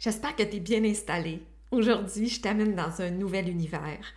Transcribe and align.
J'espère 0.00 0.34
que 0.34 0.42
tu 0.42 0.56
es 0.56 0.60
bien 0.60 0.82
installé. 0.82 1.42
Aujourd'hui, 1.70 2.30
je 2.30 2.40
t'amène 2.40 2.74
dans 2.74 3.02
un 3.02 3.10
nouvel 3.10 3.50
univers. 3.50 4.14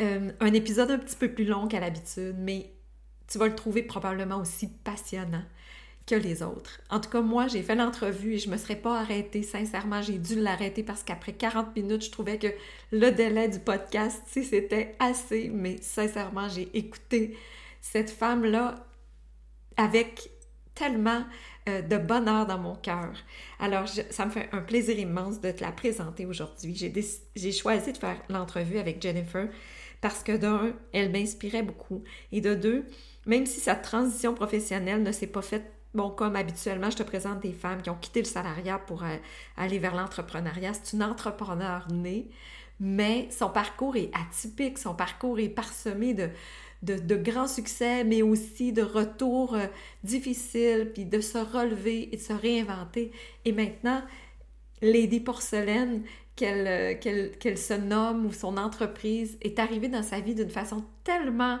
Euh, 0.00 0.30
un 0.38 0.52
épisode 0.52 0.92
un 0.92 0.98
petit 0.98 1.16
peu 1.16 1.28
plus 1.32 1.44
long 1.44 1.66
qu'à 1.66 1.80
l'habitude, 1.80 2.36
mais 2.38 2.70
tu 3.26 3.36
vas 3.38 3.48
le 3.48 3.56
trouver 3.56 3.82
probablement 3.82 4.36
aussi 4.36 4.68
passionnant 4.68 5.42
que 6.06 6.14
les 6.14 6.44
autres. 6.44 6.80
En 6.90 7.00
tout 7.00 7.10
cas, 7.10 7.22
moi, 7.22 7.48
j'ai 7.48 7.64
fait 7.64 7.74
l'entrevue 7.74 8.34
et 8.34 8.38
je 8.38 8.48
me 8.48 8.56
serais 8.56 8.76
pas 8.76 9.00
arrêtée. 9.00 9.42
Sincèrement, 9.42 10.00
j'ai 10.00 10.18
dû 10.18 10.40
l'arrêter 10.40 10.84
parce 10.84 11.02
qu'après 11.02 11.32
40 11.32 11.74
minutes, 11.74 12.04
je 12.04 12.12
trouvais 12.12 12.38
que 12.38 12.46
le 12.92 13.10
délai 13.10 13.48
du 13.48 13.58
podcast, 13.58 14.22
c'était 14.30 14.94
assez. 15.00 15.50
Mais 15.52 15.78
sincèrement, 15.82 16.48
j'ai 16.48 16.70
écouté 16.78 17.36
cette 17.80 18.10
femme-là 18.10 18.86
avec 19.76 20.30
tellement 20.76 21.24
euh, 21.68 21.82
de 21.82 21.96
bonheur 21.96 22.46
dans 22.46 22.58
mon 22.58 22.76
cœur. 22.76 23.12
Alors, 23.58 23.88
ça 23.88 24.26
me 24.26 24.30
fait 24.30 24.48
un 24.52 24.60
plaisir 24.60 24.96
immense 24.96 25.40
de 25.40 25.50
te 25.50 25.64
la 25.64 25.72
présenter 25.72 26.24
aujourd'hui. 26.26 26.92
J'ai 27.34 27.52
choisi 27.52 27.92
de 27.92 27.98
faire 27.98 28.22
l'entrevue 28.28 28.78
avec 28.78 29.02
Jennifer 29.02 29.48
parce 30.00 30.22
que 30.22 30.36
d'un, 30.36 30.72
elle 30.92 31.10
m'inspirait 31.10 31.64
beaucoup 31.64 32.04
et 32.30 32.40
de 32.40 32.54
deux, 32.54 32.84
même 33.24 33.46
si 33.46 33.58
sa 33.58 33.74
transition 33.74 34.34
professionnelle 34.34 35.02
ne 35.02 35.10
s'est 35.10 35.26
pas 35.26 35.42
faite 35.42 35.72
Bon, 35.94 36.10
comme 36.10 36.36
habituellement, 36.36 36.90
je 36.90 36.98
te 36.98 37.02
présente 37.02 37.40
des 37.40 37.54
femmes 37.54 37.80
qui 37.80 37.88
ont 37.88 37.96
quitté 37.96 38.20
le 38.20 38.26
salariat 38.26 38.78
pour 38.78 39.02
euh, 39.02 39.16
aller 39.56 39.78
vers 39.78 39.94
l'entrepreneuriat. 39.94 40.74
C'est 40.74 40.94
une 40.94 41.02
entrepreneur 41.02 41.88
née, 41.90 42.28
mais 42.80 43.28
son 43.30 43.48
parcours 43.48 43.96
est 43.96 44.10
atypique, 44.12 44.76
son 44.76 44.94
parcours 44.94 45.38
est 45.38 45.48
parsemé 45.48 46.12
de, 46.12 46.28
de, 46.94 47.16
grands 47.16 47.48
succès, 47.48 48.04
mais 48.04 48.22
aussi 48.22 48.72
de 48.72 48.82
retours 48.82 49.54
euh, 49.54 49.66
difficiles, 50.04 50.90
puis 50.94 51.04
de 51.04 51.20
se 51.20 51.38
relever 51.38 52.08
et 52.12 52.16
de 52.16 52.22
se 52.22 52.32
réinventer. 52.32 53.12
Et 53.44 53.52
maintenant, 53.52 54.02
Lady 54.82 55.20
Porcelaine, 55.20 56.02
euh, 56.42 56.94
qu'elle 56.94 57.58
se 57.58 57.74
nomme 57.74 58.26
ou 58.26 58.32
son 58.32 58.56
entreprise, 58.56 59.38
est 59.40 59.58
arrivée 59.58 59.88
dans 59.88 60.02
sa 60.02 60.20
vie 60.20 60.34
d'une 60.34 60.50
façon 60.50 60.84
tellement 61.04 61.58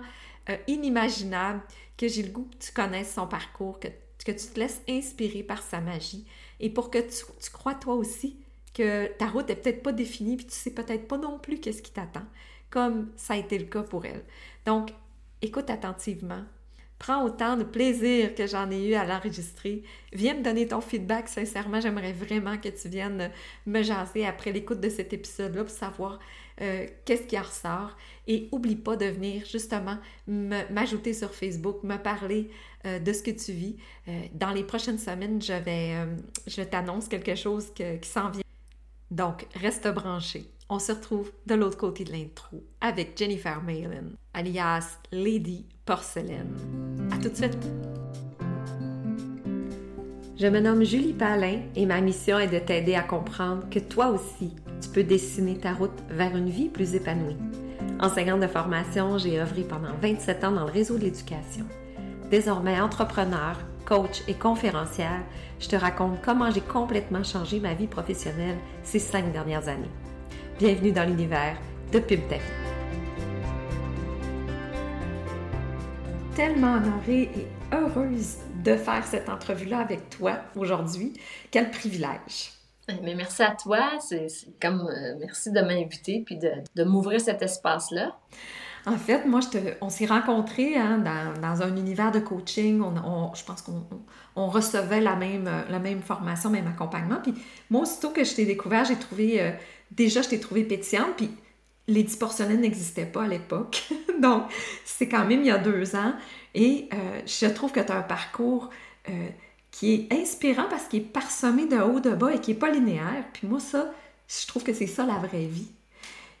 euh, 0.48 0.56
inimaginable 0.66 1.62
que 1.96 2.08
j'ai 2.08 2.22
le 2.22 2.30
goût 2.30 2.48
que 2.52 2.64
tu 2.64 2.72
connaisses 2.72 3.14
son 3.14 3.26
parcours, 3.26 3.80
que, 3.80 3.88
que 4.24 4.32
tu 4.32 4.46
te 4.46 4.60
laisses 4.60 4.82
inspirer 4.88 5.42
par 5.42 5.62
sa 5.62 5.80
magie 5.80 6.26
et 6.60 6.70
pour 6.70 6.90
que 6.90 6.98
tu, 6.98 7.24
tu 7.42 7.50
crois 7.50 7.74
toi 7.74 7.94
aussi 7.94 8.38
que 8.74 9.06
ta 9.16 9.26
route 9.26 9.48
est 9.48 9.56
peut-être 9.56 9.82
pas 9.82 9.92
définie, 9.92 10.36
puis 10.36 10.46
tu 10.46 10.54
sais 10.54 10.70
peut-être 10.70 11.08
pas 11.08 11.16
non 11.16 11.38
plus 11.38 11.58
qu'est-ce 11.58 11.80
qui 11.80 11.92
t'attend, 11.92 12.26
comme 12.68 13.10
ça 13.16 13.32
a 13.32 13.36
été 13.38 13.58
le 13.58 13.64
cas 13.64 13.82
pour 13.82 14.04
elle. 14.04 14.22
Donc, 14.66 14.90
écoute 15.42 15.70
attentivement. 15.70 16.42
Prends 16.98 17.24
autant 17.24 17.58
de 17.58 17.64
plaisir 17.64 18.34
que 18.34 18.46
j'en 18.46 18.70
ai 18.70 18.88
eu 18.88 18.94
à 18.94 19.04
l'enregistrer. 19.04 19.82
Viens 20.14 20.34
me 20.34 20.42
donner 20.42 20.66
ton 20.66 20.80
feedback. 20.80 21.28
Sincèrement, 21.28 21.78
j'aimerais 21.78 22.12
vraiment 22.12 22.56
que 22.56 22.70
tu 22.70 22.88
viennes 22.88 23.30
me 23.66 23.82
jaser 23.82 24.24
après 24.24 24.50
l'écoute 24.50 24.80
de 24.80 24.88
cet 24.88 25.12
épisode-là 25.12 25.64
pour 25.64 25.74
savoir 25.74 26.18
euh, 26.62 26.86
qu'est-ce 27.04 27.24
qui 27.24 27.38
en 27.38 27.42
ressort. 27.42 27.94
Et 28.26 28.48
oublie 28.50 28.76
pas 28.76 28.96
de 28.96 29.04
venir 29.04 29.44
justement 29.44 29.98
m'ajouter 30.26 31.12
sur 31.12 31.34
Facebook, 31.34 31.82
me 31.82 31.98
parler 31.98 32.50
euh, 32.86 32.98
de 32.98 33.12
ce 33.12 33.22
que 33.22 33.30
tu 33.30 33.52
vis. 33.52 33.76
Euh, 34.08 34.22
dans 34.32 34.52
les 34.52 34.64
prochaines 34.64 34.98
semaines, 34.98 35.42
je 35.42 35.52
vais, 35.52 35.96
je 36.46 36.62
t'annonce 36.62 37.08
quelque 37.08 37.34
chose 37.34 37.66
qui 37.74 38.08
s'en 38.08 38.30
vient. 38.30 38.42
Donc, 39.10 39.46
reste 39.54 39.86
branché. 39.88 40.46
On 40.68 40.80
se 40.80 40.90
retrouve 40.90 41.30
de 41.46 41.54
l'autre 41.54 41.76
côté 41.76 42.02
de 42.02 42.10
l'intro 42.10 42.64
avec 42.80 43.16
Jennifer 43.16 43.62
Malin, 43.62 44.10
alias 44.34 44.98
Lady 45.12 45.64
Porcelaine. 45.84 46.56
À 47.12 47.18
tout 47.18 47.28
de 47.28 47.36
suite! 47.36 47.56
Je 50.36 50.46
me 50.48 50.58
nomme 50.58 50.82
Julie 50.82 51.12
Palin 51.12 51.60
et 51.76 51.86
ma 51.86 52.00
mission 52.00 52.40
est 52.40 52.48
de 52.48 52.58
t'aider 52.58 52.96
à 52.96 53.02
comprendre 53.02 53.68
que 53.70 53.78
toi 53.78 54.08
aussi, 54.08 54.56
tu 54.82 54.88
peux 54.88 55.04
dessiner 55.04 55.56
ta 55.56 55.72
route 55.72 56.02
vers 56.10 56.36
une 56.36 56.50
vie 56.50 56.68
plus 56.68 56.96
épanouie. 56.96 57.36
Enseignante 58.00 58.40
de 58.40 58.48
formation, 58.48 59.18
j'ai 59.18 59.40
œuvré 59.40 59.62
pendant 59.62 59.94
27 60.02 60.42
ans 60.42 60.52
dans 60.52 60.66
le 60.66 60.72
réseau 60.72 60.98
de 60.98 61.04
l'éducation. 61.04 61.64
Désormais 62.28 62.80
entrepreneur, 62.80 63.56
coach 63.86 64.24
et 64.26 64.34
conférencière, 64.34 65.22
je 65.60 65.68
te 65.68 65.76
raconte 65.76 66.20
comment 66.22 66.50
j'ai 66.50 66.60
complètement 66.60 67.22
changé 67.22 67.60
ma 67.60 67.74
vie 67.74 67.86
professionnelle 67.86 68.58
ces 68.82 68.98
cinq 68.98 69.32
dernières 69.32 69.68
années. 69.68 69.92
Bienvenue 70.58 70.90
dans 70.90 71.04
l'univers 71.04 71.58
de 71.92 71.98
Pub 71.98 72.20
Tellement 76.34 76.76
honorée 76.76 77.24
et 77.24 77.46
heureuse 77.74 78.36
de 78.64 78.74
faire 78.74 79.04
cette 79.04 79.28
entrevue-là 79.28 79.80
avec 79.80 80.08
toi 80.08 80.38
aujourd'hui. 80.56 81.12
Quel 81.50 81.70
privilège! 81.70 82.52
Mais 83.02 83.14
merci 83.14 83.42
à 83.42 83.50
toi. 83.50 83.98
C'est 84.00 84.28
comme 84.58 84.88
euh, 84.88 85.16
merci 85.20 85.52
de 85.52 85.60
m'inviter 85.60 86.22
puis 86.24 86.38
de, 86.38 86.52
de 86.74 86.84
m'ouvrir 86.84 87.20
cet 87.20 87.42
espace-là. 87.42 88.16
En 88.86 88.96
fait, 88.96 89.26
moi, 89.26 89.40
je 89.40 89.48
te, 89.48 89.58
on 89.80 89.90
s'est 89.90 90.06
rencontrés 90.06 90.76
hein, 90.76 90.98
dans, 90.98 91.40
dans, 91.40 91.62
un 91.62 91.76
univers 91.76 92.12
de 92.12 92.20
coaching. 92.20 92.80
On, 92.80 93.34
je 93.34 93.44
pense 93.44 93.60
qu'on 93.60 93.84
on 94.36 94.46
recevait 94.46 95.00
la 95.00 95.16
même, 95.16 95.50
la 95.68 95.80
même 95.80 96.02
formation, 96.02 96.50
même 96.50 96.68
accompagnement. 96.68 97.16
Puis 97.20 97.34
moi, 97.68 97.82
aussitôt 97.82 98.10
que 98.10 98.22
je 98.22 98.32
t'ai 98.36 98.46
découvert, 98.46 98.84
j'ai 98.84 98.94
trouvé 98.94 99.42
euh, 99.42 99.50
déjà, 99.90 100.22
je 100.22 100.28
t'ai 100.28 100.40
trouvé 100.40 100.64
pétillante, 100.64 101.16
puis 101.16 101.30
les 101.88 102.04
porcelaines 102.04 102.60
n'existaient 102.60 103.06
pas 103.06 103.24
à 103.24 103.28
l'époque. 103.28 103.84
Donc, 104.20 104.44
c'est 104.84 105.08
quand 105.08 105.24
même 105.24 105.40
il 105.40 105.46
y 105.46 105.50
a 105.50 105.58
deux 105.58 105.94
ans. 105.94 106.14
Et 106.54 106.88
euh, 106.92 107.20
je 107.26 107.46
trouve 107.46 107.72
que 107.72 107.80
tu 107.80 107.92
as 107.92 107.96
un 107.96 108.02
parcours 108.02 108.70
euh, 109.08 109.28
qui 109.70 109.92
est 109.94 110.12
inspirant 110.12 110.66
parce 110.68 110.84
qu'il 110.84 111.00
est 111.00 111.04
parsemé 111.04 111.66
de 111.66 111.76
haut, 111.76 112.00
de 112.00 112.10
bas 112.10 112.34
et 112.34 112.40
qui 112.40 112.52
n'est 112.52 112.58
pas 112.58 112.70
linéaire. 112.70 113.24
Puis 113.32 113.46
moi, 113.46 113.60
ça, 113.60 113.92
je 114.28 114.46
trouve 114.46 114.64
que 114.64 114.72
c'est 114.72 114.86
ça 114.86 115.04
la 115.04 115.18
vraie 115.18 115.46
vie. 115.46 115.68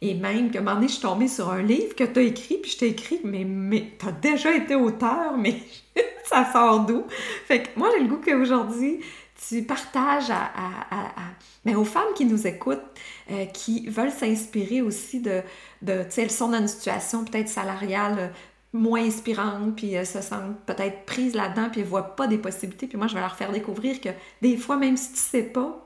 Et 0.02 0.14
même 0.14 0.50
qu'à 0.50 0.58
un 0.58 0.62
moment 0.62 0.76
donné, 0.76 0.88
je 0.88 0.94
suis 0.94 1.02
tombée 1.02 1.28
sur 1.28 1.50
un 1.50 1.62
livre 1.62 1.94
que 1.94 2.04
tu 2.04 2.18
as 2.18 2.22
écrit, 2.22 2.58
puis 2.58 2.70
je 2.70 2.78
t'ai 2.78 2.88
écrit, 2.88 3.20
mais, 3.24 3.44
mais 3.44 3.92
tu 3.98 4.06
as 4.06 4.12
déjà 4.12 4.54
été 4.54 4.74
auteur, 4.74 5.36
mais 5.38 5.56
ça 6.24 6.50
sort 6.52 6.80
d'où? 6.80 7.04
Fait 7.46 7.62
que 7.62 7.68
moi, 7.76 7.88
j'ai 7.94 8.02
le 8.02 8.08
goût 8.08 8.20
qu'aujourd'hui, 8.22 9.00
tu 9.48 9.62
partages 9.62 10.30
à, 10.30 11.74
aux 11.74 11.84
femmes 11.84 12.14
qui 12.14 12.24
nous 12.24 12.46
écoutent, 12.46 12.82
euh, 13.30 13.44
qui 13.46 13.88
veulent 13.88 14.10
s'inspirer 14.10 14.82
aussi 14.82 15.20
de, 15.20 15.42
tu 15.84 15.92
sais, 16.08 16.22
elles 16.22 16.30
sont 16.30 16.48
dans 16.48 16.58
une 16.58 16.68
situation 16.68 17.24
peut-être 17.24 17.48
salariale 17.48 18.16
euh, 18.18 18.28
moins 18.72 19.04
inspirante, 19.04 19.76
puis 19.76 19.92
elles 19.92 20.06
se 20.06 20.20
sentent 20.20 20.58
peut-être 20.66 21.04
prises 21.06 21.34
là-dedans, 21.34 21.68
puis 21.70 21.80
elles 21.80 21.86
voient 21.86 22.16
pas 22.16 22.26
des 22.26 22.38
possibilités. 22.38 22.86
Puis 22.86 22.98
moi, 22.98 23.06
je 23.06 23.14
vais 23.14 23.20
leur 23.20 23.36
faire 23.36 23.52
découvrir 23.52 24.00
que 24.00 24.10
des 24.42 24.56
fois, 24.56 24.76
même 24.76 24.96
si 24.96 25.12
tu 25.12 25.18
sais 25.18 25.42
pas, 25.42 25.82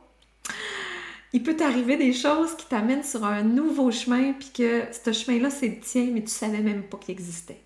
il 1.32 1.42
peut 1.42 1.54
t'arriver 1.54 1.96
des 1.96 2.12
choses 2.12 2.56
qui 2.56 2.66
t'amènent 2.66 3.04
sur 3.04 3.24
un 3.24 3.42
nouveau 3.42 3.90
chemin, 3.90 4.32
puis 4.32 4.50
que 4.52 4.84
ce 4.92 5.12
chemin-là, 5.12 5.50
c'est 5.50 5.68
le 5.68 5.80
tien, 5.80 6.08
mais 6.12 6.22
tu 6.22 6.30
savais 6.30 6.60
même 6.60 6.82
pas 6.82 6.98
qu'il 6.98 7.12
existait. 7.12 7.60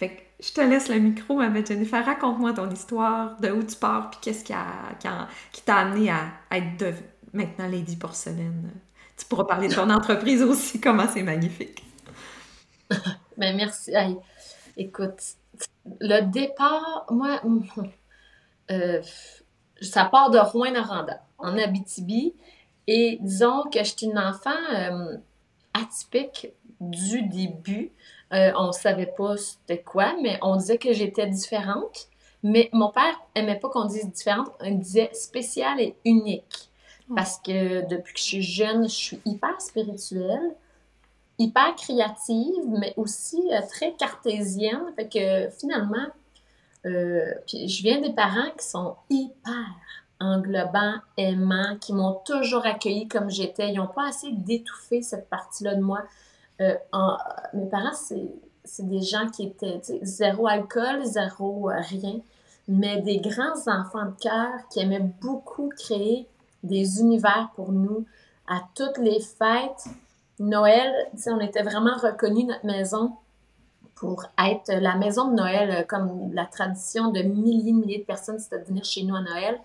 Je 0.00 0.52
te 0.52 0.60
laisse 0.60 0.88
le 0.88 0.98
micro, 0.98 1.36
ma 1.36 1.64
Jennifer. 1.64 2.04
Raconte-moi 2.04 2.52
ton 2.52 2.70
histoire, 2.70 3.40
de 3.40 3.50
où 3.50 3.62
tu 3.62 3.76
pars, 3.76 4.10
puis 4.10 4.20
qu'est-ce 4.20 4.44
qui, 4.44 4.52
qui, 5.52 5.62
t'a 5.62 5.76
amené 5.76 6.10
à, 6.10 6.32
être 6.50 6.76
de, 6.78 6.92
maintenant 7.32 7.68
Lady 7.68 7.96
Porcelaine. 7.96 8.70
Tu 9.16 9.24
pourras 9.24 9.44
parler 9.44 9.68
de 9.68 9.74
ton 9.74 9.88
entreprise 9.88 10.42
aussi, 10.42 10.80
comment 10.80 11.06
c'est 11.08 11.22
magnifique. 11.22 11.82
ben 13.38 13.56
merci. 13.56 13.92
écoute, 14.76 15.22
le 16.00 16.20
départ, 16.30 17.06
moi, 17.10 17.40
euh, 18.70 19.00
ça 19.80 20.04
part 20.04 20.30
de 20.30 20.38
Rouen-Noranda, 20.38 21.22
en 21.38 21.56
Abitibi. 21.56 22.34
Et 22.86 23.18
disons 23.20 23.64
que 23.72 23.82
j'étais 23.82 24.06
une 24.06 24.18
enfant 24.18 24.50
euh, 24.74 25.16
atypique 25.72 26.48
du 26.80 27.22
début. 27.22 27.90
Euh, 28.32 28.52
on 28.56 28.68
ne 28.68 28.72
savait 28.72 29.12
pas 29.16 29.36
c'était 29.36 29.82
quoi, 29.82 30.14
mais 30.22 30.38
on 30.42 30.56
disait 30.56 30.78
que 30.78 30.92
j'étais 30.92 31.26
différente. 31.26 32.08
Mais 32.42 32.68
mon 32.72 32.90
père 32.90 33.18
aimait 33.34 33.58
pas 33.58 33.68
qu'on 33.68 33.86
dise 33.86 34.10
différente, 34.10 34.50
il 34.64 34.78
disait 34.78 35.10
spéciale 35.12 35.80
et 35.80 35.96
unique. 36.04 36.70
Oh. 37.08 37.14
Parce 37.16 37.38
que 37.38 37.88
depuis 37.88 38.14
que 38.14 38.20
je 38.20 38.24
suis 38.24 38.42
jeune, 38.42 38.88
je 38.88 38.94
suis 38.94 39.20
hyper 39.24 39.60
spirituelle, 39.60 40.54
hyper 41.38 41.74
créative, 41.76 42.64
mais 42.68 42.94
aussi 42.96 43.42
euh, 43.52 43.60
très 43.68 43.94
cartésienne. 43.94 44.92
Fait 44.96 45.08
que 45.08 45.50
finalement, 45.58 46.06
euh, 46.84 47.32
puis 47.46 47.68
je 47.68 47.82
viens 47.82 48.00
des 48.00 48.12
parents 48.12 48.50
qui 48.58 48.66
sont 48.66 48.96
hyper 49.10 49.66
englobants, 50.20 50.96
aimants, 51.16 51.76
qui 51.80 51.92
m'ont 51.92 52.20
toujours 52.24 52.64
accueillie 52.64 53.08
comme 53.08 53.30
j'étais. 53.30 53.70
Ils 53.70 53.76
n'ont 53.76 53.86
pas 53.86 54.08
assez 54.08 54.32
d'étouffer 54.32 55.02
cette 55.02 55.28
partie-là 55.28 55.74
de 55.74 55.82
moi. 55.82 56.02
Euh, 56.60 56.74
mes 57.52 57.66
parents, 57.66 57.92
c'est 57.92 58.88
des 58.88 59.02
gens 59.02 59.28
qui 59.28 59.44
étaient 59.44 59.80
zéro 60.02 60.46
alcool, 60.46 61.04
zéro 61.04 61.70
euh, 61.70 61.80
rien, 61.80 62.20
mais 62.68 63.00
des 63.02 63.18
grands 63.18 63.60
enfants 63.66 64.06
de 64.06 64.20
cœur 64.20 64.50
qui 64.70 64.80
aimaient 64.80 65.08
beaucoup 65.20 65.70
créer 65.76 66.26
des 66.62 67.00
univers 67.00 67.50
pour 67.54 67.72
nous 67.72 68.06
à 68.48 68.62
toutes 68.74 68.98
les 68.98 69.20
fêtes. 69.20 69.84
Noël, 70.38 70.92
on 71.26 71.40
était 71.40 71.62
vraiment 71.62 71.96
reconnus, 71.96 72.46
notre 72.46 72.66
maison, 72.66 73.12
pour 73.94 74.24
être 74.38 74.72
la 74.72 74.96
maison 74.96 75.30
de 75.30 75.36
Noël, 75.36 75.70
euh, 75.70 75.82
comme 75.82 76.32
la 76.32 76.46
tradition 76.46 77.10
de 77.10 77.20
milliers 77.22 77.72
de 77.72 77.78
milliers 77.78 77.98
de 77.98 78.04
personnes, 78.04 78.38
c'était 78.38 78.58
de 78.58 78.64
venir 78.64 78.84
chez 78.84 79.02
nous 79.04 79.14
à 79.14 79.20
Noël. 79.20 79.60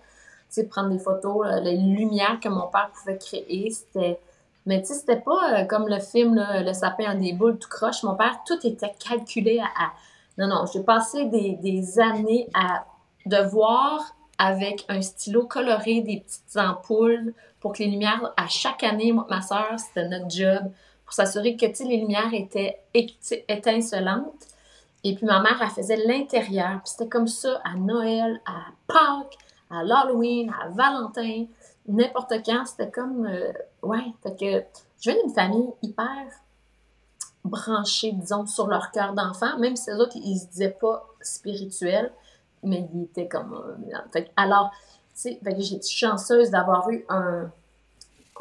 prendre 0.70 0.90
des 0.90 1.00
photos, 1.00 1.48
les 1.64 1.78
lumières 1.78 2.40
que 2.42 2.50
mon 2.50 2.68
père 2.68 2.92
pouvait 2.94 3.18
créer, 3.18 3.70
c'était... 3.70 4.20
Mais 4.66 4.82
tu 4.82 4.88
sais, 4.88 4.94
c'était 4.96 5.20
pas 5.20 5.62
euh, 5.62 5.66
comme 5.66 5.88
le 5.88 6.00
film, 6.00 6.36
Le 6.36 6.74
sapin 6.74 7.14
en 7.14 7.20
des 7.20 7.34
boules 7.34 7.58
tout 7.58 7.70
croche. 7.70 8.04
Mon 8.04 8.16
père, 8.16 8.40
tout 8.46 8.66
était 8.66 8.94
calculé 9.00 9.60
à... 9.60 9.92
Non, 10.38 10.48
non, 10.48 10.66
j'ai 10.72 10.84
passé 10.84 11.26
des, 11.26 11.58
des 11.62 12.00
années 12.00 12.48
à 12.54 12.86
devoir, 13.26 14.16
avec 14.38 14.86
un 14.90 15.02
stylo 15.02 15.46
coloré, 15.46 16.02
des 16.02 16.22
petites 16.22 16.58
ampoules, 16.58 17.34
pour 17.60 17.74
que 17.74 17.80
les 17.80 17.90
lumières, 17.90 18.34
à 18.38 18.48
chaque 18.48 18.84
année, 18.84 19.14
ma 19.30 19.42
soeur, 19.42 19.78
c'était 19.78 20.08
notre 20.08 20.30
job, 20.30 20.72
pour 21.06 21.14
s'assurer 21.14 21.56
que, 21.56 21.66
les 21.84 21.98
lumières 21.98 22.34
étaient 22.34 22.82
étincelantes. 22.94 24.48
Et 25.04 25.16
puis 25.16 25.26
ma 25.26 25.42
mère, 25.42 25.60
elle 25.62 25.70
faisait 25.70 25.98
l'intérieur. 26.08 26.80
Puis 26.84 26.94
c'était 26.94 27.10
comme 27.10 27.28
ça 27.28 27.62
à 27.64 27.76
Noël, 27.76 28.42
à 28.46 28.72
Pâques, 28.88 29.38
à 29.70 29.84
l'Halloween, 29.84 30.52
à 30.52 30.70
Valentin, 30.70 31.46
n'importe 31.88 32.34
quand. 32.46 32.66
C'était 32.66 32.90
comme. 32.90 33.26
Euh, 33.26 33.52
ouais, 33.82 34.14
fait 34.24 34.40
que 34.40 34.80
je 35.02 35.12
viens 35.12 35.22
d'une 35.22 35.34
famille 35.34 35.70
hyper 35.82 36.26
branchée, 37.44 38.12
disons, 38.12 38.46
sur 38.46 38.68
leur 38.68 38.92
cœur 38.92 39.14
d'enfant, 39.14 39.58
même 39.58 39.76
si 39.76 39.90
les 39.90 39.98
autres, 39.98 40.16
ils 40.16 40.40
se 40.40 40.48
disaient 40.48 40.78
pas 40.80 41.08
spirituels, 41.22 42.12
mais 42.64 42.88
ils 42.94 43.04
étaient 43.04 43.28
comme. 43.28 43.54
Euh, 43.54 43.98
fait, 44.12 44.32
alors, 44.38 44.72
tu 45.16 45.34
sais, 45.34 45.40
j'ai 45.58 45.82
chanceuse 45.82 46.52
d'avoir 46.52 46.90
eu 46.90 47.06
un. 47.10 47.52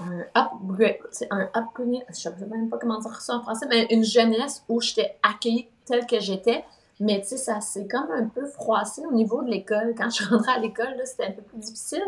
Un 0.03 0.25
upgrade, 0.35 0.97
un 1.31 1.51
upgrade, 1.55 2.07
je 2.09 2.15
sais 2.15 2.47
même 2.49 2.71
pas 2.71 2.79
comment 2.79 3.01
dire 3.01 3.21
ça 3.21 3.35
en 3.35 3.43
français, 3.43 3.67
mais 3.69 3.87
une 3.91 4.03
jeunesse 4.03 4.65
où 4.67 4.81
j'étais 4.81 5.19
accueillie 5.23 5.69
telle 5.85 6.07
que 6.07 6.19
j'étais. 6.21 6.65
Mais 7.01 7.21
tu 7.21 7.29
sais, 7.29 7.37
ça 7.37 7.61
s'est 7.61 7.87
comme 7.87 8.11
un 8.11 8.27
peu 8.29 8.47
froissé 8.47 9.03
au 9.05 9.13
niveau 9.13 9.43
de 9.43 9.51
l'école. 9.51 9.95
Quand 9.99 10.09
je 10.09 10.27
rentrais 10.27 10.53
à 10.53 10.59
l'école, 10.59 10.95
c'était 11.05 11.27
un 11.27 11.33
peu 11.33 11.43
plus 11.43 11.59
difficile 11.59 12.05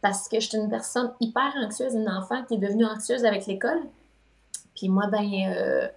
parce 0.00 0.28
que 0.28 0.38
j'étais 0.40 0.58
une 0.58 0.68
personne 0.68 1.12
hyper 1.20 1.52
anxieuse, 1.56 1.94
une 1.94 2.08
enfant 2.08 2.44
qui 2.44 2.54
est 2.54 2.58
devenue 2.58 2.84
anxieuse 2.84 3.24
avec 3.24 3.46
l'école. 3.46 3.80
Puis 4.74 4.88
moi, 4.88 5.08
ben, 5.08 5.24
euh, 5.24 5.88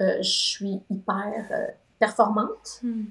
euh, 0.00 0.16
je 0.18 0.28
suis 0.28 0.82
hyper 0.90 1.46
euh, 1.50 1.66
performante, 1.98 2.80
hmm. 2.82 3.04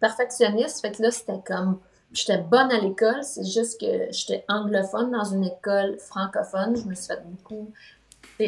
perfectionniste. 0.00 0.80
Fait 0.82 0.92
que 0.92 1.02
là, 1.02 1.10
c'était 1.10 1.40
comme, 1.46 1.80
j'étais 2.12 2.38
bonne 2.38 2.70
à 2.70 2.78
l'école, 2.78 3.22
c'est 3.22 3.44
juste 3.44 3.80
que 3.80 4.10
j'étais 4.10 4.44
anglophone 4.48 5.10
dans 5.10 5.24
une 5.24 5.44
école 5.44 5.98
francophone. 5.98 6.76
Je 6.76 6.84
me 6.86 6.94
suis 6.94 7.06
fait 7.06 7.22
beaucoup 7.24 7.72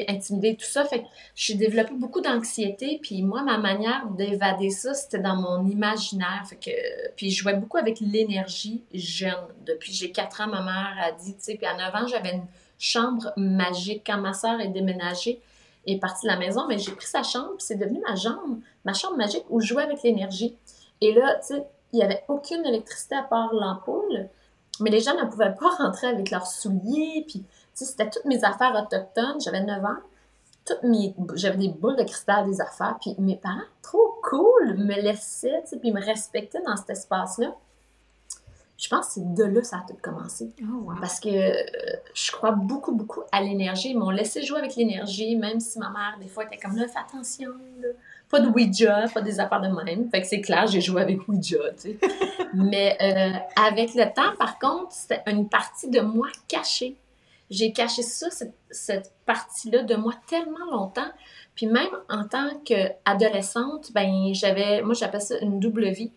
intimidée, 0.09 0.57
tout 0.57 0.67
ça. 0.67 0.85
Fait 0.85 1.01
que 1.01 1.07
j'ai 1.35 1.55
développé 1.55 1.93
beaucoup 1.95 2.21
d'anxiété. 2.21 2.99
Puis 3.03 3.23
moi, 3.23 3.43
ma 3.43 3.59
manière 3.59 4.07
d'évader 4.11 4.71
ça, 4.71 4.95
c'était 4.95 5.19
dans 5.19 5.37
mon 5.37 5.67
imaginaire. 5.67 6.45
Que, 6.61 6.71
puis 7.17 7.31
je 7.31 7.43
jouais 7.43 7.55
beaucoup 7.55 7.79
avec 7.79 8.01
l'énergie 8.01 8.83
jeune. 8.93 9.35
Depuis 9.67 9.93
j'ai 9.93 10.13
4 10.13 10.43
ans, 10.43 10.47
ma 10.49 10.63
mère 10.63 10.97
a 11.01 11.13
dit, 11.13 11.35
tu 11.35 11.43
sais, 11.43 11.55
puis 11.55 11.67
à 11.67 11.77
9 11.77 11.95
ans, 11.95 12.07
j'avais 12.07 12.35
une 12.35 12.47
chambre 12.79 13.33
magique. 13.37 14.03
Quand 14.07 14.19
ma 14.19 14.33
soeur 14.33 14.61
est 14.61 14.69
déménagée, 14.69 15.41
est 15.87 15.99
partie 15.99 16.27
de 16.27 16.33
la 16.33 16.39
maison, 16.39 16.67
mais 16.69 16.79
j'ai 16.79 16.93
pris 16.93 17.07
sa 17.07 17.23
chambre, 17.23 17.55
c'est 17.59 17.77
devenu 17.77 18.01
ma 18.07 18.15
chambre, 18.15 18.59
ma 18.85 18.93
chambre 18.93 19.17
magique 19.17 19.45
où 19.51 19.61
je 19.61 19.67
jouais 19.67 19.83
avec 19.83 20.03
l'énergie. 20.03 20.57
Et 21.01 21.13
là, 21.13 21.37
tu 21.41 21.55
sais, 21.55 21.67
il 21.93 21.97
n'y 21.97 22.05
avait 22.05 22.25
aucune 22.29 22.65
électricité 22.65 23.17
à 23.17 23.23
part 23.23 23.53
l'ampoule, 23.53 24.29
mais 24.81 24.91
les 24.91 25.01
gens 25.01 25.15
ne 25.15 25.29
pouvaient 25.29 25.55
pas 25.59 25.71
rentrer 25.79 26.07
avec 26.07 26.31
leurs 26.31 26.47
souliers, 26.47 27.25
puis 27.27 27.45
c'était 27.75 28.11
toutes 28.11 28.25
mes 28.25 28.45
affaires 28.45 28.75
autochtones. 28.75 29.41
J'avais 29.41 29.63
9 29.63 29.85
ans. 29.85 29.97
Toutes 30.65 30.83
mes, 30.85 31.15
j'avais 31.35 31.57
des 31.57 31.69
boules 31.69 31.97
de 31.97 32.05
cristal 32.05 32.47
des 32.47 32.61
affaires. 32.61 32.97
Puis 33.01 33.15
mes 33.19 33.37
parents, 33.37 33.61
trop 33.83 34.19
cool, 34.23 34.77
me 34.77 34.95
laissaient, 35.01 35.65
puis 35.81 35.93
me 35.93 36.01
respectaient 36.01 36.63
dans 36.65 36.77
cet 36.77 36.91
espace-là. 36.91 37.55
Je 38.83 38.89
pense 38.89 39.07
que 39.07 39.13
c'est 39.15 39.35
de 39.35 39.45
là 39.45 39.61
que 39.61 39.67
ça 39.67 39.77
a 39.77 39.85
tout 39.89 39.97
commencé. 40.03 40.51
Oh, 40.63 40.91
Parce 41.01 41.21
que 41.21 41.29
euh, 41.29 41.97
je 42.15 42.33
crois 42.33 42.51
beaucoup, 42.51 42.93
beaucoup 42.93 43.21
à 43.31 43.41
l'énergie. 43.41 43.91
Ils 43.91 43.99
m'ont 43.99 44.11
laissé 44.11 44.43
jouer 44.43 44.59
avec 44.59 44.75
l'énergie, 44.75 45.37
même 45.37 45.61
si 45.61 45.79
ma 45.79 45.91
mère, 45.91 46.17
des 46.21 46.27
fois, 46.27 46.45
était 46.45 46.57
comme 46.57 46.77
là, 46.77 46.89
fais 46.89 46.99
attention, 46.99 47.51
Pas 48.29 48.41
de 48.41 48.49
Ouija, 48.49 49.05
pas 49.15 49.21
des 49.21 49.39
affaires 49.39 49.61
de 49.61 49.69
même. 49.69 50.11
Fait 50.11 50.21
que 50.21 50.27
c'est 50.27 50.41
clair, 50.41 50.67
j'ai 50.67 50.81
joué 50.81 51.01
avec 51.01 51.29
Ouija, 51.29 51.59
tu 51.81 51.93
sais. 51.93 51.99
Mais 52.55 52.99
euh, 53.01 53.63
avec 53.65 53.95
le 53.95 54.13
temps, 54.13 54.35
par 54.37 54.59
contre, 54.59 54.91
c'était 54.91 55.23
une 55.29 55.49
partie 55.49 55.89
de 55.89 56.01
moi 56.01 56.27
cachée 56.49 56.97
j'ai 57.53 57.73
caché 57.73 58.03
ça, 58.03 58.29
cette, 58.71 59.13
partie-là 59.27 59.83
de 59.83 59.95
moi 59.95 60.15
tellement 60.27 60.71
longtemps. 60.71 61.11
Puis 61.55 61.67
même 61.67 61.91
en 62.09 62.27
tant 62.27 62.51
qu'adolescente, 62.65 63.93
ben 63.93 64.33
j'avais, 64.35 64.83
moi 64.83 64.95
j'appelle 64.95 65.21
ça 65.21 65.39
une 65.41 65.61
double 65.61 65.91
vie. 65.91 66.11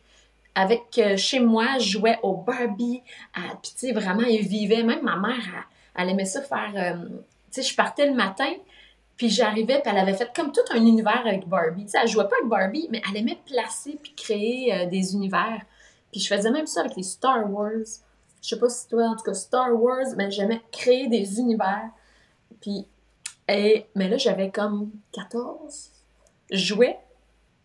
Avec 0.56 0.98
euh, 0.98 1.18
chez 1.18 1.42
moi, 1.42 1.78
je 1.80 1.90
jouais 1.90 2.18
au 2.24 2.38
Barbie, 2.38 3.04
puis 3.62 3.72
tu 3.78 3.88
sais, 3.88 3.92
vraiment, 3.92 4.22
elle 4.22 4.42
vivait. 4.42 4.84
Même 4.84 5.04
ma 5.04 5.18
mère, 5.18 5.68
elle, 5.96 6.10
aimait 6.10 6.26
ça 6.26 6.42
faire. 6.42 6.72
Euh, 6.76 7.08
tu 7.52 7.62
sais, 7.62 7.64
je 7.64 7.76
partais 7.76 8.08
le 8.08 8.14
matin, 8.14 8.50
puis 9.18 9.30
j'arrivais, 9.30 9.82
puis 9.82 9.92
elle 9.92 9.98
avait 9.98 10.14
fait 10.14 10.32
comme 10.34 10.54
tout 10.54 10.62
un 10.72 10.78
univers 10.78 11.24
avec 11.26 11.46
Barbie. 11.46 11.84
Tu 11.84 11.92
sais, 11.92 11.98
elle 12.02 12.08
jouait 12.08 12.30
pas 12.30 12.38
avec 12.38 12.50
Barbie, 12.50 12.88
mais 12.90 13.02
elle 13.10 13.18
aimait 13.18 13.40
placer 13.46 14.00
puis 14.02 14.14
créer 14.16 14.74
euh, 14.74 14.86
des 14.86 15.14
univers. 15.14 15.62
Puis 16.14 16.22
je 16.22 16.34
faisais 16.34 16.52
même 16.52 16.68
ça 16.68 16.80
avec 16.80 16.96
les 16.96 17.04
Star 17.04 17.52
Wars. 17.52 18.05
Je 18.46 18.50
sais 18.50 18.60
pas 18.60 18.70
si 18.70 18.88
toi, 18.88 19.06
en 19.06 19.16
tout 19.16 19.24
cas, 19.24 19.34
Star 19.34 19.74
Wars, 19.74 20.06
mais 20.18 20.30
j'aimais 20.30 20.62
créer 20.72 21.08
des 21.08 21.40
univers. 21.40 21.90
Puis, 22.62 22.86
et, 23.50 23.88
mais 23.96 24.08
là, 24.08 24.18
j'avais 24.18 24.52
comme 24.52 24.92
14. 25.14 25.90
Je 26.52 26.58
jouais, 26.58 27.00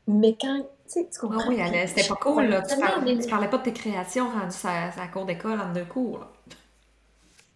mais 0.06 0.38
quand. 0.40 0.60
Tu 0.60 0.66
sais, 0.86 1.08
tu 1.12 1.20
comprends? 1.20 1.40
Ah 1.44 1.48
oui, 1.48 1.58
c'était 1.86 2.08
pas 2.08 2.14
cool, 2.16 2.44
là. 2.44 2.62
Tu 2.62 2.78
parlais, 2.78 3.18
parlais, 3.28 3.48
pas 3.48 3.58
de 3.58 3.64
tes 3.64 3.74
créations 3.74 4.30
rendues 4.30 4.56
à, 4.64 4.90
la 4.96 5.08
cour 5.08 5.26
d'école 5.26 5.60
en 5.60 5.70
deux 5.74 5.84
cours, 5.84 6.20
là. 6.20 6.32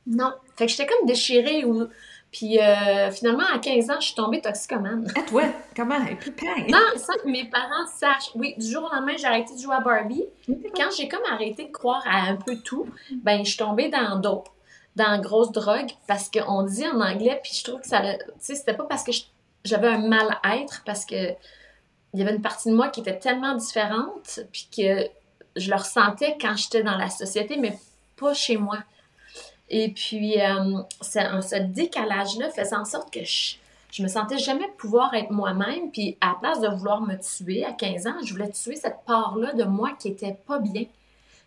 Non. 0.06 0.35
Fait 0.56 0.67
que 0.67 0.73
j'étais 0.73 0.87
comme 0.87 1.06
déchirée 1.06 1.65
ou 1.65 1.88
puis 2.35 2.59
euh, 2.59 3.13
finalement, 3.13 3.45
à 3.55 3.61
15 3.61 3.91
ans, 3.91 4.01
je 4.01 4.07
suis 4.07 4.15
tombée 4.17 4.41
toxicomane. 4.41 5.07
Ah, 5.17 5.23
toi, 5.23 5.45
comment? 5.77 6.05
Plein. 6.05 6.67
Non, 6.69 6.81
sans 6.97 7.15
que 7.23 7.29
mes 7.29 7.45
parents 7.45 7.87
sachent. 7.87 8.33
Oui, 8.35 8.57
du 8.59 8.67
jour 8.67 8.83
au 8.83 8.93
lendemain, 8.93 9.15
j'ai 9.17 9.27
arrêté 9.27 9.55
de 9.55 9.61
jouer 9.61 9.77
à 9.77 9.81
Barbie. 9.81 10.25
Quand 10.75 10.89
j'ai 10.97 11.07
comme 11.07 11.23
arrêté 11.31 11.67
de 11.67 11.71
croire 11.71 12.03
à 12.11 12.23
un 12.23 12.35
peu 12.35 12.57
tout, 12.57 12.89
ben, 13.23 13.45
je 13.45 13.51
suis 13.51 13.57
tombée 13.57 13.89
dans 13.89 14.19
d'autres, 14.19 14.51
dans 14.97 15.21
grosse 15.21 15.53
drogue, 15.53 15.93
parce 16.09 16.29
qu'on 16.29 16.65
dit 16.65 16.85
en 16.89 17.01
anglais, 17.01 17.39
puis 17.41 17.53
je 17.55 17.63
trouve 17.63 17.81
que 17.81 17.87
ça. 17.87 18.01
Tu 18.01 18.19
sais, 18.41 18.57
c'était 18.57 18.75
pas 18.75 18.85
parce 18.85 19.05
que 19.05 19.13
j'avais 19.65 19.87
un 19.87 20.09
mal-être, 20.09 20.83
parce 20.85 21.07
que 21.07 21.15
il 22.15 22.19
y 22.19 22.23
avait 22.23 22.35
une 22.35 22.43
partie 22.43 22.69
de 22.69 22.75
moi 22.75 22.89
qui 22.89 22.99
était 22.99 23.17
tellement 23.17 23.55
différente, 23.55 24.41
puis 24.51 24.69
que 24.77 25.07
je 25.55 25.71
le 25.71 25.77
ressentais 25.77 26.37
quand 26.41 26.57
j'étais 26.57 26.83
dans 26.83 26.97
la 26.97 27.11
société, 27.11 27.57
mais 27.59 27.79
pas 28.17 28.35
chez 28.35 28.57
moi. 28.57 28.79
Et 29.70 29.93
puis, 29.93 30.40
euh, 30.40 30.82
ce 31.00 31.62
décalage-là 31.62 32.50
faisait 32.50 32.76
en 32.76 32.84
sorte 32.84 33.12
que 33.12 33.25
je, 33.25 33.56
je 33.92 34.02
me 34.02 34.09
sentais 34.09 34.38
jamais 34.38 34.68
pouvoir 34.76 35.14
être 35.14 35.30
moi-même. 35.30 35.90
Puis, 35.90 36.18
à 36.21 36.28
la 36.28 36.35
place 36.35 36.61
de 36.61 36.68
vouloir 36.68 37.00
me 37.00 37.16
tuer 37.16 37.64
à 37.64 37.73
15 37.73 38.06
ans, 38.06 38.16
je 38.25 38.33
voulais 38.33 38.50
tuer 38.50 38.76
cette 38.76 39.04
part-là 39.06 39.52
de 39.54 39.64
moi 39.64 39.92
qui 39.99 40.09
était 40.09 40.37
pas 40.47 40.59
bien. 40.59 40.85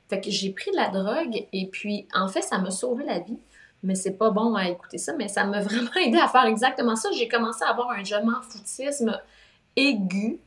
Fait 0.09 0.21
que 0.21 0.31
j'ai 0.31 0.51
pris 0.51 0.71
de 0.71 0.77
la 0.77 0.87
drogue 0.87 1.45
et 1.51 1.67
puis, 1.67 2.07
en 2.13 2.27
fait, 2.27 2.41
ça 2.41 2.57
m'a 2.57 2.71
sauvé 2.71 3.03
la 3.03 3.19
vie. 3.19 3.37
Mais 3.83 3.95
c'est 3.95 4.17
pas 4.17 4.31
bon 4.31 4.55
à 4.55 4.69
écouter 4.69 4.97
ça, 4.97 5.13
mais 5.13 5.27
ça 5.27 5.43
m'a 5.43 5.61
vraiment 5.61 5.93
aidé 5.95 6.17
à 6.17 6.27
faire 6.27 6.45
exactement 6.45 6.95
ça. 6.95 7.09
J'ai 7.11 7.27
commencé 7.27 7.63
à 7.63 7.69
avoir 7.69 7.91
un 7.91 8.03
je 8.03 8.15
m'en 8.15 8.41
foutisme 8.41 9.19
aigu, 9.75 10.39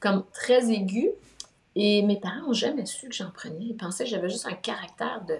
comme 0.00 0.24
très 0.32 0.70
aigu. 0.70 1.10
Et 1.76 2.02
mes 2.02 2.18
parents 2.18 2.48
n'ont 2.48 2.52
jamais 2.52 2.84
su 2.84 3.08
que 3.08 3.14
j'en 3.14 3.30
prenais. 3.30 3.64
Ils 3.66 3.76
pensaient 3.76 4.04
que 4.04 4.10
j'avais 4.10 4.28
juste 4.28 4.46
un 4.46 4.54
caractère 4.54 5.22
de 5.26 5.36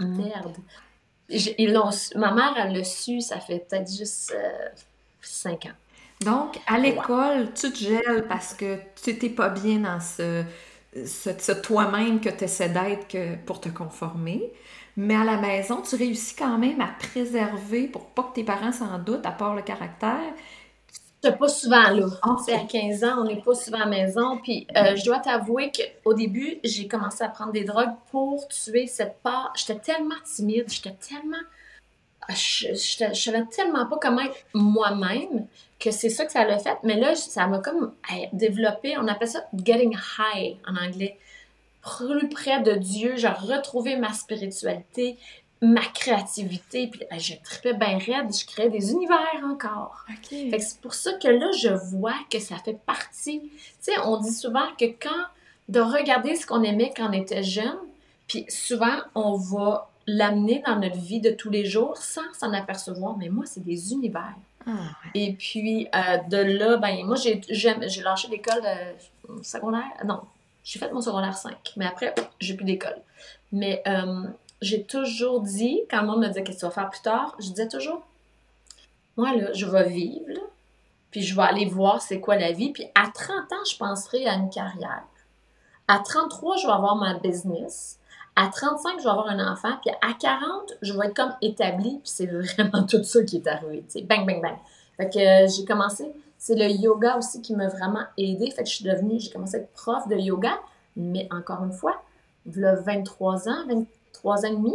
Merde. 0.00 0.56
Ils 1.28 1.72
l'ont 1.72 1.90
Ma 2.16 2.32
mère, 2.32 2.54
elle 2.58 2.76
l'a 2.76 2.84
su, 2.84 3.20
ça 3.20 3.40
fait 3.40 3.66
peut-être 3.68 3.90
juste 3.90 4.34
euh, 4.36 4.68
cinq 5.20 5.66
ans. 5.66 6.24
Donc, 6.24 6.58
à 6.66 6.78
l'école, 6.78 7.52
tu 7.54 7.72
te 7.72 7.78
gèles 7.78 8.26
parce 8.28 8.54
que 8.54 8.76
tu 9.02 9.10
n'étais 9.10 9.30
pas 9.30 9.48
bien 9.48 9.80
dans 9.80 10.00
ce, 10.00 10.44
ce, 11.04 11.52
toi-même 11.52 12.20
que 12.20 12.28
tu 12.28 12.44
essaies 12.44 12.68
d'être 12.68 13.44
pour 13.44 13.60
te 13.60 13.68
conformer. 13.68 14.52
Mais 14.96 15.16
à 15.16 15.24
la 15.24 15.38
maison, 15.38 15.82
tu 15.82 15.96
réussis 15.96 16.36
quand 16.36 16.56
même 16.56 16.80
à 16.80 16.88
préserver 16.98 17.88
pour 17.88 18.06
pas 18.06 18.22
que 18.22 18.34
tes 18.34 18.44
parents 18.44 18.72
s'en 18.72 18.98
doutent, 18.98 19.26
à 19.26 19.32
part 19.32 19.54
le 19.54 19.62
caractère, 19.62 20.32
pas 21.32 21.48
souvent 21.48 21.90
là. 21.90 22.06
C'est 22.44 22.54
à 22.54 22.64
15 22.64 23.04
ans, 23.04 23.16
on 23.18 23.24
n'est 23.24 23.40
pas 23.40 23.54
souvent 23.54 23.78
à 23.78 23.84
la 23.84 23.86
maison. 23.86 24.38
Puis 24.42 24.66
euh, 24.76 24.96
je 24.96 25.04
dois 25.04 25.18
t'avouer 25.18 25.70
qu'au 25.72 26.14
début, 26.14 26.58
j'ai 26.64 26.88
commencé 26.88 27.22
à 27.24 27.28
prendre 27.28 27.52
des 27.52 27.64
drogues 27.64 27.94
pour 28.10 28.46
tuer 28.48 28.86
cette 28.86 29.18
part. 29.22 29.52
J'étais 29.56 29.78
tellement 29.80 30.14
timide, 30.24 30.66
j'étais 30.68 30.94
tellement. 30.94 31.36
Je, 32.30 32.68
je, 32.72 33.12
savais 33.12 33.44
tellement 33.54 33.86
pas 33.86 33.98
comment 34.00 34.22
être 34.22 34.46
moi-même 34.54 35.46
que 35.78 35.90
c'est 35.90 36.08
ça 36.08 36.24
que 36.24 36.32
ça 36.32 36.44
l'a 36.44 36.58
fait. 36.58 36.78
Mais 36.82 36.98
là, 36.98 37.14
ça 37.14 37.46
m'a 37.46 37.58
comme 37.58 37.92
développé, 38.32 38.96
on 38.96 39.06
appelle 39.08 39.28
ça 39.28 39.44
getting 39.64 39.94
high 40.18 40.56
en 40.66 40.76
anglais. 40.76 41.18
Plus 41.82 42.30
près 42.30 42.62
de 42.62 42.72
Dieu, 42.72 43.16
j'ai 43.16 43.28
retrouvé 43.28 43.96
ma 43.96 44.14
spiritualité, 44.14 45.18
ma 45.64 45.84
créativité. 45.86 46.88
Puis 46.88 47.00
je 47.18 47.34
tripais 47.42 47.74
bien 47.74 47.98
raide, 47.98 48.34
je 48.34 48.44
créais 48.46 48.70
des 48.70 48.92
univers 48.92 49.42
encore. 49.44 50.04
c'est 50.30 50.80
pour 50.80 50.94
ça 50.94 51.12
que 51.14 51.28
là, 51.28 51.50
je 51.52 51.68
vois 51.68 52.16
que 52.30 52.38
ça 52.38 52.56
fait 52.56 52.78
partie. 52.86 53.40
Tu 53.40 53.50
sais, 53.80 53.98
on 54.04 54.18
dit 54.18 54.32
souvent 54.32 54.66
que 54.78 54.86
quand 54.86 55.24
de 55.68 55.80
regarder 55.80 56.34
ce 56.34 56.46
qu'on 56.46 56.62
aimait 56.62 56.92
quand 56.94 57.08
on 57.08 57.12
était 57.12 57.42
jeune, 57.42 57.78
puis 58.28 58.44
souvent 58.48 58.96
on 59.14 59.36
va 59.36 59.90
l'amener 60.06 60.62
dans 60.66 60.76
notre 60.76 60.98
vie 60.98 61.20
de 61.20 61.30
tous 61.30 61.50
les 61.50 61.64
jours 61.64 61.96
sans 61.96 62.32
s'en 62.34 62.52
apercevoir. 62.52 63.16
Mais 63.16 63.28
moi, 63.28 63.44
c'est 63.46 63.64
des 63.64 63.92
univers. 63.92 64.34
Ah, 64.66 64.90
Et 65.14 65.32
puis, 65.34 65.88
euh, 65.94 66.18
de 66.28 66.36
là, 66.36 66.76
ben, 66.78 67.04
moi, 67.04 67.16
j'ai 67.16 67.40
j'ai 67.48 68.02
lâché 68.02 68.28
l'école 68.28 68.62
euh, 68.64 68.92
secondaire. 69.42 69.90
Non, 70.04 70.20
j'ai 70.62 70.78
fait 70.78 70.92
mon 70.92 71.00
secondaire 71.00 71.36
5. 71.36 71.54
Mais 71.76 71.86
après, 71.86 72.14
j'ai 72.40 72.54
plus 72.54 72.64
d'école. 72.64 72.96
Mais 73.52 73.82
euh, 73.86 74.24
j'ai 74.64 74.84
toujours 74.84 75.40
dit, 75.40 75.82
quand 75.90 76.00
le 76.00 76.06
monde 76.06 76.20
me 76.20 76.28
disait 76.28 76.42
qu'est-ce 76.42 76.56
que 76.56 76.60
tu 76.60 76.66
vas 76.66 76.72
faire 76.72 76.90
plus 76.90 77.02
tard, 77.02 77.36
je 77.38 77.50
disais 77.50 77.68
toujours, 77.68 78.02
moi, 79.16 79.34
là, 79.34 79.52
je 79.52 79.66
vais 79.66 79.88
vivre, 79.88 80.40
puis 81.10 81.22
je 81.22 81.36
vais 81.36 81.42
aller 81.42 81.66
voir 81.66 82.02
c'est 82.02 82.18
quoi 82.18 82.36
la 82.36 82.50
vie. 82.50 82.72
Puis 82.72 82.86
à 82.94 83.08
30 83.08 83.30
ans, 83.52 83.64
je 83.70 83.76
penserai 83.76 84.26
à 84.26 84.34
une 84.34 84.50
carrière. 84.50 85.04
À 85.86 86.00
33, 86.00 86.56
je 86.56 86.66
vais 86.66 86.72
avoir 86.72 86.96
ma 86.96 87.14
business. 87.14 88.00
À 88.34 88.48
35, 88.48 88.98
je 88.98 89.04
vais 89.04 89.10
avoir 89.10 89.28
un 89.28 89.52
enfant. 89.52 89.76
Puis 89.80 89.94
à 90.02 90.12
40, 90.14 90.74
je 90.82 90.92
vais 90.92 91.06
être 91.06 91.14
comme 91.14 91.32
établie. 91.40 92.00
Puis 92.02 92.12
c'est 92.12 92.26
vraiment 92.26 92.82
tout 92.88 93.04
ça 93.04 93.22
qui 93.22 93.36
est 93.36 93.46
arrivé. 93.46 93.84
Bang, 94.08 94.26
bang, 94.26 94.42
bang. 94.42 94.56
Fait 94.96 95.08
que 95.08 95.44
euh, 95.44 95.48
j'ai 95.48 95.64
commencé. 95.64 96.10
C'est 96.36 96.56
le 96.56 96.68
yoga 96.68 97.16
aussi 97.16 97.40
qui 97.40 97.54
m'a 97.54 97.68
vraiment 97.68 98.02
aidée. 98.18 98.50
Fait 98.50 98.64
que 98.64 98.68
je 98.68 98.74
suis 98.74 98.84
devenue, 98.84 99.20
j'ai 99.20 99.30
commencé 99.30 99.56
à 99.56 99.60
être 99.60 99.72
prof 99.72 100.08
de 100.08 100.16
yoga. 100.16 100.58
Mais 100.96 101.28
encore 101.30 101.62
une 101.62 101.72
fois, 101.72 102.02
le 102.52 102.74
23 102.80 103.48
ans, 103.48 103.66
23 104.24 104.46
ans 104.46 104.48
et 104.48 104.56
demi, 104.56 104.74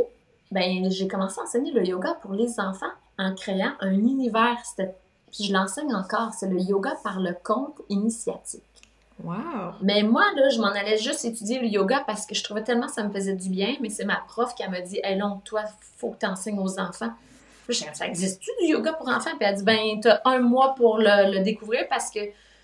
ben, 0.51 0.91
j'ai 0.91 1.07
commencé 1.07 1.39
à 1.39 1.43
enseigner 1.43 1.71
le 1.71 1.85
yoga 1.85 2.13
pour 2.21 2.33
les 2.33 2.59
enfants 2.59 2.91
en 3.17 3.33
créant 3.35 3.73
un 3.81 3.93
univers. 3.93 4.57
Puis 4.77 5.43
je 5.45 5.53
l'enseigne 5.53 5.93
encore. 5.93 6.33
C'est 6.33 6.49
le 6.49 6.59
yoga 6.59 6.95
par 7.03 7.19
le 7.19 7.35
compte 7.43 7.81
initiatique. 7.89 8.63
Wow! 9.23 9.73
Mais 9.81 10.03
moi, 10.03 10.23
là, 10.35 10.49
je 10.49 10.59
m'en 10.59 10.67
allais 10.67 10.97
juste 10.97 11.25
étudier 11.25 11.59
le 11.59 11.67
yoga 11.67 12.03
parce 12.07 12.25
que 12.25 12.33
je 12.33 12.43
trouvais 12.43 12.63
tellement 12.63 12.87
que 12.87 12.93
ça 12.93 13.03
me 13.03 13.11
faisait 13.11 13.35
du 13.35 13.49
bien. 13.49 13.75
Mais 13.81 13.89
c'est 13.89 14.05
ma 14.05 14.15
prof 14.27 14.55
qui 14.55 14.67
m'a 14.67 14.81
dit 14.81 14.99
Hey, 15.03 15.17
non, 15.17 15.41
toi, 15.43 15.63
faut 15.97 16.11
que 16.11 16.19
tu 16.19 16.25
enseignes 16.25 16.59
aux 16.59 16.79
enfants. 16.79 17.11
Puis 17.67 17.77
je 17.77 17.83
ça 17.93 18.07
existe-tu 18.07 18.49
du 18.61 18.71
yoga 18.71 18.93
pour 18.93 19.09
enfants? 19.09 19.31
Puis 19.37 19.41
elle 19.41 19.53
a 19.53 19.53
dit 19.53 19.63
Ben, 19.63 19.99
t'as 20.01 20.21
un 20.25 20.39
mois 20.39 20.73
pour 20.75 20.97
le, 20.97 21.33
le 21.33 21.43
découvrir 21.43 21.87
parce 21.89 22.09
que 22.09 22.21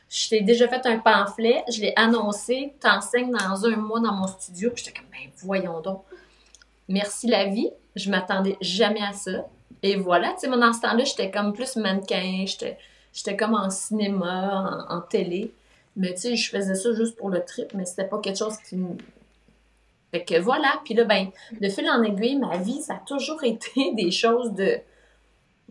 je 0.10 0.30
t'ai 0.30 0.42
déjà 0.42 0.68
fait 0.68 0.86
un 0.86 1.00
pamphlet, 1.00 1.63
je 1.70 1.82
l'ai 1.82 1.94
annoncé, 1.96 2.74
t'enseignes 2.80 3.32
dans 3.32 3.65
un 3.65 3.75
mois 3.75 4.00
dans 4.00 4.13
mon 4.13 4.27
studio. 4.27 4.72
Puis 4.74 4.86
j'étais 4.86 4.98
comme 4.98 5.10
Ben, 5.12 5.30
voyons 5.44 5.82
donc. 5.82 6.04
Merci 6.88 7.27
la 7.27 7.46
vie. 7.46 7.70
Je 7.96 8.10
m'attendais 8.10 8.58
jamais 8.62 9.01
à 9.01 9.13
ça. 9.13 9.48
Et 9.82 9.96
voilà, 9.96 10.30
tu 10.34 10.42
sais, 10.42 10.48
moi, 10.48 10.58
dans 10.58 10.74
ce 10.74 10.82
temps-là, 10.82 11.04
j'étais 11.04 11.32
comme 11.32 11.54
plus 11.54 11.75
mannequin, 11.75 12.46
j'étais 12.48 13.38
comme 13.38 13.54
en 13.54 13.70
cinéma, 13.70 14.86
en, 14.89 14.96
en 14.98 15.01
télé. 15.01 15.54
Mais 15.96 16.13
tu 16.13 16.22
sais, 16.22 16.36
je 16.36 16.50
faisais 16.50 16.75
ça 16.75 16.94
juste 16.94 17.15
pour 17.15 17.30
le 17.30 17.44
trip, 17.44 17.74
mais 17.74 17.86
c'était 17.86 18.08
pas 18.08 18.20
quelque 18.20 18.38
chose 18.38 18.58
qui 18.58 18.75
me. 18.75 18.96
Fait 20.12 20.24
que 20.24 20.39
voilà. 20.39 20.82
Puis 20.84 20.94
là, 20.94 21.06
ben, 21.06 21.30
de 21.60 21.70
fil 21.70 21.89
en 21.89 22.04
aiguille, 22.04 22.38
ma 22.38 22.58
vie, 22.58 22.82
ça 22.82 22.96
a 22.96 23.01
toujours 23.06 23.44
été 23.44 23.94
des 23.94 24.12
choses 24.12 24.54
de. 24.54 24.80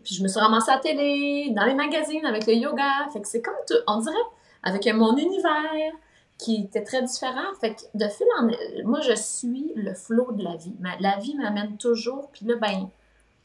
Puis 0.03 0.15
je 0.15 0.23
me 0.23 0.27
suis 0.27 0.39
ramassée 0.39 0.71
à 0.71 0.75
la 0.75 0.81
télé, 0.81 1.51
dans 1.51 1.65
les 1.65 1.73
magazines, 1.73 2.25
avec 2.25 2.45
le 2.47 2.53
yoga. 2.53 3.07
Fait 3.11 3.21
que 3.21 3.27
c'est 3.27 3.41
comme 3.41 3.55
tout. 3.67 3.75
On 3.87 3.99
dirait, 3.99 4.15
avec 4.63 4.85
mon 4.93 5.15
univers 5.17 5.93
qui 6.37 6.63
était 6.63 6.83
très 6.83 7.01
différent. 7.03 7.53
Fait 7.61 7.75
que 7.75 7.81
de 7.93 8.07
fil 8.09 8.27
en 8.39 8.49
moi, 8.87 8.99
je 9.01 9.13
suis 9.15 9.71
le 9.75 9.93
flot 9.93 10.31
de 10.33 10.43
la 10.43 10.55
vie. 10.57 10.75
La 10.99 11.17
vie 11.17 11.35
m'amène 11.35 11.77
toujours. 11.77 12.29
Puis 12.31 12.45
là, 12.45 12.55
ben, 12.61 12.89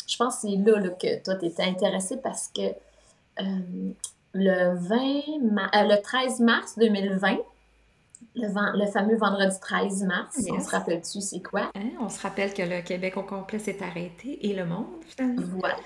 je 0.09 0.17
pense 0.17 0.37
que 0.37 0.49
c'est 0.49 0.57
là, 0.57 0.79
là, 0.81 0.89
que 0.91 1.23
toi, 1.23 1.37
tu 1.37 1.47
étais 1.47 1.63
intéressée 1.63 2.17
parce 2.17 2.49
que 2.49 2.63
euh, 3.41 3.93
le 4.35 4.75
20 4.77 5.39
ma- 5.53 5.71
euh, 5.75 5.85
le 5.97 6.03
13 6.03 6.41
mars 6.41 6.77
2020, 6.79 7.37
le, 8.37 8.79
le 8.85 8.87
fameux 8.91 9.17
vendredi 9.17 9.57
13 9.61 10.03
mars, 10.05 10.37
Yes. 10.39 10.51
on 10.53 10.61
se 10.61 10.71
rappelle-tu 10.71 11.21
c'est 11.21 11.41
quoi? 11.41 11.71
Hein, 11.77 11.91
On 12.01 12.09
se 12.09 12.21
rappelle 12.21 12.53
que 12.53 12.63
le 12.63 12.83
Québec 12.83 13.17
au 13.17 13.23
complet 13.23 13.59
s'est 13.61 13.83
arrêté 13.83 14.47
et 14.49 14.53
le 14.55 14.67
monde, 14.67 14.87
finalement. 15.07 15.43
Voilà. 15.59 15.77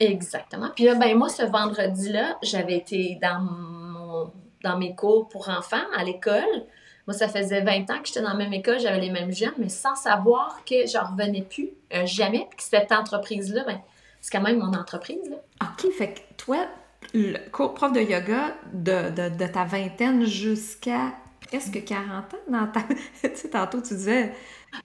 Exactement. 0.00 0.68
Puis 0.74 0.84
là, 0.84 0.94
ben 0.94 1.16
moi, 1.16 1.28
ce 1.28 1.42
vendredi-là, 1.42 2.38
j'avais 2.42 2.76
été 2.76 3.18
dans, 3.20 3.40
mon, 3.40 4.32
dans 4.62 4.78
mes 4.78 4.94
cours 4.94 5.28
pour 5.28 5.48
enfants 5.48 5.76
à 5.96 6.04
l'école. 6.04 6.66
Moi, 7.06 7.14
ça 7.14 7.28
faisait 7.28 7.62
20 7.62 7.90
ans 7.90 8.00
que 8.00 8.08
j'étais 8.08 8.20
dans 8.20 8.30
la 8.30 8.34
même 8.34 8.52
école, 8.52 8.78
j'avais 8.78 9.00
les 9.00 9.10
mêmes 9.10 9.32
jeunes, 9.32 9.54
mais 9.56 9.70
sans 9.70 9.94
savoir 9.94 10.60
que 10.66 10.86
j'en 10.86 11.04
revenais 11.04 11.42
plus 11.42 11.70
euh, 11.94 12.04
jamais, 12.04 12.46
puis 12.50 12.58
que 12.58 12.62
cette 12.62 12.92
entreprise-là, 12.92 13.64
ben, 13.64 13.80
c'est 14.20 14.30
quand 14.30 14.42
même 14.42 14.58
mon 14.58 14.74
entreprise. 14.74 15.30
Là. 15.30 15.36
OK, 15.62 15.90
fait 15.92 16.12
que 16.12 16.20
toi, 16.36 16.66
le 17.14 17.38
cours 17.50 17.72
prof 17.72 17.92
de 17.92 18.00
yoga 18.00 18.54
de, 18.72 19.10
de, 19.10 19.36
de 19.36 19.46
ta 19.46 19.64
vingtaine 19.64 20.26
jusqu'à 20.26 21.12
presque 21.46 21.82
40 21.82 22.34
ans 22.34 22.36
dans 22.48 22.66
ta... 22.66 22.82
tu 23.22 23.30
sais, 23.34 23.48
tantôt, 23.48 23.80
tu 23.80 23.94
disais... 23.94 24.34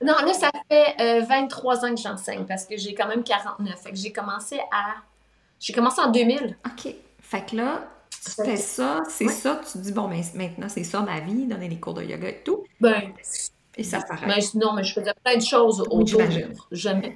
Non, 0.01 0.13
là, 0.13 0.33
ça 0.33 0.49
fait 0.69 0.95
euh, 1.01 1.25
23 1.25 1.85
ans 1.85 1.93
que 1.93 2.01
j'enseigne 2.01 2.45
parce 2.45 2.65
que 2.65 2.77
j'ai 2.77 2.93
quand 2.93 3.07
même 3.07 3.23
49. 3.23 3.81
Fait 3.81 3.91
que 3.91 3.97
j'ai 3.97 4.11
commencé 4.11 4.59
à. 4.71 4.95
J'ai 5.59 5.73
commencé 5.73 6.01
en 6.01 6.09
2000. 6.09 6.57
OK, 6.65 6.95
fait 7.19 7.45
que 7.45 7.55
là, 7.57 7.81
que- 8.37 8.55
ça, 8.55 9.01
c'est 9.09 9.25
Ouais. 9.25 9.31
ça, 9.31 9.61
tu 9.65 9.73
te 9.73 9.77
dis, 9.79 9.91
bon, 9.91 10.07
ben, 10.07 10.21
maintenant, 10.35 10.69
c'est 10.69 10.83
ça 10.83 11.01
ma 11.01 11.19
vie, 11.19 11.45
donner 11.45 11.67
les 11.69 11.79
cours 11.79 11.93
de 11.93 12.03
yoga 12.03 12.29
et 12.29 12.41
tout, 12.43 12.63
Ben, 12.79 13.11
et 13.75 13.83
ça 13.83 13.99
s'arrête. 13.99 14.27
mais 14.27 14.59
non, 14.59 14.73
mais 14.73 14.83
je 14.83 14.93
faisais 14.93 15.13
plein 15.23 15.35
de 15.37 15.41
choses 15.41 15.81
autour. 15.81 16.21
Jamais. 16.71 17.15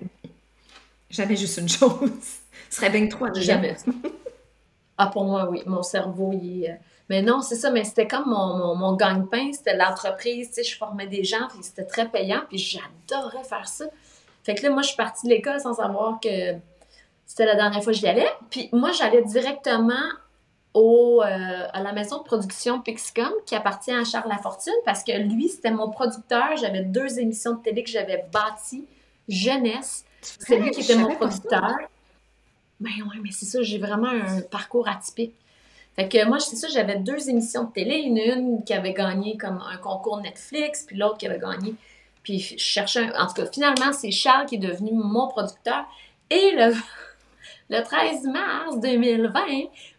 Jamais 1.10 1.36
juste 1.36 1.58
une 1.60 1.70
chose. 1.70 1.90
Ce 2.70 2.76
serait 2.76 2.90
bien 2.90 3.08
trop, 3.08 3.34
Jamais. 3.34 3.78
Ah, 4.98 5.08
pour 5.08 5.24
moi, 5.26 5.48
oui. 5.50 5.62
Mon 5.66 5.84
cerveau, 5.84 6.32
il 6.34 6.64
est. 6.64 6.72
euh, 6.72 6.76
Mais 7.10 7.22
non, 7.22 7.40
c'est 7.42 7.56
ça, 7.56 7.72
mais 7.72 7.86
c'était 7.86 8.08
comme 8.08 8.26
mon, 8.28 8.58
mon, 8.58 8.76
mon 8.76 8.96
gagne-pain, 8.98 9.52
c'était 9.54 9.78
l'entreprise, 9.78 10.50
tu 10.50 10.56
sais, 10.56 10.64
je 10.64 10.76
formais 10.76 11.08
des 11.08 11.24
gens, 11.24 11.48
puis 11.50 11.60
c'était 11.62 11.86
très 11.86 12.10
payant, 12.10 12.42
puis 12.50 12.58
j'adorais 12.58 13.44
faire 13.46 13.66
ça. 13.68 13.86
Fait 14.44 14.56
que 14.56 14.64
là, 14.64 14.72
moi, 14.72 14.82
je 14.82 14.88
suis 14.90 14.98
partie 14.98 15.26
de 15.28 15.32
l'école 15.32 15.60
sans 15.62 15.74
savoir 15.76 16.20
que 16.20 16.56
c'était 17.26 17.46
la 17.46 17.56
dernière 17.56 17.82
fois 17.82 17.94
que 17.94 17.98
j'y 18.00 18.08
allais. 18.08 18.28
Puis 18.50 18.68
moi, 18.74 18.92
j'allais 18.92 19.22
directement 19.24 19.94
au, 20.78 21.22
euh, 21.24 21.26
à 21.74 21.82
la 21.82 21.92
maison 21.92 22.20
de 22.20 22.24
production 22.24 22.80
Pixcom, 22.82 23.32
qui 23.46 23.56
appartient 23.56 23.92
à 23.92 24.04
Charles 24.04 24.30
Lafortune, 24.30 24.74
parce 24.86 25.04
que 25.04 25.12
lui, 25.18 25.50
c'était 25.50 25.72
mon 25.72 25.90
producteur. 25.90 26.56
J'avais 26.58 26.84
deux 26.84 27.20
émissions 27.20 27.54
de 27.56 27.62
télé 27.62 27.84
que 27.84 27.90
j'avais 27.90 28.26
bâties, 28.32 28.86
jeunesse. 29.28 30.06
C'est 30.22 30.58
lui 30.58 30.72
qui 30.72 30.82
était 30.82 30.96
mon 30.96 31.14
producteur. 31.16 31.76
Ben 32.80 32.92
ouais, 33.08 33.18
mais 33.24 33.32
c'est 33.32 33.46
ça, 33.46 33.62
j'ai 33.64 33.80
vraiment 33.80 34.10
un 34.10 34.42
parcours 34.42 34.88
atypique. 34.88 35.34
Fait 35.96 36.08
que 36.08 36.26
moi, 36.26 36.40
c'est 36.40 36.56
ça, 36.56 36.68
j'avais 36.68 36.98
deux 36.98 37.28
émissions 37.28 37.64
de 37.64 37.72
télé, 37.72 37.96
une, 37.98 38.18
une 38.20 38.64
qui 38.64 38.74
avait 38.74 38.94
gagné 38.94 39.36
comme 39.36 39.60
un 39.74 39.78
concours 39.78 40.22
Netflix, 40.22 40.84
puis 40.86 40.96
l'autre 40.96 41.18
qui 41.18 41.26
avait 41.28 41.40
gagné. 41.40 41.74
Puis 42.22 42.40
je 42.40 42.58
cherchais, 42.58 43.00
un- 43.00 43.24
en 43.24 43.28
tout 43.28 43.34
cas, 43.42 43.48
finalement, 43.52 43.92
c'est 43.94 44.12
Charles 44.12 44.46
qui 44.46 44.56
est 44.56 44.60
devenu 44.60 44.92
mon 44.94 45.28
producteur. 45.28 45.86
Et 46.30 46.52
le, 46.56 46.74
le 47.70 47.84
13 47.84 48.24
mars 48.26 48.80
2020, 48.80 49.32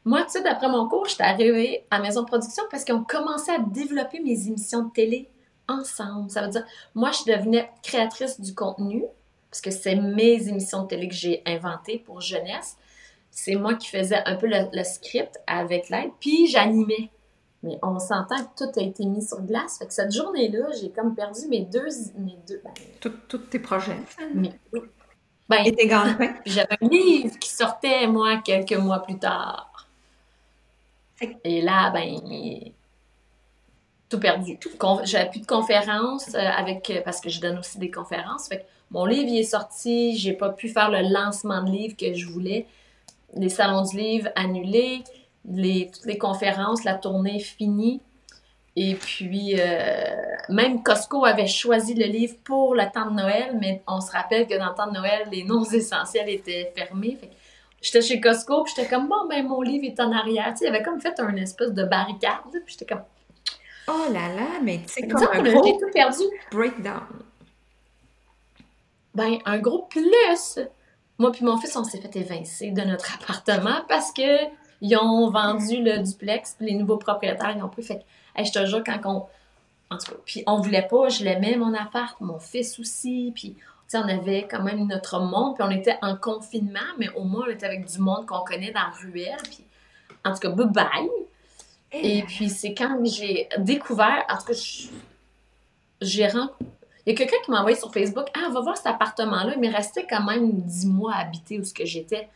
moi, 0.05 0.21
tout 0.21 0.27
de 0.27 0.31
suite 0.31 0.47
après 0.47 0.69
mon 0.69 0.89
cours, 0.89 1.07
j'étais 1.07 1.25
arrivée 1.25 1.85
à 1.91 2.01
Maison 2.01 2.23
de 2.23 2.27
Production 2.27 2.65
parce 2.71 2.85
qu'on 2.85 3.05
commençait 3.05 3.53
à 3.53 3.59
développer 3.59 4.21
mes 4.21 4.47
émissions 4.47 4.85
de 4.85 4.91
télé 4.91 5.29
ensemble. 5.69 6.31
Ça 6.31 6.43
veut 6.43 6.49
dire, 6.49 6.65
moi, 6.95 7.11
je 7.13 7.31
devenais 7.31 7.71
créatrice 7.83 8.41
du 8.41 8.55
contenu 8.55 9.05
parce 9.51 9.61
que 9.61 9.71
c'est 9.71 9.97
mes 9.97 10.49
émissions 10.49 10.83
de 10.83 10.89
télé 10.89 11.09
que 11.09 11.15
j'ai 11.15 11.43
inventées 11.47 11.99
pour 11.99 12.21
jeunesse. 12.21 12.77
C'est 13.31 13.55
moi 13.55 13.75
qui 13.75 13.89
faisais 13.89 14.23
un 14.25 14.37
peu 14.37 14.47
le, 14.47 14.69
le 14.73 14.85
script 14.85 15.39
avec 15.47 15.91
l'aide, 15.91 16.11
puis 16.21 16.47
j'animais. 16.47 17.11
Mais 17.63 17.79
on 17.83 17.99
s'entend 17.99 18.37
que 18.37 18.65
tout 18.65 18.79
a 18.79 18.83
été 18.83 19.05
mis 19.05 19.23
sur 19.23 19.43
glace. 19.43 19.79
Fait 19.79 19.87
que 19.87 19.93
cette 19.93 20.13
journée-là, 20.13 20.69
j'ai 20.81 20.91
comme 20.91 21.15
perdu 21.15 21.49
mes 21.49 21.63
deux. 21.63 21.89
Mes 22.17 22.39
deux 22.47 22.63
ben, 22.65 22.73
Tous 23.29 23.39
tes 23.39 23.59
projets. 23.59 23.99
Ben, 25.49 25.65
Et 25.65 25.75
j'avais 26.47 26.77
un 26.81 26.89
livre 26.89 27.39
qui 27.39 27.51
sortait, 27.51 28.07
moi, 28.07 28.39
quelques 28.45 28.75
mois 28.75 29.03
plus 29.03 29.19
tard. 29.19 29.89
Et 31.45 31.61
là, 31.63 31.91
ben, 31.91 32.21
tout 34.09 34.21
perdu. 34.21 34.59
J'avais 35.05 35.31
plus 35.31 35.41
de 35.41 35.47
conférences 35.47 36.35
euh, 36.35 36.39
avec, 36.39 36.91
euh, 36.91 37.01
parce 37.05 37.21
que 37.21 37.29
je 37.29 37.41
donne 37.41 37.59
aussi 37.59 37.79
des 37.79 37.91
conférences. 37.91 38.49
Fait 38.49 38.59
que 38.59 38.65
mon 38.91 39.05
livre, 39.05 39.29
il 39.29 39.39
est 39.39 39.45
sorti. 39.45 40.17
J'ai 40.17 40.33
pas 40.33 40.51
pu 40.51 40.69
faire 40.69 40.91
le 40.91 41.03
lancement 41.13 41.63
de 41.63 41.71
livre 41.71 41.97
que 41.97 42.15
je 42.15 42.27
voulais. 42.27 42.67
Les 43.35 43.49
salons 43.49 43.83
du 43.83 43.97
livre 43.97 44.29
annulés. 44.37 45.05
Les, 45.51 45.91
toutes 45.93 46.07
les 46.07 46.19
conférences, 46.19 46.85
la 46.85 46.95
tournée 46.95 47.41
finie. 47.41 48.01
Et 48.81 48.95
puis, 48.95 49.57
euh, 49.59 50.05
même 50.51 50.85
Costco 50.85 51.25
avait 51.25 51.49
choisi 51.49 51.95
le 51.95 52.05
livre 52.05 52.37
pour 52.45 52.77
le 52.77 52.85
temps 52.95 53.11
de 53.11 53.17
Noël, 53.17 53.59
mais 53.61 53.83
on 53.89 54.01
se 54.01 54.13
rappelle 54.13 54.47
que 54.47 54.57
dans 54.57 54.69
le 54.69 54.75
temps 54.77 54.87
de 54.87 54.93
Noël, 54.93 55.27
les 55.33 55.43
noms 55.43 55.65
essentiels 55.73 56.29
étaient 56.29 56.73
fermés. 56.77 57.19
J'étais 57.83 58.03
chez 58.03 58.21
Costco, 58.21 58.63
puis 58.63 58.73
j'étais 58.77 58.89
comme, 58.89 59.09
bon, 59.09 59.27
ben, 59.29 59.45
mon 59.45 59.63
livre 59.63 59.85
est 59.85 59.99
en 59.99 60.13
arrière. 60.13 60.53
Tu 60.53 60.59
sais, 60.59 60.65
il 60.67 60.69
avait 60.69 60.85
comme 60.85 61.01
fait 61.01 61.19
un 61.19 61.35
espèce 61.35 61.73
de 61.73 61.83
barricade, 61.83 62.39
puis 62.53 62.77
j'étais 62.79 62.95
comme, 62.95 63.03
Oh 63.89 64.13
là 64.13 64.33
là, 64.33 64.61
mais 64.63 64.79
tu 64.79 64.89
sais, 64.91 65.01
Fait 65.01 65.09
que 65.09 65.15
comme 65.15 65.47
un 65.47 65.53
gros 65.53 65.73
tout 65.73 65.91
perdu. 65.93 66.23
breakdown. 66.53 67.03
Ben, 69.13 69.39
un 69.45 69.59
gros 69.59 69.87
plus. 69.91 70.61
Moi 71.19 71.33
puis 71.33 71.45
mon 71.45 71.57
fils, 71.59 71.75
on 71.75 71.83
s'est 71.83 72.01
fait 72.01 72.15
évincer 72.15 72.71
de 72.71 72.83
notre 72.83 73.13
appartement 73.21 73.81
parce 73.89 74.13
que 74.13 74.47
ils 74.81 74.97
ont 74.97 75.31
vendu 75.31 75.83
le 75.83 75.99
duplex, 75.99 76.55
puis 76.57 76.67
les 76.69 76.75
nouveaux 76.75 76.99
propriétaires, 76.99 77.55
ils 77.57 77.63
ont 77.63 77.69
pris. 77.69 77.83
Fait 77.83 78.05
hey, 78.39 78.47
je 78.47 78.53
te 78.53 78.65
jure, 78.67 78.83
quand 78.85 79.01
on. 79.05 79.27
En 79.91 79.97
tout 79.99 80.13
cas, 80.13 80.19
puis 80.27 80.43
on 80.47 80.61
voulait 80.61 80.87
pas, 80.87 81.09
je 81.09 81.25
l'aimais, 81.25 81.57
mon 81.57 81.73
appart, 81.75 82.21
mon 82.21 82.39
fils 82.39 82.79
aussi, 82.79 83.33
puis 83.35 83.57
sais, 83.87 83.97
on 83.97 84.03
avait 84.03 84.47
quand 84.51 84.63
même 84.63 84.87
notre 84.87 85.19
monde, 85.19 85.55
puis 85.57 85.65
on 85.67 85.71
était 85.71 85.97
en 86.03 86.15
confinement, 86.15 86.79
mais 86.99 87.09
au 87.17 87.25
moins 87.25 87.47
on 87.49 87.51
était 87.51 87.65
avec 87.67 87.87
du 87.87 87.99
monde 87.99 88.27
qu'on 88.27 88.41
connaît 88.41 88.71
dans 88.71 88.81
la 88.81 88.93
ruelle. 89.03 89.39
Puis, 89.45 89.65
en 90.25 90.33
tout 90.35 90.41
cas, 90.41 90.51
bye 90.51 90.67
bye. 90.67 91.09
Et 91.91 92.23
puis, 92.25 92.51
c'est 92.51 92.75
quand 92.75 93.03
j'ai 93.07 93.49
découvert, 93.59 94.27
en 94.29 94.37
tout 94.37 94.45
cas, 94.49 94.53
je- 94.53 94.89
j'ai 96.03 96.27
rencontré. 96.27 96.67
Il 97.07 97.13
y 97.13 97.15
a 97.15 97.17
quelqu'un 97.17 97.37
qui 97.43 97.51
m'a 97.51 97.61
envoyé 97.61 97.79
sur 97.79 97.91
Facebook 97.91 98.27
Ah, 98.35 98.51
va 98.51 98.61
voir 98.61 98.77
cet 98.77 98.89
appartement-là. 98.89 99.53
Il 99.55 99.61
m'est 99.61 99.71
resté 99.71 100.07
quand 100.09 100.23
même 100.23 100.53
10 100.53 100.87
mois 100.87 101.15
à 101.15 101.21
habiter 101.21 101.59
où 101.59 101.65
ce 101.65 101.73
que 101.73 101.87
j'étais. 101.87 102.29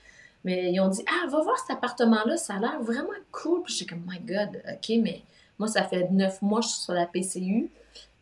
Mais 0.45 0.73
ils 0.73 0.81
ont 0.81 0.89
dit 0.89 1.05
Ah, 1.07 1.27
va 1.29 1.43
voir 1.43 1.59
cet 1.59 1.77
appartement-là, 1.77 2.39
ça 2.39 2.55
a 2.55 2.59
l'air 2.59 2.81
vraiment 2.81 3.09
cool. 3.31 3.63
Puis 3.65 3.75
j'étais 3.75 3.95
comme 3.95 4.05
My 4.09 4.19
God, 4.21 4.63
OK, 4.73 4.97
mais 5.03 5.21
moi, 5.63 5.69
ça 5.69 5.85
fait 5.85 6.11
9 6.11 6.43
mois 6.43 6.59
que 6.59 6.67
je 6.67 6.73
suis 6.73 6.83
sur 6.83 6.93
la 6.93 7.07
PCU. 7.07 7.71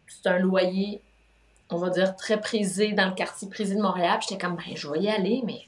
C'est 0.07 0.29
un 0.29 0.39
loyer, 0.39 1.01
on 1.71 1.77
va 1.77 1.89
dire, 1.89 2.15
très 2.15 2.39
prisé 2.39 2.93
dans 2.93 3.09
le 3.09 3.15
quartier 3.15 3.49
prisé 3.49 3.77
de 3.77 3.81
Montréal. 3.81 4.19
J'étais 4.21 4.37
comme 4.37 4.57
Ben, 4.57 4.77
je 4.77 4.87
vais 4.89 5.01
y 5.01 5.09
aller, 5.09 5.41
mais. 5.47 5.63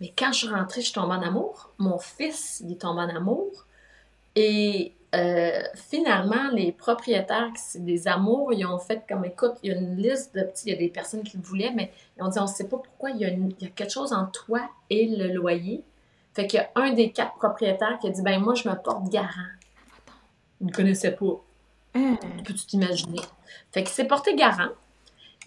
Mais 0.00 0.14
quand 0.16 0.32
je 0.32 0.38
suis 0.38 0.48
rentrée, 0.48 0.80
je 0.80 0.86
suis 0.86 0.94
tombée 0.94 1.14
en 1.14 1.22
amour. 1.22 1.70
Mon 1.76 1.98
fils, 1.98 2.62
il 2.64 2.72
est 2.72 2.80
tombé 2.80 3.02
en 3.02 3.08
amour. 3.14 3.66
Et 4.34 4.94
euh, 5.14 5.60
finalement, 5.74 6.48
les 6.54 6.72
propriétaires, 6.72 7.52
des 7.74 8.08
amours, 8.08 8.54
ils 8.54 8.64
ont 8.64 8.78
fait 8.78 9.02
comme 9.06 9.26
écoute, 9.26 9.56
il 9.62 9.72
y 9.72 9.74
a 9.74 9.76
une 9.76 9.96
liste 9.96 10.34
de 10.34 10.42
petits, 10.42 10.68
il 10.68 10.72
y 10.72 10.74
a 10.74 10.78
des 10.78 10.88
personnes 10.88 11.22
qui 11.22 11.36
le 11.36 11.42
voulaient, 11.42 11.72
mais 11.74 11.92
ils 12.16 12.22
ont 12.22 12.28
dit 12.28 12.38
on 12.38 12.42
ne 12.42 12.46
sait 12.46 12.68
pas 12.68 12.78
pourquoi, 12.78 13.10
il 13.10 13.18
y, 13.18 13.26
a 13.26 13.68
quelque 13.68 13.92
chose 13.92 14.14
entre 14.14 14.46
toi 14.46 14.60
et 14.88 15.06
le 15.06 15.34
loyer. 15.34 15.82
Fait 16.32 16.46
qu'il 16.46 16.60
y 16.60 16.62
a 16.62 16.70
un 16.76 16.92
des 16.94 17.10
quatre 17.10 17.34
propriétaires 17.34 17.98
qui 18.00 18.06
a 18.06 18.10
dit 18.10 18.22
ben 18.22 18.40
moi, 18.40 18.54
je 18.54 18.66
me 18.66 18.74
porte 18.74 19.10
garant. 19.10 19.57
Il 20.60 20.68
ne 20.68 20.72
connaissait 20.72 21.12
pas. 21.12 21.42
Hein? 21.94 22.16
Peux-tu 22.44 22.66
t'imaginer? 22.66 23.20
Fait 23.72 23.82
qu'il 23.82 23.92
s'est 23.92 24.06
porté 24.06 24.34
garant. 24.34 24.70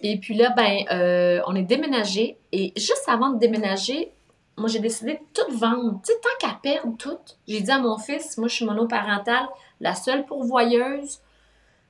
Et 0.00 0.18
puis 0.18 0.34
là, 0.34 0.50
ben, 0.50 0.84
euh, 0.90 1.40
on 1.46 1.54
est 1.54 1.62
déménagé. 1.62 2.36
Et 2.50 2.72
juste 2.76 3.04
avant 3.06 3.30
de 3.30 3.38
déménager, 3.38 4.12
moi, 4.56 4.68
j'ai 4.68 4.80
décidé 4.80 5.14
de 5.14 5.20
tout 5.32 5.56
vendre. 5.56 6.00
Tu 6.04 6.12
sais, 6.12 6.18
tant 6.20 6.48
qu'à 6.48 6.58
perdre 6.60 6.96
tout, 6.98 7.18
j'ai 7.46 7.60
dit 7.60 7.70
à 7.70 7.78
mon 7.78 7.98
fils, 7.98 8.36
moi, 8.38 8.48
je 8.48 8.54
suis 8.54 8.64
monoparentale, 8.64 9.48
la 9.80 9.94
seule 9.94 10.26
pourvoyeuse. 10.26 11.20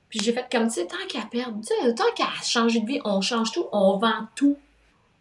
Puis 0.09 0.19
j'ai 0.19 0.31
fait 0.31 0.45
comme, 0.51 0.67
tu 0.67 0.75
sais, 0.75 0.85
tant 0.85 0.95
qu'à 1.09 1.25
perdre, 1.25 1.59
tu 1.61 1.67
sais, 1.67 1.95
tant 1.95 2.11
qu'à 2.15 2.29
changer 2.43 2.81
de 2.81 2.85
vie, 2.85 3.01
on 3.03 3.21
change 3.21 3.51
tout, 3.51 3.65
on 3.71 3.97
vend 3.97 4.27
tout. 4.35 4.57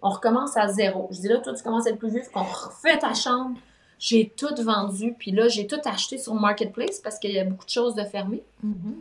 On 0.02 0.10
recommence 0.10 0.56
à 0.56 0.68
zéro. 0.68 1.08
Je 1.10 1.20
dis 1.20 1.28
là, 1.28 1.38
toi, 1.38 1.54
tu 1.54 1.62
commences 1.62 1.86
à 1.86 1.90
être 1.90 1.98
plus 1.98 2.10
vieux, 2.10 2.22
qu'on 2.32 2.42
refait 2.42 2.98
ta 2.98 3.14
chambre. 3.14 3.56
J'ai 4.02 4.32
tout 4.36 4.52
vendu, 4.58 5.14
puis 5.16 5.30
là, 5.30 5.46
j'ai 5.46 5.68
tout 5.68 5.78
acheté 5.84 6.18
sur 6.18 6.34
Marketplace 6.34 6.98
parce 6.98 7.20
qu'il 7.20 7.30
y 7.30 7.38
a 7.38 7.44
beaucoup 7.44 7.64
de 7.64 7.70
choses 7.70 7.94
de 7.94 8.02
fermées. 8.02 8.42
Mhm. 8.60 9.00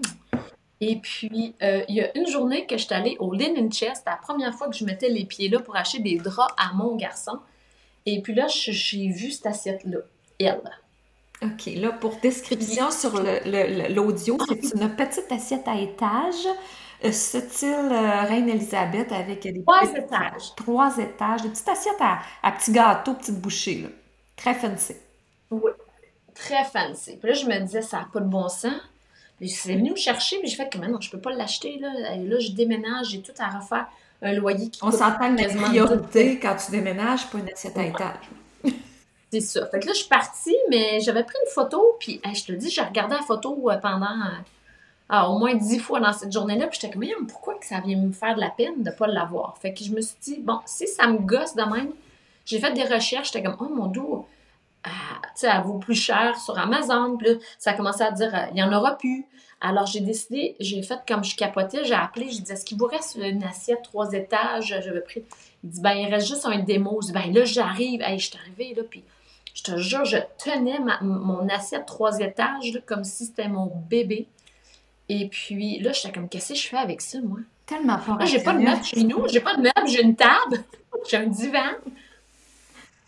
Et 0.79 0.98
puis, 0.98 1.55
euh, 1.63 1.84
il 1.89 1.96
y 1.96 2.01
a 2.01 2.15
une 2.15 2.27
journée 2.27 2.67
que 2.67 2.77
je 2.77 2.84
suis 2.86 2.93
allée 2.93 3.17
au 3.20 3.34
Linen 3.34 3.72
Chest, 3.72 3.96
c'était 3.96 4.12
la 4.12 4.17
première 4.17 4.53
fois 4.53 4.70
que 4.70 4.75
je 4.75 4.86
mettais 4.86 5.10
les 5.10 5.25
pieds 5.25 5.50
là 5.50 5.60
pour 5.60 5.75
acheter 5.75 5.98
des 5.98 6.17
draps 6.17 6.53
à 6.55 6.74
mon 6.75 6.96
garçon. 6.98 7.39
Et 8.05 8.22
puis 8.22 8.36
là, 8.36 8.46
j'ai 8.48 9.08
vu 9.08 9.31
cette 9.31 9.48
assiette-là, 9.48 10.01
elle. 10.39 10.62
OK, 11.41 11.65
là, 11.77 11.93
pour 11.93 12.17
description 12.17 12.91
sur 12.91 13.20
l'audio, 13.24 14.38
c'est 14.48 14.75
une 14.75 14.96
petite 14.96 15.31
assiette 15.31 15.67
à 15.67 15.79
étage, 15.79 16.46
euh, 17.03 17.12
style 17.12 17.89
euh, 17.91 18.22
Reine 18.22 18.50
Elisabeth 18.50 19.12
avec 19.12 19.41
des 19.41 19.63
Trois 19.63 19.91
étages. 19.96 20.53
Trois 20.55 20.96
étages, 21.00 21.41
des 21.41 21.50
petites 21.50 21.70
assiettes 21.70 22.01
à, 22.01 22.20
à 22.43 22.51
petits 22.51 22.72
gâteaux, 22.72 23.15
petites 23.15 23.41
bouchées, 23.41 23.81
là. 23.81 23.88
Très 24.36 24.54
fancy. 24.54 24.96
Oui. 25.50 25.72
Très 26.34 26.64
fancy. 26.64 27.18
Puis 27.18 27.30
là, 27.30 27.34
je 27.34 27.46
me 27.46 27.60
disais, 27.60 27.82
ça 27.82 28.00
n'a 28.00 28.08
pas 28.12 28.20
de 28.20 28.26
bon 28.26 28.48
sens. 28.50 28.74
Puis 29.38 29.50
c'est 29.50 29.76
venu 29.76 29.92
me 29.92 29.96
chercher, 29.96 30.38
puis 30.40 30.48
j'ai 30.48 30.56
fait 30.56 30.70
que 30.70 30.78
non, 30.78 31.02
je 31.02 31.10
peux 31.10 31.20
pas 31.20 31.32
l'acheter. 31.32 31.80
Là. 31.80 32.16
Là, 32.16 32.40
je 32.40 32.52
déménage, 32.52 33.10
j'ai 33.10 33.22
tout 33.22 33.34
à 33.40 33.60
refaire. 33.60 33.88
Un 34.22 34.34
loyer 34.34 34.70
qui 34.70 34.80
On 34.84 34.92
s'entend 34.92 35.36
que 35.36 35.42
la 35.42 35.48
priorité 35.48 36.40
quand 36.40 36.56
tu 36.56 36.70
déménages, 36.70 37.28
pas 37.28 37.40
une 37.40 37.50
assiette 37.50 37.76
à 37.76 37.86
étage. 37.86 38.30
C'est 39.32 39.42
ça. 39.42 39.66
Fait 39.66 39.80
que 39.80 39.88
là, 39.88 39.94
je 39.94 40.00
suis 40.00 40.08
partie, 40.08 40.56
mais 40.70 41.00
j'avais 41.00 41.24
pris 41.24 41.38
une 41.44 41.52
photo, 41.52 41.98
puis 42.00 42.22
hey, 42.24 42.36
je 42.36 42.46
te 42.46 42.51
le 42.51 42.60
dis, 42.60 42.70
j'ai 42.70 42.82
regardé 42.82 43.16
la 43.16 43.22
photo 43.22 43.72
euh, 43.72 43.77
pendant 43.77 44.05
euh, 44.05 44.42
ah, 45.10 45.27
au 45.29 45.40
moins 45.40 45.55
dix 45.55 45.79
fois 45.79 46.00
dans 46.00 46.14
cette 46.14 46.32
journée-là, 46.32 46.68
puis 46.68 46.79
j'étais 46.79 46.94
comme, 46.94 47.01
Mais 47.01 47.12
pourquoi 47.27 47.55
que 47.55 47.66
ça 47.66 47.79
vient 47.79 47.98
me 47.98 48.12
faire 48.12 48.36
de 48.36 48.40
la 48.40 48.50
peine 48.50 48.84
de 48.84 48.90
ne 48.90 48.96
pas 48.96 49.08
l'avoir? 49.08 49.58
Fait 49.58 49.74
que 49.74 49.84
je 49.84 49.92
me 49.92 50.01
suis 50.01 50.18
dit, 50.22 50.38
bon, 50.40 50.60
si 50.66 50.88
ça 50.88 51.08
me 51.08 51.18
gosse 51.18 51.55
de 51.55 51.64
même, 51.64 51.92
j'ai 52.46 52.60
fait 52.60 52.74
des 52.74 52.84
recherches, 52.84 53.32
j'étais 53.32 53.44
comme, 53.44 53.58
oh 53.60 53.70
mon 53.74 53.88
dieu, 53.88 54.01
ah, 54.84 54.90
tu 55.24 55.30
sais, 55.36 55.48
elle 55.54 55.62
vaut 55.62 55.77
plus 55.77 55.96
cher 55.96 56.38
sur 56.40 56.58
Amazon, 56.58 57.16
puis 57.18 57.27
là, 57.27 57.34
ça 57.60 57.72
a 57.72 57.74
commencé 57.74 58.01
à 58.04 58.12
dire, 58.12 58.34
euh, 58.34 58.46
il 58.50 58.56
n'y 58.56 58.64
en 58.64 58.74
aura 58.74 58.98
plus. 58.98 59.25
Alors, 59.64 59.86
j'ai 59.86 60.00
décidé, 60.00 60.56
j'ai 60.60 60.82
fait 60.82 60.98
comme 61.08 61.24
je 61.24 61.36
capotais, 61.36 61.84
j'ai 61.86 61.94
appelé, 61.94 62.30
j'ai 62.32 62.40
dit, 62.42 62.51
est-ce 62.51 62.66
qu'il 62.66 62.80
vous 62.80 62.88
reste 62.88 63.16
une 63.22 63.44
assiette 63.44 63.84
trois 63.84 64.12
étages? 64.12 64.75
J'avais 64.84 65.01
pris. 65.01 65.24
Il 65.64 65.70
dit, 65.70 65.82
ben, 65.82 65.92
il 65.94 66.12
reste 66.12 66.27
juste 66.27 66.48
un 66.48 66.58
démo. 66.58 67.00
Je 67.04 67.08
dis, 67.08 67.14
ben, 67.14 67.32
là, 67.32 67.46
j'arrive. 67.46 68.01
Hey, 68.01 68.18
je 68.18 68.30
suis 68.30 68.38
arrivée, 68.40 68.74
là, 68.75 68.82
puis 68.90 69.04
je 69.54 69.62
te 69.62 69.77
jure, 69.77 70.04
je 70.04 70.18
tenais 70.44 70.80
ma- 70.80 71.00
mon 71.01 71.48
assiette 71.48 71.86
trois 71.86 72.18
étages, 72.20 72.74
là, 72.74 72.80
comme 72.88 73.04
si 73.04 73.27
c'était 73.27 73.48
mon 73.50 73.68
bébé. 73.88 74.27
Et 75.10 75.27
puis, 75.27 75.77
là, 75.80 75.92
j'étais 75.92 76.12
comme, 76.12 76.27
qu'est-ce 76.27 76.54
que 76.54 76.60
je 76.60 76.68
fais 76.68 76.77
avec 76.77 77.00
ça, 77.01 77.20
moi? 77.22 77.38
Tellement 77.68 78.00
pas 78.00 78.18
Là, 78.18 78.25
j'ai 78.25 78.42
pas 78.42 78.54
de 78.54 78.60
meubles 78.60 78.84
chez 78.84 79.04
nous, 79.04 79.27
j'ai 79.27 79.42
pas 79.42 79.56
de 79.56 79.62
meubles, 79.62 79.88
j'ai 79.88 80.01
une 80.01 80.16
table, 80.16 80.64
j'ai 81.08 81.18
un 81.18 81.27
divan. 81.27 81.74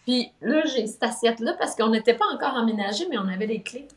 Puis 0.03 0.31
là, 0.41 0.65
j'ai 0.65 0.85
cette 0.87 1.03
assiette-là 1.03 1.53
parce 1.53 1.75
qu'on 1.75 1.89
n'était 1.89 2.13
pas 2.13 2.25
encore 2.33 2.53
emménagé, 2.55 3.07
mais 3.09 3.17
on 3.17 3.27
avait 3.27 3.47
les 3.47 3.61
clés. 3.61 3.87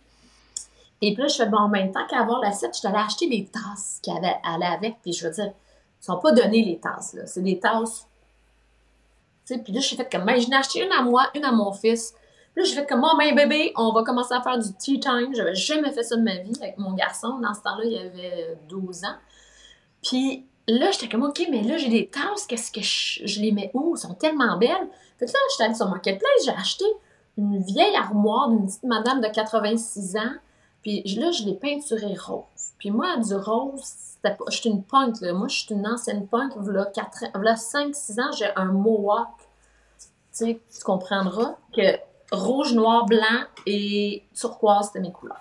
Et 1.03 1.13
puis 1.13 1.23
là, 1.23 1.29
je 1.29 1.37
fais, 1.37 1.47
bon, 1.47 1.59
en 1.59 1.69
même 1.69 1.93
temps 1.93 2.07
qu'à 2.07 2.21
avoir 2.21 2.41
l'assiette, 2.41 2.73
je 2.75 2.79
suis 2.79 2.89
allée 2.89 2.99
acheter 2.99 3.29
des 3.29 3.47
tasses 3.47 3.99
qui 4.03 4.11
allaient, 4.11 4.39
allaient 4.43 4.67
avec. 4.67 4.97
Puis 5.03 5.13
je 5.13 5.27
veux 5.27 5.35
dire, 5.35 5.53
ils 6.01 6.05
sont 6.05 6.19
pas 6.19 6.33
données, 6.33 6.65
les 6.65 6.79
tasses, 6.79 7.15
là. 7.15 7.27
C'est 7.27 7.43
des 7.43 7.59
tasses. 7.59 8.07
Tu 9.47 9.55
sais, 9.55 9.61
puis 9.61 9.73
là, 9.73 9.81
j'ai 9.81 9.97
fait 9.97 10.11
comme, 10.11 10.25
ben, 10.25 10.41
j'en 10.41 10.51
ai 10.51 10.57
acheté 10.57 10.85
une 10.85 10.93
à 10.93 11.03
moi, 11.03 11.29
une 11.35 11.45
à 11.45 11.53
mon 11.53 11.73
fils. 11.73 12.15
Puis 12.55 12.65
là, 12.65 12.69
j'ai 12.69 12.75
fait 12.77 12.87
comme, 12.87 13.03
bon, 13.03 13.17
ben, 13.19 13.35
bébé, 13.35 13.73
on 13.77 13.93
va 13.93 14.03
commencer 14.05 14.35
à 14.35 14.41
faire 14.41 14.59
du 14.59 14.73
tea 14.75 14.99
time. 14.99 15.35
J'avais 15.35 15.55
jamais 15.55 15.93
fait 15.93 16.03
ça 16.03 16.17
de 16.17 16.23
ma 16.23 16.37
vie 16.37 16.53
avec 16.61 16.79
mon 16.79 16.95
garçon. 16.95 17.39
Dans 17.41 17.53
ce 17.53 17.61
temps-là, 17.61 17.85
il 17.85 17.99
avait 17.99 18.57
12 18.69 19.05
ans. 19.05 19.17
Puis 20.03 20.47
là, 20.67 20.91
j'étais 20.93 21.09
comme, 21.09 21.25
OK, 21.25 21.47
mais 21.51 21.63
là, 21.63 21.77
j'ai 21.77 21.89
des 21.89 22.09
tasses, 22.09 22.47
qu'est-ce 22.47 22.73
que 22.73 22.81
je, 22.81 23.27
je 23.27 23.41
les 23.41 23.53
mets 23.53 23.71
où? 23.75 23.95
Elles 23.95 24.01
sont 24.01 24.15
tellement 24.15 24.57
belles. 24.57 24.89
Fait 25.19 25.27
que 25.27 25.33
là, 25.33 25.39
j'étais 25.51 25.65
allée 25.65 25.75
sur 25.75 25.89
Marketplace, 25.89 26.45
j'ai 26.45 26.53
acheté 26.53 26.85
une 27.39 27.59
vieille 27.59 27.97
armoire 27.97 28.49
d'une 28.49 28.67
petite 28.67 28.85
madame 28.85 29.21
de 29.21 29.29
86 29.29 30.17
ans. 30.17 30.33
Puis 30.83 31.03
là, 31.17 31.33
je 31.33 31.45
l'ai 31.45 31.55
peinturée 31.55 32.15
rose. 32.17 32.73
Puis 32.79 32.91
moi, 32.91 33.17
du 33.17 33.35
rose, 33.35 33.83
c'était 33.83 34.35
pas. 34.35 34.45
Je 34.49 34.57
suis 34.59 34.71
une 34.71 34.83
punk, 34.83 35.21
là. 35.21 35.33
Moi, 35.33 35.49
je 35.49 35.63
suis 35.63 35.75
une 35.75 35.87
ancienne 35.87 36.27
punk. 36.27 36.53
Voilà, 36.57 36.85
5-6 37.55 38.21
ans, 38.21 38.33
j'ai 38.33 38.49
un 38.55 38.67
mohawk. 38.67 39.29
Tu 39.99 40.07
sais, 40.31 40.61
tu 40.73 40.85
comprendras 40.85 41.57
que 41.75 41.99
rouge, 42.31 42.75
noir, 42.75 43.07
blanc 43.07 43.45
et 43.67 44.23
turquoise, 44.35 44.87
c'était 44.87 45.01
mes 45.01 45.13
couleurs. 45.13 45.41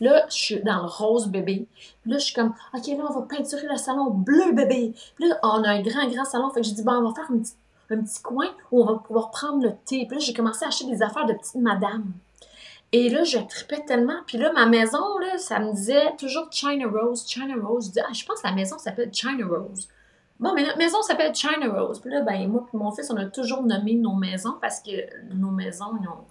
Là, 0.00 0.26
je 0.28 0.34
suis 0.34 0.62
dans 0.62 0.82
le 0.82 0.88
rose 0.88 1.28
bébé. 1.28 1.66
Puis 2.02 2.10
là, 2.10 2.18
je 2.18 2.24
suis 2.24 2.34
comme, 2.34 2.54
OK, 2.74 2.86
là, 2.86 3.04
on 3.08 3.12
va 3.12 3.22
peinturer 3.22 3.66
le 3.66 3.76
salon 3.76 4.10
bleu 4.10 4.52
bébé. 4.52 4.94
Puis 5.16 5.28
là, 5.28 5.38
on 5.42 5.62
a 5.64 5.70
un 5.70 5.82
grand, 5.82 6.06
grand 6.08 6.24
salon. 6.24 6.50
Fait 6.50 6.60
que 6.60 6.66
j'ai 6.66 6.74
dit, 6.74 6.82
bon, 6.82 6.92
on 6.92 7.08
va 7.08 7.14
faire 7.14 7.30
un 7.30 7.38
petit, 7.38 7.54
un 7.90 8.00
petit 8.02 8.22
coin 8.22 8.46
où 8.72 8.82
on 8.82 8.86
va 8.86 8.94
pouvoir 8.98 9.30
prendre 9.30 9.62
le 9.62 9.72
thé. 9.84 10.06
Puis 10.06 10.16
là, 10.16 10.18
j'ai 10.18 10.32
commencé 10.32 10.64
à 10.64 10.68
acheter 10.68 10.86
des 10.86 11.02
affaires 11.02 11.26
de 11.26 11.34
petite 11.34 11.56
madame. 11.56 12.04
Et 12.92 13.08
là, 13.08 13.24
je 13.24 13.38
tripais 13.38 13.84
tellement. 13.84 14.18
Puis 14.26 14.38
là, 14.38 14.52
ma 14.52 14.66
maison, 14.66 15.18
là, 15.18 15.36
ça 15.38 15.58
me 15.58 15.72
disait 15.72 16.14
toujours 16.18 16.46
China 16.52 16.86
Rose, 16.88 17.24
China 17.26 17.54
Rose. 17.60 17.86
Je 17.88 17.92
dis, 17.92 18.00
ah, 18.00 18.12
je 18.12 18.24
pense 18.24 18.40
que 18.40 18.46
la 18.46 18.54
maison 18.54 18.78
s'appelle 18.78 19.12
China 19.12 19.46
Rose. 19.48 19.88
Bon, 20.38 20.52
mais 20.54 20.62
notre 20.64 20.78
maison 20.78 21.02
s'appelle 21.02 21.34
China 21.34 21.68
Rose. 21.72 22.00
Puis 22.00 22.10
là, 22.10 22.20
ben, 22.22 22.48
moi 22.48 22.66
et 22.72 22.76
mon 22.76 22.92
fils, 22.92 23.10
on 23.10 23.16
a 23.16 23.26
toujours 23.26 23.62
nommé 23.62 23.94
nos 23.94 24.14
maisons 24.14 24.54
parce 24.60 24.80
que 24.80 24.90
nos 25.34 25.50
maisons, 25.50 25.92
ils 26.00 26.08
ont 26.08 26.24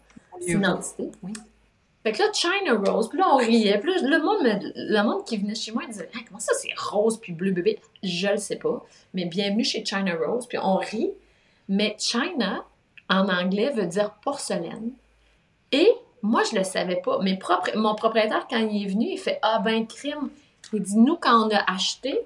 une 0.47 0.65
entité. 0.67 1.11
Oui. 1.21 1.33
Fait 2.03 2.11
que 2.11 2.19
là, 2.19 2.25
China 2.33 2.81
Rose, 2.85 3.07
puis 3.09 3.17
là, 3.17 3.27
on 3.31 3.37
riait. 3.37 3.79
Puis 3.79 3.93
là, 3.93 4.01
le 4.01 4.21
monde, 4.21 4.43
me- 4.43 4.73
le 4.75 5.03
monde 5.03 5.23
qui 5.25 5.37
venait 5.37 5.55
chez 5.55 5.71
moi, 5.71 5.83
il 5.85 5.89
disait 5.91 6.09
Ah, 6.13 6.19
Comment 6.27 6.39
ça, 6.39 6.51
c'est 6.53 6.67
rose 6.77 7.17
puis 7.19 7.31
bleu 7.31 7.51
bébé? 7.51 7.79
Je 8.03 8.27
le 8.27 8.37
sais 8.37 8.57
pas. 8.57 8.85
Mais 9.13 9.23
bienvenue 9.25 9.63
chez 9.63 9.85
China 9.85 10.13
Rose. 10.25 10.45
Puis 10.47 10.57
on 10.61 10.75
rit. 10.77 11.11
Mais 11.69 11.95
China, 11.99 12.63
en 13.09 13.29
anglais, 13.29 13.69
veut 13.71 13.85
dire 13.85 14.11
porcelaine. 14.23 14.91
Et 15.71 15.91
moi, 16.21 16.43
je 16.49 16.55
le 16.57 16.63
savais 16.63 16.97
pas. 16.97 17.19
Mais 17.21 17.35
propre- 17.37 17.75
mon 17.75 17.95
propriétaire, 17.95 18.47
quand 18.49 18.57
il 18.59 18.83
est 18.85 18.89
venu, 18.89 19.07
il 19.11 19.17
fait 19.17 19.39
Ah, 19.41 19.59
ben, 19.59 19.85
crime. 19.87 20.29
Il 20.71 20.81
dit 20.81 20.97
Nous, 20.97 21.15
quand 21.17 21.47
on 21.47 21.49
a 21.55 21.71
acheté, 21.71 22.19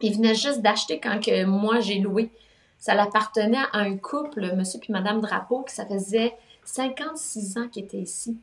il 0.00 0.14
venait 0.16 0.34
juste 0.34 0.60
d'acheter 0.60 1.00
quand 1.00 1.20
que 1.24 1.44
moi, 1.44 1.80
j'ai 1.80 1.98
loué. 1.98 2.30
Ça 2.78 2.92
appartenait 3.00 3.56
à 3.72 3.78
un 3.78 3.96
couple, 3.96 4.54
monsieur 4.54 4.78
puis 4.78 4.92
madame 4.92 5.20
Drapeau, 5.22 5.62
qui 5.62 5.74
ça 5.74 5.86
faisait 5.86 6.34
56 6.64 7.56
ans 7.58 7.68
qu'ils 7.68 7.84
étaient 7.84 7.96
ici. 7.98 8.36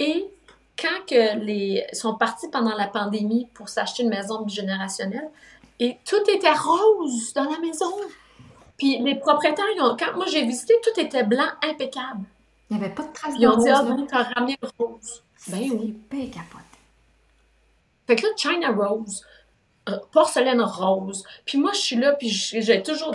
Et 0.00 0.26
quand 0.80 1.06
que 1.08 1.38
les 1.38 1.84
sont 1.92 2.14
partis 2.14 2.48
pendant 2.48 2.74
la 2.76 2.86
pandémie 2.88 3.46
pour 3.54 3.68
s'acheter 3.68 4.02
une 4.02 4.08
maison 4.10 4.42
bigénérationnelle, 4.42 5.28
et 5.80 5.96
tout 6.04 6.22
était 6.28 6.52
rose 6.52 7.32
dans 7.34 7.44
la 7.48 7.58
maison. 7.60 7.86
Puis 8.78 8.98
les 9.02 9.16
propriétaires, 9.16 9.64
ils 9.76 9.82
ont- 9.82 9.96
quand 9.96 10.14
moi 10.16 10.26
j'ai 10.30 10.44
visité, 10.46 10.74
tout 10.82 10.98
était 11.00 11.24
blanc, 11.24 11.48
impeccable. 11.62 12.20
Il 12.70 12.76
n'y 12.76 12.84
avait 12.84 12.94
pas 12.94 13.02
de 13.02 13.12
traces 13.12 13.34
Ils 13.36 13.42
de 13.42 13.48
ont 13.48 13.56
dit, 13.56 13.68
ah, 13.70 13.82
ben, 13.82 14.06
t'as 14.06 14.22
ramené 14.34 14.56
le 14.62 14.68
rose. 14.78 15.22
Ben 15.48 15.58
oui. 15.72 15.98
Bien 16.10 16.26
capoté. 16.26 16.64
Fait 18.06 18.16
que 18.16 18.22
là, 18.22 18.28
China 18.36 18.70
Rose, 18.72 19.24
porcelaine 20.12 20.60
rose. 20.60 21.24
Puis 21.44 21.58
moi, 21.58 21.72
je 21.72 21.78
suis 21.78 21.96
là, 21.96 22.12
puis 22.12 22.28
j'ai 22.28 22.82
toujours. 22.82 23.14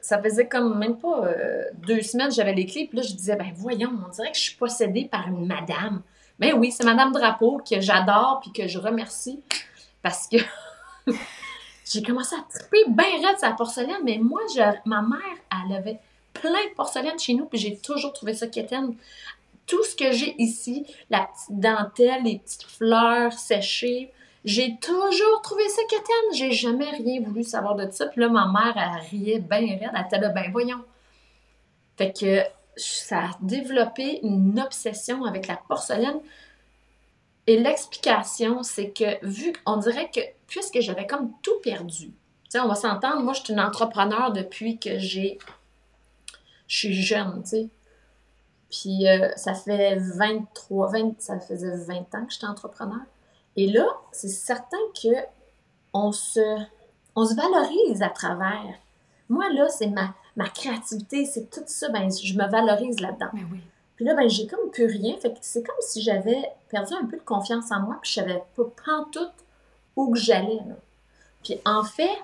ça 0.00 0.20
faisait 0.22 0.48
comme 0.48 0.78
même 0.78 0.98
pas 0.98 1.24
euh, 1.26 1.64
deux 1.74 2.00
semaines, 2.02 2.32
j'avais 2.32 2.54
les 2.54 2.66
clés, 2.66 2.86
puis 2.88 2.96
là, 2.98 3.02
je 3.02 3.12
disais, 3.14 3.36
ben 3.36 3.52
voyons, 3.54 3.90
on 4.06 4.08
dirait 4.10 4.32
que 4.32 4.36
je 4.38 4.42
suis 4.42 4.56
possédée 4.56 5.04
par 5.04 5.28
une 5.28 5.46
madame. 5.46 6.02
Ben 6.38 6.54
oui, 6.54 6.72
c'est 6.72 6.84
Madame 6.84 7.12
Drapeau 7.12 7.58
que 7.58 7.80
j'adore, 7.80 8.40
puis 8.42 8.52
que 8.52 8.66
je 8.68 8.78
remercie, 8.78 9.40
parce 10.02 10.26
que 10.28 10.36
j'ai 11.84 12.02
commencé 12.02 12.34
à 12.34 12.44
triper 12.48 12.84
bien 12.88 13.26
raide 13.26 13.38
sa 13.38 13.52
porcelaine, 13.52 14.02
mais 14.04 14.18
moi, 14.18 14.40
ma 14.84 15.02
mère, 15.02 15.20
elle 15.50 15.76
avait 15.76 15.98
plein 16.32 16.64
de 16.68 16.74
porcelaine 16.74 17.18
chez 17.18 17.34
nous, 17.34 17.46
puis 17.46 17.58
j'ai 17.58 17.76
toujours 17.76 18.12
trouvé 18.12 18.34
ça 18.34 18.46
quétaine. 18.46 18.96
Tout 19.66 19.82
ce 19.84 19.94
que 19.94 20.12
j'ai 20.12 20.34
ici, 20.40 20.86
la 21.10 21.20
petite 21.20 21.60
dentelle, 21.60 22.24
les 22.24 22.38
petites 22.38 22.64
fleurs 22.64 23.32
séchées, 23.32 24.12
j'ai 24.44 24.76
toujours 24.78 25.40
trouvé 25.42 25.66
ça 25.68 25.82
quétaine. 25.88 26.34
J'ai 26.34 26.52
jamais 26.52 26.90
rien 26.90 27.22
voulu 27.22 27.42
savoir 27.42 27.76
de 27.76 27.90
ça. 27.90 28.06
Puis 28.06 28.20
là, 28.20 28.28
ma 28.28 28.46
mère, 28.46 28.74
elle 28.76 29.08
riait 29.08 29.38
bien 29.38 29.58
raide. 29.58 29.90
Elle 29.94 30.04
était 30.06 30.18
là, 30.18 30.28
ben 30.28 30.50
voyons. 30.52 30.84
Fait 31.96 32.12
que 32.12 32.42
ça 32.76 33.18
a 33.18 33.30
développé 33.40 34.20
une 34.22 34.60
obsession 34.60 35.24
avec 35.24 35.46
la 35.46 35.56
porcelaine. 35.56 36.20
Et 37.46 37.58
l'explication, 37.58 38.62
c'est 38.62 38.90
que 38.90 39.24
vu, 39.24 39.52
on 39.64 39.78
dirait 39.78 40.10
que 40.10 40.20
puisque 40.46 40.80
j'avais 40.80 41.06
comme 41.06 41.32
tout 41.42 41.60
perdu, 41.62 42.12
on 42.62 42.68
va 42.68 42.74
s'entendre, 42.74 43.22
moi, 43.22 43.32
je 43.32 43.42
suis 43.42 43.52
une 43.52 43.60
entrepreneur 43.60 44.32
depuis 44.32 44.78
que 44.78 44.98
j'ai. 44.98 45.38
Je 46.66 46.76
suis 46.76 46.94
jeune, 46.94 47.42
tu 47.42 47.48
sais. 47.48 47.68
Puis 48.70 49.08
euh, 49.08 49.30
ça 49.36 49.54
fait 49.54 49.96
23, 49.96 50.92
20, 50.92 51.20
ça 51.20 51.38
faisait 51.38 51.76
20 51.76 52.14
ans 52.14 52.24
que 52.26 52.32
j'étais 52.32 52.46
entrepreneur. 52.46 53.00
Et 53.56 53.68
là, 53.68 53.86
c'est 54.10 54.28
certain 54.28 54.78
que 55.00 55.14
on 55.92 56.10
se, 56.10 56.40
on 57.14 57.24
se 57.24 57.34
valorise 57.34 58.02
à 58.02 58.08
travers. 58.08 58.74
Moi, 59.28 59.48
là, 59.52 59.68
c'est 59.68 59.86
ma, 59.86 60.14
ma 60.36 60.48
créativité, 60.48 61.24
c'est 61.24 61.50
tout 61.50 61.62
ça, 61.66 61.88
ben, 61.90 62.10
je 62.10 62.34
me 62.34 62.48
valorise 62.48 63.00
là-dedans. 63.00 63.30
Oui. 63.34 63.60
Puis 63.94 64.04
là, 64.04 64.14
ben, 64.14 64.28
j'ai 64.28 64.48
comme 64.48 64.70
plus 64.72 64.86
rien. 64.86 65.16
Fait 65.18 65.32
que 65.32 65.38
c'est 65.40 65.62
comme 65.62 65.76
si 65.80 66.02
j'avais 66.02 66.42
perdu 66.68 66.94
un 66.94 67.06
peu 67.06 67.16
de 67.16 67.22
confiance 67.22 67.70
en 67.70 67.80
moi, 67.80 67.98
puis 68.02 68.10
je 68.10 68.20
savais 68.20 68.42
pas 68.56 68.64
tout 69.12 69.28
où 69.96 70.12
que 70.12 70.18
j'allais. 70.18 70.60
Puis 71.42 71.60
en 71.64 71.84
fait, 71.84 72.18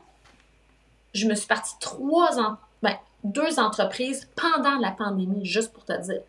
je 1.14 1.26
me 1.26 1.34
suis 1.34 1.46
partie 1.46 1.74
trois 1.80 2.38
ans, 2.38 2.56
ben, 2.82 2.96
deux 3.24 3.58
entreprises 3.58 4.28
pendant 4.36 4.78
la 4.78 4.90
pandémie, 4.90 5.44
juste 5.44 5.72
pour 5.72 5.84
te 5.84 5.98
dire, 6.00 6.22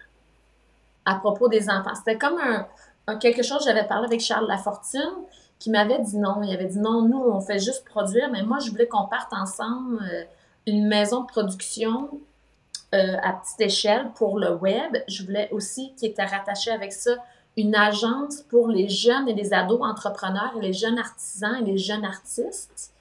à 1.06 1.16
propos 1.16 1.48
des 1.48 1.70
enfants. 1.70 1.96
C'était 1.96 2.18
comme 2.18 2.40
un, 2.40 3.16
quelque 3.18 3.44
chose, 3.44 3.64
j'avais 3.66 3.86
parlé 3.86 4.06
avec 4.06 4.22
Charles 4.22 4.48
Lafortune, 4.48 5.26
qui 5.60 5.70
m'avait 5.70 6.00
dit 6.00 6.18
non. 6.18 6.42
Il 6.44 6.54
avait 6.54 6.66
dit 6.66 6.80
non, 6.80 7.04
nous, 7.04 7.20
on 7.20 7.40
fait 7.40 7.60
juste 7.60 7.86
produire, 7.86 8.30
mais 8.32 8.44
moi, 8.44 8.60
je 8.60 8.72
voulais 8.72 8.88
qu'on 8.88 9.06
parte 9.06 9.32
ensemble 9.34 10.00
euh, 10.04 10.24
une 10.68 10.88
maison 10.88 11.22
de 11.22 11.28
production 11.28 12.10
euh, 12.94 13.18
à 13.24 13.34
petite 13.34 13.62
échelle 13.62 14.12
pour 14.16 14.40
le 14.40 14.54
web. 14.56 14.98
Je 15.08 15.24
voulais 15.24 15.50
aussi 15.52 15.94
qu'il 15.96 16.10
était 16.10 16.26
rattaché 16.26 16.72
avec 16.72 16.92
ça 16.94 17.12
une 17.58 17.76
agence 17.76 18.42
pour 18.44 18.70
les 18.70 18.88
jeunes 18.90 19.28
et 19.28 19.34
les 19.34 19.54
ados 19.54 19.82
entrepreneurs, 19.82 20.54
les 20.60 20.74
jeunes 20.74 20.98
artisans 20.98 21.56
et 21.62 21.72
les 21.72 21.78
jeunes 21.78 22.06
artistes. 22.06 22.94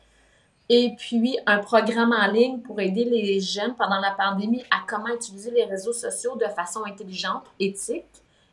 Et 0.69 0.95
puis, 0.97 1.39
un 1.47 1.59
programme 1.59 2.13
en 2.13 2.31
ligne 2.31 2.61
pour 2.61 2.81
aider 2.81 3.05
les 3.05 3.41
jeunes 3.41 3.75
pendant 3.75 3.99
la 3.99 4.13
pandémie 4.13 4.63
à 4.71 4.83
comment 4.87 5.09
utiliser 5.09 5.51
les 5.51 5.65
réseaux 5.65 5.93
sociaux 5.93 6.37
de 6.37 6.47
façon 6.47 6.85
intelligente, 6.85 7.45
éthique 7.59 8.05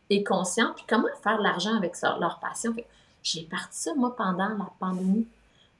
et 0.09 0.23
conscient, 0.23 0.71
puis 0.75 0.85
comment 0.87 1.07
faire 1.21 1.37
de 1.37 1.43
l'argent 1.43 1.75
avec 1.75 1.93
leur 2.19 2.39
passion. 2.39 2.73
J'ai 3.21 3.43
parti 3.43 3.79
ça, 3.79 3.93
moi, 3.95 4.15
pendant 4.15 4.49
la 4.49 4.69
pandémie. 4.79 5.27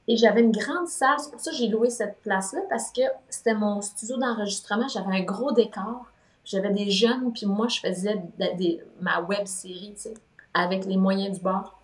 Et 0.06 0.16
j'avais 0.16 0.40
une 0.40 0.52
grande 0.52 0.88
salle, 0.88 1.18
c'est 1.18 1.30
pour 1.30 1.40
ça 1.40 1.50
que 1.50 1.56
j'ai 1.56 1.68
loué 1.68 1.90
cette 1.90 2.20
place-là, 2.22 2.60
parce 2.70 2.90
que 2.90 3.02
c'était 3.28 3.54
mon 3.54 3.80
studio 3.82 4.16
d'enregistrement, 4.16 4.88
j'avais 4.88 5.18
un 5.18 5.22
gros 5.22 5.52
décor, 5.52 6.06
j'avais 6.50 6.70
des 6.70 6.90
jeunes, 6.90 7.32
puis 7.32 7.46
moi, 7.46 7.68
je 7.68 7.80
faisais 7.80 8.16
des, 8.56 8.82
ma 9.00 9.20
web 9.20 9.46
série, 9.46 9.92
tu 9.94 10.02
sais, 10.02 10.14
avec 10.54 10.84
les 10.84 10.96
moyens 10.96 11.36
du 11.36 11.42
bord. 11.42 11.80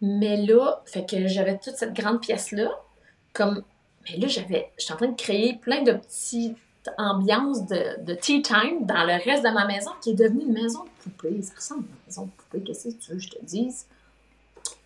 Mais 0.00 0.36
là, 0.36 0.82
fait 0.84 1.08
que 1.08 1.26
j'avais 1.26 1.58
toute 1.58 1.76
cette 1.76 1.94
grande 1.94 2.20
pièce-là, 2.20 2.70
comme, 3.32 3.62
mais 4.04 4.16
là, 4.18 4.28
j'avais, 4.28 4.72
j'étais 4.78 4.92
en 4.92 4.96
train 4.96 5.08
de 5.08 5.16
créer 5.16 5.54
plein 5.54 5.82
de 5.82 5.92
petits 5.92 6.56
ambiance 6.98 7.66
de, 7.66 8.02
de, 8.04 8.14
tea 8.14 8.42
time 8.42 8.86
dans 8.86 9.04
le 9.04 9.22
reste 9.22 9.44
de 9.44 9.50
ma 9.50 9.66
maison 9.66 9.90
qui 10.00 10.10
est 10.10 10.14
devenue 10.14 10.44
une 10.44 10.52
maison 10.52 10.84
de 10.84 10.88
poupée. 11.02 11.42
Ça 11.42 11.54
ressemble 11.54 11.84
à 11.84 11.86
une 11.86 12.06
maison 12.06 12.24
de 12.26 12.30
poupée. 12.30 12.62
Qu'est-ce 12.62 12.88
que 12.88 12.94
tu 12.94 13.10
veux 13.10 13.16
que 13.16 13.22
je 13.22 13.30
te 13.30 13.44
dise? 13.44 13.86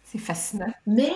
C'est 0.04 0.18
fascinant. 0.18 0.72
Mais, 0.86 1.12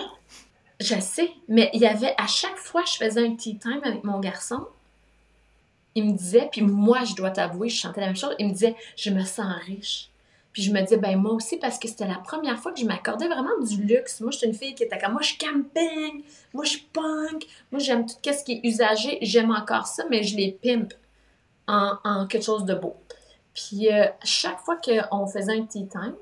je 0.79 0.99
sais, 0.99 1.31
mais 1.47 1.69
il 1.73 1.81
y 1.81 1.85
avait, 1.85 2.13
à 2.17 2.27
chaque 2.27 2.57
fois 2.57 2.83
que 2.83 2.89
je 2.89 2.97
faisais 2.97 3.25
un 3.25 3.35
tea 3.35 3.57
time 3.57 3.81
avec 3.83 4.03
mon 4.03 4.19
garçon, 4.19 4.67
il 5.95 6.05
me 6.05 6.11
disait, 6.11 6.49
puis 6.51 6.61
moi, 6.61 7.03
je 7.05 7.15
dois 7.15 7.31
t'avouer, 7.31 7.69
je 7.69 7.77
chantais 7.77 8.01
la 8.01 8.07
même 8.07 8.15
chose, 8.15 8.35
il 8.37 8.47
me 8.47 8.51
disait, 8.51 8.75
je 8.97 9.09
me 9.09 9.23
sens 9.23 9.53
riche. 9.65 10.09
Puis 10.51 10.63
je 10.63 10.71
me 10.71 10.81
disais, 10.81 10.97
ben 10.97 11.17
moi 11.17 11.33
aussi, 11.33 11.57
parce 11.57 11.77
que 11.77 11.87
c'était 11.87 12.07
la 12.07 12.15
première 12.15 12.57
fois 12.59 12.71
que 12.71 12.79
je 12.79 12.85
m'accordais 12.85 13.27
vraiment 13.27 13.59
du 13.61 13.83
luxe. 13.83 14.21
Moi, 14.21 14.31
j'étais 14.31 14.45
une 14.47 14.53
fille 14.53 14.73
qui 14.73 14.83
était 14.83 14.97
comme, 14.97 15.11
moi, 15.13 15.21
je 15.21 15.33
camping, 15.37 16.23
moi, 16.53 16.63
je 16.63 16.77
punk, 16.93 17.45
moi, 17.71 17.79
j'aime 17.79 18.05
tout 18.05 18.15
ce 18.23 18.43
qui 18.43 18.53
est 18.53 18.61
usagé, 18.63 19.17
j'aime 19.21 19.51
encore 19.51 19.85
ça, 19.85 20.05
mais 20.09 20.23
je 20.23 20.37
les 20.37 20.53
pimpe 20.53 20.93
en, 21.67 22.25
quelque 22.27 22.45
chose 22.45 22.63
de 22.63 22.73
beau. 22.73 22.95
Puis 23.53 23.91
euh, 23.91 24.05
chaque 24.23 24.59
fois 24.59 24.77
qu'on 24.77 25.27
faisait 25.27 25.57
un 25.57 25.65
tea 25.65 25.87
time, 25.87 26.15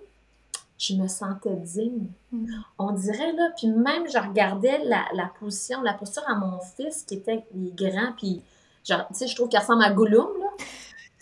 je 0.79 0.95
me 0.95 1.07
sentais 1.07 1.55
digne. 1.55 2.07
Mm. 2.31 2.47
On 2.79 2.91
dirait, 2.91 3.33
là, 3.33 3.51
puis 3.55 3.67
même, 3.67 4.07
je 4.11 4.17
regardais 4.17 4.79
la, 4.83 5.05
la, 5.13 5.31
position, 5.39 5.81
la 5.81 5.93
posture 5.93 6.23
à 6.27 6.33
mon 6.33 6.59
fils 6.75 7.03
qui 7.03 7.15
était 7.15 7.45
grand, 7.53 8.13
puis 8.17 8.41
genre, 8.83 9.07
tu 9.07 9.15
sais, 9.15 9.27
je 9.27 9.35
trouve 9.35 9.49
qu'il 9.49 9.59
ressemble 9.59 9.83
à 9.83 9.91
Gollum, 9.91 10.29
là 10.39 10.65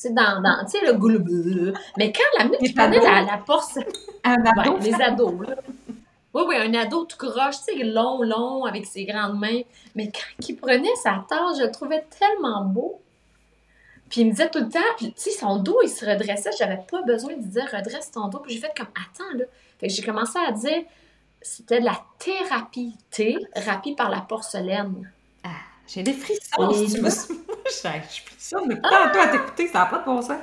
sais, 0.02 0.12
dans, 0.12 0.42
dans 0.42 0.66
tu 0.66 0.80
sais, 0.80 0.86
le. 0.86 1.74
Mais 1.98 2.12
quand 2.12 2.24
la 2.38 2.46
minute, 2.46 2.60
tu 2.62 2.74
prenais 2.74 3.00
la, 3.00 3.22
la 3.22 3.38
porce. 3.38 3.78
Un 4.24 4.44
ado. 4.46 4.78
les 4.78 4.94
ados, 4.94 5.48
là. 5.48 5.56
Oui, 6.34 6.44
oui, 6.48 6.56
un 6.56 6.74
ado 6.76 7.06
tout 7.06 7.18
croche, 7.18 7.58
tu 7.68 7.78
sais, 7.78 7.84
long, 7.84 8.22
long, 8.24 8.66
avec 8.66 8.86
ses 8.86 9.06
grandes 9.06 9.40
mains. 9.40 9.62
Mais 9.96 10.12
quand 10.12 10.48
il 10.48 10.56
prenait 10.56 10.96
sa 10.96 11.26
tâche, 11.28 11.58
je 11.60 11.64
le 11.64 11.72
trouvais 11.72 12.06
tellement 12.20 12.64
beau. 12.64 13.02
Puis 14.10 14.22
il 14.22 14.28
me 14.28 14.32
disait 14.32 14.50
tout 14.50 14.60
le 14.60 14.70
temps, 14.70 14.80
puis 14.98 15.14
tu 15.14 15.22
sais, 15.22 15.32
son 15.32 15.58
dos, 15.58 15.80
il 15.84 15.90
se 15.90 16.06
redressait. 16.06 16.52
J'avais 16.58 16.82
pas 16.90 17.02
besoin 17.04 17.36
de 17.36 17.44
dire 17.44 17.68
redresse 17.72 18.12
ton 18.12 18.28
dos. 18.28 18.40
Puis 18.40 18.54
j'ai 18.54 18.60
fait 18.60 18.74
comme, 18.76 18.88
attends, 18.88 19.38
là. 19.38 19.46
Fait 19.80 19.88
que 19.88 19.94
j'ai 19.94 20.04
commencé 20.04 20.38
à 20.40 20.52
dire, 20.52 20.84
c'était 21.42 21.80
de 21.80 21.86
la 21.86 22.00
thérapie. 22.20 22.96
Thérapie 23.10 23.96
par 23.96 24.10
la 24.10 24.22
porcelaine. 24.22 25.12
Ah, 25.82 25.88
j'ai 25.88 26.04
des 26.04 26.14
frissons. 26.14 26.72
Je 27.66 27.72
suis 28.10 28.24
ça, 28.38 28.58
mais 28.68 28.76
pas 28.76 29.10
toi 29.10 29.24
à 29.24 29.28
t'écouter, 29.28 29.68
ça 29.68 29.80
n'a 29.80 29.86
pas 29.86 30.00
de 30.00 30.06
bon 30.06 30.22
sens. 30.22 30.40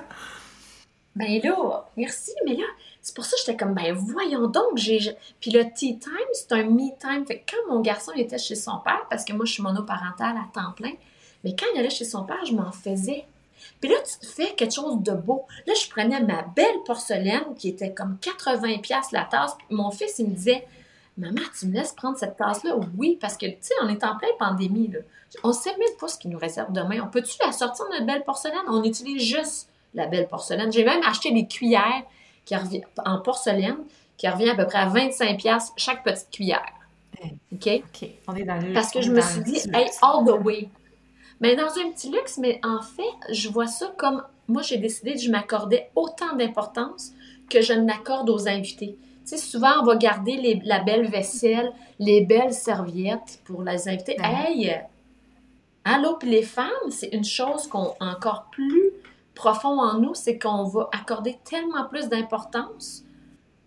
Ben 1.15 1.41
là, 1.43 1.85
merci, 1.97 2.33
mais 2.47 2.55
là, 2.55 2.65
c'est 3.03 3.15
pour 3.15 3.25
ça 3.25 3.33
que 3.33 3.43
j'étais 3.45 3.57
comme, 3.57 3.75
ben 3.75 3.93
voyons 3.93 4.47
donc, 4.47 4.77
j'ai. 4.77 5.17
Puis 5.41 5.51
le 5.51 5.65
tea 5.75 5.99
time, 5.99 6.13
c'est 6.33 6.53
un 6.53 6.65
me 6.65 6.97
time. 6.99 7.27
Fait 7.27 7.41
que 7.41 7.53
quand 7.53 7.75
mon 7.75 7.81
garçon 7.81 8.13
était 8.13 8.39
chez 8.39 8.55
son 8.55 8.79
père, 8.85 9.05
parce 9.11 9.25
que 9.25 9.33
moi, 9.33 9.45
je 9.45 9.53
suis 9.53 9.63
monoparentale 9.63 10.37
à 10.37 10.47
temps 10.53 10.73
plein, 10.73 10.93
mais 11.45 11.57
quand 11.57 11.67
il 11.75 11.81
allait 11.81 11.91
chez 11.91 12.05
son 12.05 12.25
père, 12.25 12.45
je 12.45 12.55
m'en 12.55 12.71
faisais. 12.73 13.25
Puis 13.81 13.91
là, 13.91 13.97
tu 14.03 14.27
fais 14.27 14.55
quelque 14.55 14.75
chose 14.75 15.03
de 15.03 15.13
beau. 15.13 15.47
Là, 15.67 15.75
je 15.75 15.89
prenais 15.89 16.21
ma 16.21 16.43
belle 16.43 16.83
porcelaine 16.87 17.55
qui 17.57 17.69
était 17.69 17.93
comme 17.93 18.19
80$ 18.21 19.09
la 19.13 19.25
tasse. 19.25 19.57
Puis 19.57 19.77
mon 19.77 19.91
fils, 19.91 20.19
il 20.19 20.29
me 20.29 20.35
disait, 20.35 20.67
Maman, 21.19 21.41
tu 21.59 21.67
me 21.67 21.75
laisses 21.75 21.93
prendre 21.93 22.17
cette 22.17 22.37
tasse-là? 22.37 22.77
Oui, 22.97 23.19
parce 23.21 23.37
que, 23.37 23.47
tu 23.47 23.57
sais, 23.61 23.75
on 23.83 23.89
est 23.89 24.05
en 24.05 24.17
pleine 24.17 24.31
pandémie, 24.39 24.89
là. 24.89 25.01
On 25.43 25.53
sait 25.53 25.77
même 25.77 25.97
pas 26.01 26.09
ce 26.09 26.19
qui 26.19 26.29
nous 26.29 26.39
réserve 26.39 26.73
demain. 26.73 27.01
On 27.05 27.09
peut-tu 27.09 27.37
la 27.45 27.53
sortir, 27.53 27.85
notre 27.91 28.07
belle 28.07 28.25
porcelaine? 28.25 28.57
On 28.69 28.83
utilise 28.83 29.23
juste 29.23 29.69
la 29.95 30.07
belle 30.07 30.29
porcelaine. 30.29 30.73
J'ai 30.73 30.85
même 30.85 31.03
acheté 31.03 31.33
des 31.33 31.47
cuillères 31.47 32.05
qui 32.45 32.55
en 33.05 33.19
porcelaine 33.19 33.77
qui 34.17 34.29
revient 34.29 34.51
à 34.51 34.55
peu 34.55 34.67
près 34.67 34.79
à 34.79 34.89
25$ 34.89 35.73
chaque 35.77 36.03
petite 36.03 36.31
cuillère. 36.31 36.65
OK? 37.53 37.69
OK. 37.69 38.09
On 38.27 38.35
est 38.35 38.45
dans 38.45 38.57
le 38.57 38.73
Parce 38.73 38.91
que 38.91 39.03
je 39.03 39.11
me 39.11 39.21
suis 39.21 39.43
dit, 39.43 39.61
hey, 39.75 39.91
all 40.03 40.25
the 40.25 40.45
way. 40.45 40.69
Mais 41.41 41.57
dans 41.57 41.69
un 41.69 41.91
petit 41.93 42.11
luxe, 42.11 42.39
mais 42.39 42.61
en 42.65 42.81
fait, 42.81 43.33
je 43.33 43.49
vois 43.49 43.67
ça 43.67 43.93
comme 43.97 44.23
moi, 44.49 44.63
j'ai 44.63 44.79
décidé 44.79 45.13
que 45.13 45.21
je 45.21 45.31
m'accordais 45.31 45.91
autant 45.95 46.35
d'importance 46.35 47.13
que 47.51 47.61
je 47.61 47.75
n'accorde 47.75 48.31
aux 48.31 48.49
invités. 48.49 48.97
Tu 49.29 49.37
sais, 49.37 49.43
souvent, 49.43 49.83
on 49.83 49.85
va 49.85 49.97
garder 49.97 50.63
la 50.65 50.79
belle 50.79 51.07
vaisselle, 51.07 51.71
les 51.99 52.23
belles 52.23 52.55
serviettes 52.55 53.41
pour 53.45 53.63
les 53.63 53.87
invités. 53.87 54.17
Hey! 54.23 54.75
Allô, 55.85 56.17
puis 56.17 56.31
les 56.31 56.43
femmes, 56.43 56.91
c'est 56.91 57.09
une 57.09 57.25
chose 57.25 57.67
qu'on 57.67 57.93
encore 58.01 58.47
plus 58.51 58.91
profond 59.35 59.81
en 59.83 59.99
nous, 59.99 60.15
c'est 60.15 60.39
qu'on 60.39 60.65
va 60.65 60.89
accorder 60.93 61.39
tellement 61.45 61.85
plus 61.85 62.09
d'importance 62.09 63.05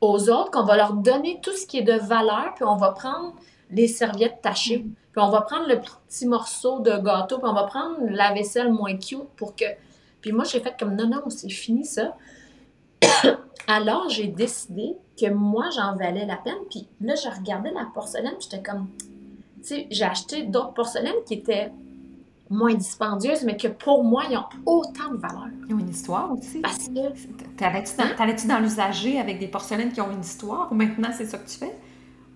aux 0.02 0.32
autres 0.32 0.50
qu'on 0.50 0.64
va 0.64 0.78
leur 0.78 0.94
donner 0.94 1.40
tout 1.44 1.56
ce 1.56 1.68
qui 1.68 1.78
est 1.78 1.84
de 1.84 1.94
valeur, 1.94 2.56
puis 2.56 2.66
on 2.66 2.78
va 2.78 2.94
prendre 2.94 3.36
les 3.70 3.88
serviettes 3.88 4.42
tachées, 4.42 4.80
puis 4.80 5.22
on 5.22 5.30
va 5.30 5.42
prendre 5.42 5.68
le 5.68 5.80
petit 5.80 6.26
morceau 6.26 6.80
de 6.80 6.98
gâteau, 6.98 7.38
puis 7.38 7.48
on 7.48 7.54
va 7.54 7.66
prendre 7.66 7.98
la 8.10 8.34
vaisselle 8.34 8.72
moins 8.72 8.98
cute 8.98 9.30
pour 9.36 9.56
que... 9.56 9.66
Puis 10.22 10.32
moi, 10.32 10.44
j'ai 10.44 10.60
fait 10.60 10.74
comme, 10.80 10.96
non, 10.96 11.08
non, 11.08 11.30
c'est 11.30 11.50
fini 11.50 11.86
ça. 11.86 12.18
Alors, 13.68 14.10
j'ai 14.10 14.28
décidé 14.28 14.96
que 15.20 15.30
moi, 15.30 15.70
j'en 15.76 15.96
valais 15.96 16.26
la 16.26 16.38
peine. 16.38 16.58
Puis 16.70 16.88
là, 17.02 17.16
je 17.16 17.30
regardais 17.30 17.72
la 17.72 17.88
porcelaine, 17.94 18.36
j'étais 18.40 18.62
comme, 18.62 18.88
tu 19.62 19.68
sais, 19.68 19.88
j'ai 19.90 20.04
acheté 20.04 20.44
d'autres 20.44 20.74
porcelaines 20.74 21.24
qui 21.26 21.36
étaient 21.36 21.72
moins 22.50 22.74
dispendieuses, 22.74 23.44
mais 23.44 23.56
que 23.56 23.70
pour 23.70 24.04
moi, 24.04 24.24
ils 24.30 24.38
ont 24.38 24.46
autant 24.66 25.10
de 25.12 25.18
valeur. 25.18 25.48
Ils 25.68 25.74
ont 25.74 25.80
une 25.80 25.90
histoire 25.90 26.32
aussi. 26.34 26.60
Parce 26.60 26.90
que... 26.90 27.56
T'allais-tu 27.56 27.96
dans, 27.98 28.16
t'allais-tu 28.16 28.48
dans 28.48 28.60
l'usager 28.60 29.20
avec 29.20 29.40
des 29.40 29.48
porcelaines 29.48 29.94
qui 29.94 30.02
ont 30.02 30.12
une 30.12 30.22
histoire, 30.22 30.70
ou 30.72 30.76
maintenant 30.76 31.10
c'est 31.16 31.26
ça 31.26 31.38
que 31.38 31.50
tu 31.50 31.58
fais? 31.58 31.74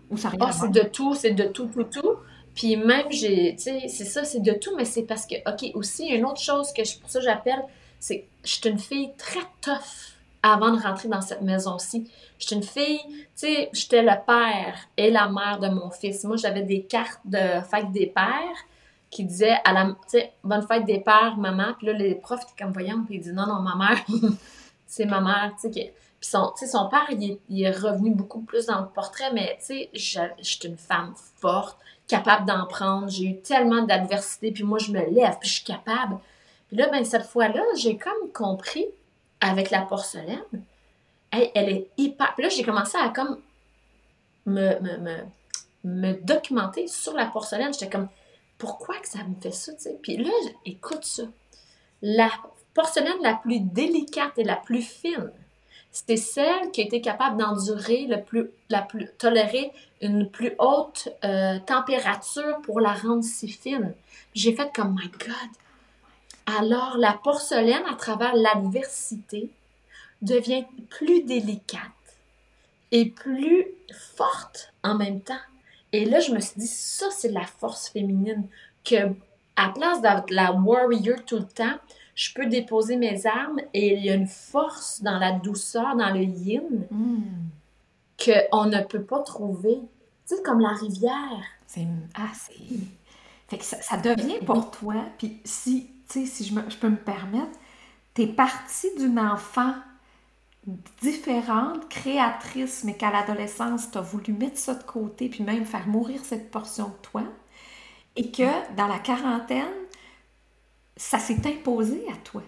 Ou 0.10 0.18
ça 0.18 0.30
rien 0.30 0.40
Ah, 0.42 0.52
c'est 0.54 0.72
de 0.72 0.84
tout, 0.84 1.16
c'est 1.16 1.32
de 1.32 1.44
tout, 1.46 1.66
tout, 1.66 1.84
tout. 1.84 2.14
Puis 2.54 2.78
même, 2.78 3.08
j'ai, 3.10 3.56
tu 3.58 3.64
sais, 3.64 3.88
c'est 3.90 4.06
ça, 4.06 4.24
c'est 4.24 4.40
de 4.40 4.54
tout, 4.54 4.72
mais 4.78 4.86
c'est 4.86 5.04
parce 5.04 5.26
que, 5.26 5.36
OK, 5.48 5.72
aussi, 5.76 6.08
une 6.08 6.24
autre 6.24 6.40
chose 6.40 6.72
que 6.72 6.86
je, 6.86 6.98
pour 6.98 7.10
ça 7.10 7.20
j'appelle, 7.20 7.62
c'est 8.00 8.22
que 8.22 8.26
je 8.46 8.52
suis 8.54 8.70
une 8.70 8.80
fille 8.80 9.12
très 9.18 9.42
tough 9.60 10.16
avant 10.54 10.72
de 10.72 10.82
rentrer 10.82 11.08
dans 11.08 11.22
cette 11.22 11.42
maison-ci. 11.42 12.10
Je 12.38 12.46
suis 12.46 12.56
une 12.56 12.64
fille, 12.64 13.00
tu 13.08 13.24
sais, 13.36 13.70
j'étais 13.74 14.02
le 14.04 14.14
père 14.26 14.78
et 14.98 15.10
la 15.10 15.28
mère 15.28 15.60
de 15.60 15.70
mon 15.70 15.90
fils. 15.90 16.24
Moi, 16.24 16.38
j'avais 16.38 16.62
des 16.62 16.84
cartes 16.84 17.22
de 17.26 17.62
fête 17.70 17.92
des 17.92 18.08
pères 18.08 18.58
qui 19.10 19.24
disaient, 19.24 19.58
à 19.64 19.74
la, 19.74 19.86
tu 19.86 19.94
sais, 20.08 20.34
bonne 20.44 20.66
fête 20.68 20.86
des 20.86 21.00
pères, 21.00 21.36
maman. 21.38 21.74
Puis 21.78 21.88
là, 21.88 21.94
les 21.94 22.16
profs 22.16 22.44
étaient 22.44 22.64
comme 22.64 22.74
voyants, 22.74 23.04
puis 23.06 23.16
ils 23.16 23.22
disent, 23.22 23.34
non, 23.34 23.48
non, 23.48 23.62
ma 23.62 23.76
mère, 23.76 24.06
c'est 24.88 25.06
ma 25.06 25.22
mère, 25.22 25.52
tu 25.56 25.62
sais, 25.62 25.72
qui- 25.72 25.92
puis 26.20 26.30
son, 26.30 26.54
son 26.56 26.90
père, 26.90 27.08
il 27.10 27.32
est, 27.32 27.40
il 27.50 27.64
est 27.64 27.72
revenu 27.72 28.12
beaucoup 28.12 28.42
plus 28.42 28.68
dans 28.68 28.82
le 28.82 28.88
portrait, 28.88 29.32
mais 29.34 29.58
tu 29.60 29.88
sais, 29.94 30.30
suis 30.42 30.60
une 30.68 30.78
femme 30.78 31.14
forte, 31.38 31.78
capable 32.08 32.46
d'en 32.46 32.66
prendre. 32.68 33.10
J'ai 33.10 33.26
eu 33.26 33.38
tellement 33.42 33.84
d'adversité, 33.84 34.52
puis 34.52 34.64
moi, 34.64 34.78
je 34.80 34.92
me 34.92 35.00
lève, 35.00 35.38
puis 35.40 35.50
je 35.50 35.56
suis 35.56 35.64
capable. 35.64 36.18
Puis 36.68 36.78
là, 36.78 36.88
ben, 36.90 37.04
cette 37.04 37.26
fois-là, 37.26 37.64
j'ai 37.78 37.98
comme 37.98 38.32
compris, 38.34 38.86
avec 39.41 39.71
la 39.71 39.82
porcelaine, 39.82 40.43
hey, 41.32 41.52
elle 41.56 41.69
est 41.69 41.88
hyper... 41.98 42.34
Là, 42.38 42.50
j'ai 42.50 42.63
commencé 42.63 42.98
à 42.98 43.10
comme 43.10 43.39
me, 44.45 44.80
me, 44.80 44.98
me, 44.98 45.17
me 45.84 46.13
documenter 46.13 46.88
sur 46.88 47.13
la 47.13 47.26
porcelaine. 47.26 47.74
J'étais 47.74 47.89
comme, 47.89 48.10
pourquoi 48.58 48.98
que 49.00 49.08
ça 49.08 49.19
me 49.24 49.36
fait 49.41 49.52
ça? 49.52 49.71
Puis 50.02 50.17
là, 50.17 50.32
écoute 50.65 51.04
ça. 51.06 51.24
La 52.02 52.30
porcelaine 52.74 53.21
la 53.21 53.36
plus 53.36 53.60
délicate 53.60 54.38
et 54.38 54.43
la 54.43 54.56
plus 54.56 54.82
fine, 54.82 55.32
c'est 55.91 56.17
celle 56.17 56.71
qui 56.71 56.82
été 56.82 57.00
capable 57.02 57.38
d'endurer 57.38 58.06
le 58.08 58.21
plus, 58.21 58.50
la 58.69 58.82
plus, 58.82 59.10
tolérer 59.17 59.71
une 60.02 60.30
plus 60.30 60.54
haute 60.60 61.10
euh, 61.24 61.58
température 61.60 62.60
pour 62.63 62.82
la 62.82 62.93
rendre 62.93 63.24
si 63.24 63.48
fine. 63.48 63.93
J'ai 64.34 64.54
fait 64.54 64.74
comme, 64.76 64.95
my 64.95 65.10
God. 65.10 65.50
Alors, 66.46 66.98
la 66.98 67.14
porcelaine, 67.14 67.84
à 67.90 67.96
travers 67.96 68.36
l'adversité, 68.36 69.50
devient 70.22 70.66
plus 70.90 71.24
délicate 71.24 71.82
et 72.92 73.06
plus 73.10 73.66
forte 74.16 74.72
en 74.84 74.96
même 74.96 75.22
temps. 75.22 75.34
Et 75.92 76.06
là, 76.06 76.20
je 76.20 76.32
me 76.32 76.40
suis 76.40 76.60
dit, 76.60 76.68
ça, 76.68 77.08
c'est 77.12 77.32
la 77.32 77.46
force 77.46 77.90
féminine. 77.90 78.48
Que, 78.84 79.14
à 79.56 79.70
place 79.70 80.02
d'être 80.02 80.30
la 80.30 80.52
warrior 80.52 81.18
tout 81.26 81.38
le 81.38 81.48
temps, 81.48 81.78
je 82.14 82.32
peux 82.34 82.46
déposer 82.46 82.96
mes 82.98 83.26
armes 83.26 83.60
et 83.74 83.94
il 83.98 84.06
y 84.06 84.10
a 84.10 84.14
une 84.16 84.28
force 84.28 85.02
dans 85.02 85.18
la 85.18 85.32
douceur, 85.34 85.96
dans 85.96 86.12
le 86.14 86.22
yin, 86.24 86.86
Hmm. 86.92 87.24
qu'on 88.24 88.66
ne 88.66 88.82
peut 88.84 89.04
pas 89.04 89.22
trouver. 89.22 89.80
Tu 90.28 90.36
sais, 90.36 90.42
comme 90.44 90.60
la 90.62 90.70
rivière. 90.70 91.44
C'est. 91.68 91.88
Ah, 92.16 92.32
c'est. 92.34 92.54
Fait 93.48 93.58
que 93.60 93.66
ça, 93.66 93.82
ça 93.82 93.98
devient 93.98 94.40
pour 94.46 94.72
toi, 94.72 94.96
puis 95.18 95.40
si, 95.46 95.92
tu 96.10 96.22
sais, 96.22 96.26
si 96.26 96.46
je, 96.46 96.54
me- 96.56 96.70
je 96.70 96.78
peux 96.78 96.90
me 96.90 96.98
permettre, 96.98 97.58
t'es 98.16 98.28
partie 98.28 98.90
d'une 98.98 99.20
enfant 99.20 99.76
différente, 101.02 101.88
créatrice, 101.90 102.84
mais 102.84 102.96
qu'à 102.96 103.12
l'adolescence, 103.12 103.92
t'as 103.92 104.02
voulu 104.02 104.34
mettre 104.34 104.58
ça 104.58 104.74
de 104.76 104.84
côté, 104.84 105.30
puis 105.30 105.44
même 105.44 105.66
faire 105.66 105.88
mourir 105.88 106.24
cette 106.26 106.50
portion 106.52 106.88
de 106.88 106.94
toi, 107.04 107.24
et 108.16 108.32
que 108.32 108.76
dans 108.76 108.88
la 108.88 109.00
quarantaine, 109.00 109.66
ça 110.98 111.20
s'est 111.20 111.46
imposé 111.46 112.04
à 112.12 112.16
toi 112.18 112.44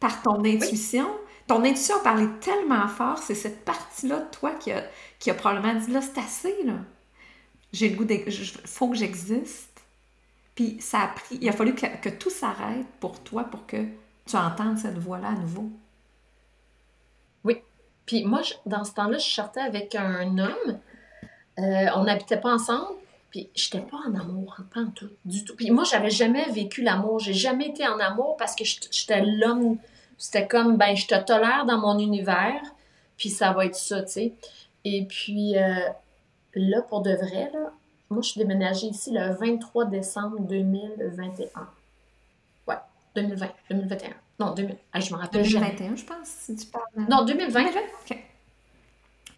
par 0.00 0.22
ton 0.22 0.44
intuition. 0.44 1.08
Ton 1.48 1.64
intuition 1.64 1.96
a 1.98 2.00
parlé 2.04 2.28
tellement 2.40 2.88
fort, 2.88 3.18
c'est 3.18 3.34
cette 3.34 3.64
partie-là 3.64 4.20
de 4.20 4.30
toi 4.30 4.52
qui 4.54 4.72
a, 4.72 4.84
qui 5.18 5.30
a 5.30 5.34
probablement 5.34 5.74
dit 5.80 5.92
là, 5.92 6.02
c'est 6.02 6.18
assez, 6.18 6.64
là. 6.64 6.74
J'ai 7.72 7.88
le 7.90 7.96
goût 7.96 8.04
de. 8.04 8.14
Il 8.14 8.68
faut 8.68 8.88
que 8.90 8.96
j'existe. 8.96 9.71
Puis 10.54 10.76
ça 10.80 11.00
a 11.00 11.08
pris. 11.08 11.38
Il 11.40 11.48
a 11.48 11.52
fallu 11.52 11.74
que, 11.74 11.86
que 12.00 12.08
tout 12.08 12.30
s'arrête 12.30 12.86
pour 13.00 13.20
toi 13.20 13.44
pour 13.44 13.66
que 13.66 13.84
tu 14.26 14.36
entendes 14.36 14.78
cette 14.78 14.98
voix-là 14.98 15.28
à 15.28 15.34
nouveau. 15.34 15.70
Puis 18.06 18.24
moi, 18.24 18.42
dans 18.66 18.84
ce 18.84 18.92
temps-là, 18.92 19.18
je 19.18 19.28
sortais 19.28 19.60
avec 19.60 19.94
un 19.94 20.38
homme. 20.38 20.78
Euh, 21.58 21.86
on 21.94 22.04
n'habitait 22.04 22.38
pas 22.38 22.54
ensemble. 22.54 22.96
Puis 23.30 23.48
j'étais 23.54 23.80
pas 23.80 23.96
en 24.06 24.14
amour, 24.14 24.56
pas 24.74 24.80
en 24.80 24.90
tout, 24.90 25.08
du 25.24 25.44
tout. 25.44 25.56
Puis 25.56 25.70
moi, 25.70 25.84
j'avais 25.84 26.10
jamais 26.10 26.44
vécu 26.50 26.82
l'amour. 26.82 27.18
J'ai 27.18 27.32
jamais 27.32 27.68
été 27.68 27.86
en 27.86 27.98
amour 27.98 28.36
parce 28.36 28.54
que 28.54 28.64
j'étais 28.64 28.88
j'étais 28.90 29.22
l'homme. 29.22 29.78
C'était 30.18 30.46
comme, 30.46 30.76
ben, 30.76 30.94
je 30.94 31.06
te 31.06 31.18
tolère 31.24 31.64
dans 31.64 31.78
mon 31.78 31.98
univers. 31.98 32.60
Puis 33.16 33.30
ça 33.30 33.52
va 33.52 33.64
être 33.66 33.76
ça, 33.76 34.02
tu 34.02 34.12
sais. 34.12 34.32
Et 34.84 35.06
puis 35.06 35.56
euh, 35.56 35.88
là, 36.54 36.82
pour 36.82 37.00
de 37.00 37.14
vrai, 37.14 37.50
là, 37.54 37.72
moi, 38.12 38.22
je 38.22 38.28
suis 38.30 38.38
déménagée 38.40 38.86
ici 38.86 39.10
le 39.12 39.34
23 39.34 39.86
décembre 39.86 40.38
2021. 40.40 41.48
Ouais, 42.68 42.76
2020, 43.16 43.46
2021. 43.70 44.10
Non, 44.38 44.54
2000. 44.54 44.76
Ah, 44.92 45.00
je 45.00 45.12
me 45.14 45.18
rappelle 45.18 45.44
jamais. 45.44 45.66
2021, 45.76 45.96
je 45.96 46.04
pense, 46.04 46.26
si 46.28 46.56
tu 46.56 46.66
parles. 46.66 46.84
de- 46.96 47.10
Non, 47.10 47.24
2020. 47.24 47.60
2020, 47.62 47.80
OK. 48.10 48.18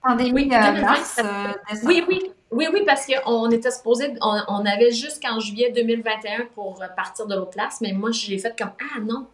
Pandémie 0.03 0.33
Oui, 0.33 0.51
euh, 0.53 0.61
2020, 0.61 0.81
mars, 0.83 1.01
ça- 1.17 1.23
euh, 1.25 1.53
décembre. 1.71 1.89
Oui, 1.89 2.05
oui, 2.09 2.23
oui, 2.51 2.67
oui, 2.73 2.83
parce 2.87 3.07
qu'on 3.07 3.51
était 3.51 3.71
supposé, 3.71 4.15
on, 4.21 4.39
on 4.49 4.67
avait 4.67 4.93
jusqu'en 4.93 5.41
juillet 5.41 5.73
2021 5.73 6.47
pour 6.55 6.83
euh, 6.83 6.87
partir 6.95 7.27
de 7.27 7.35
l'autre 7.35 7.51
place, 7.53 7.81
mais 7.81 7.93
moi, 7.93 8.11
j'ai 8.11 8.39
fait 8.39 8.55
comme, 8.59 8.73
ah 8.95 9.01
non, 9.01 9.27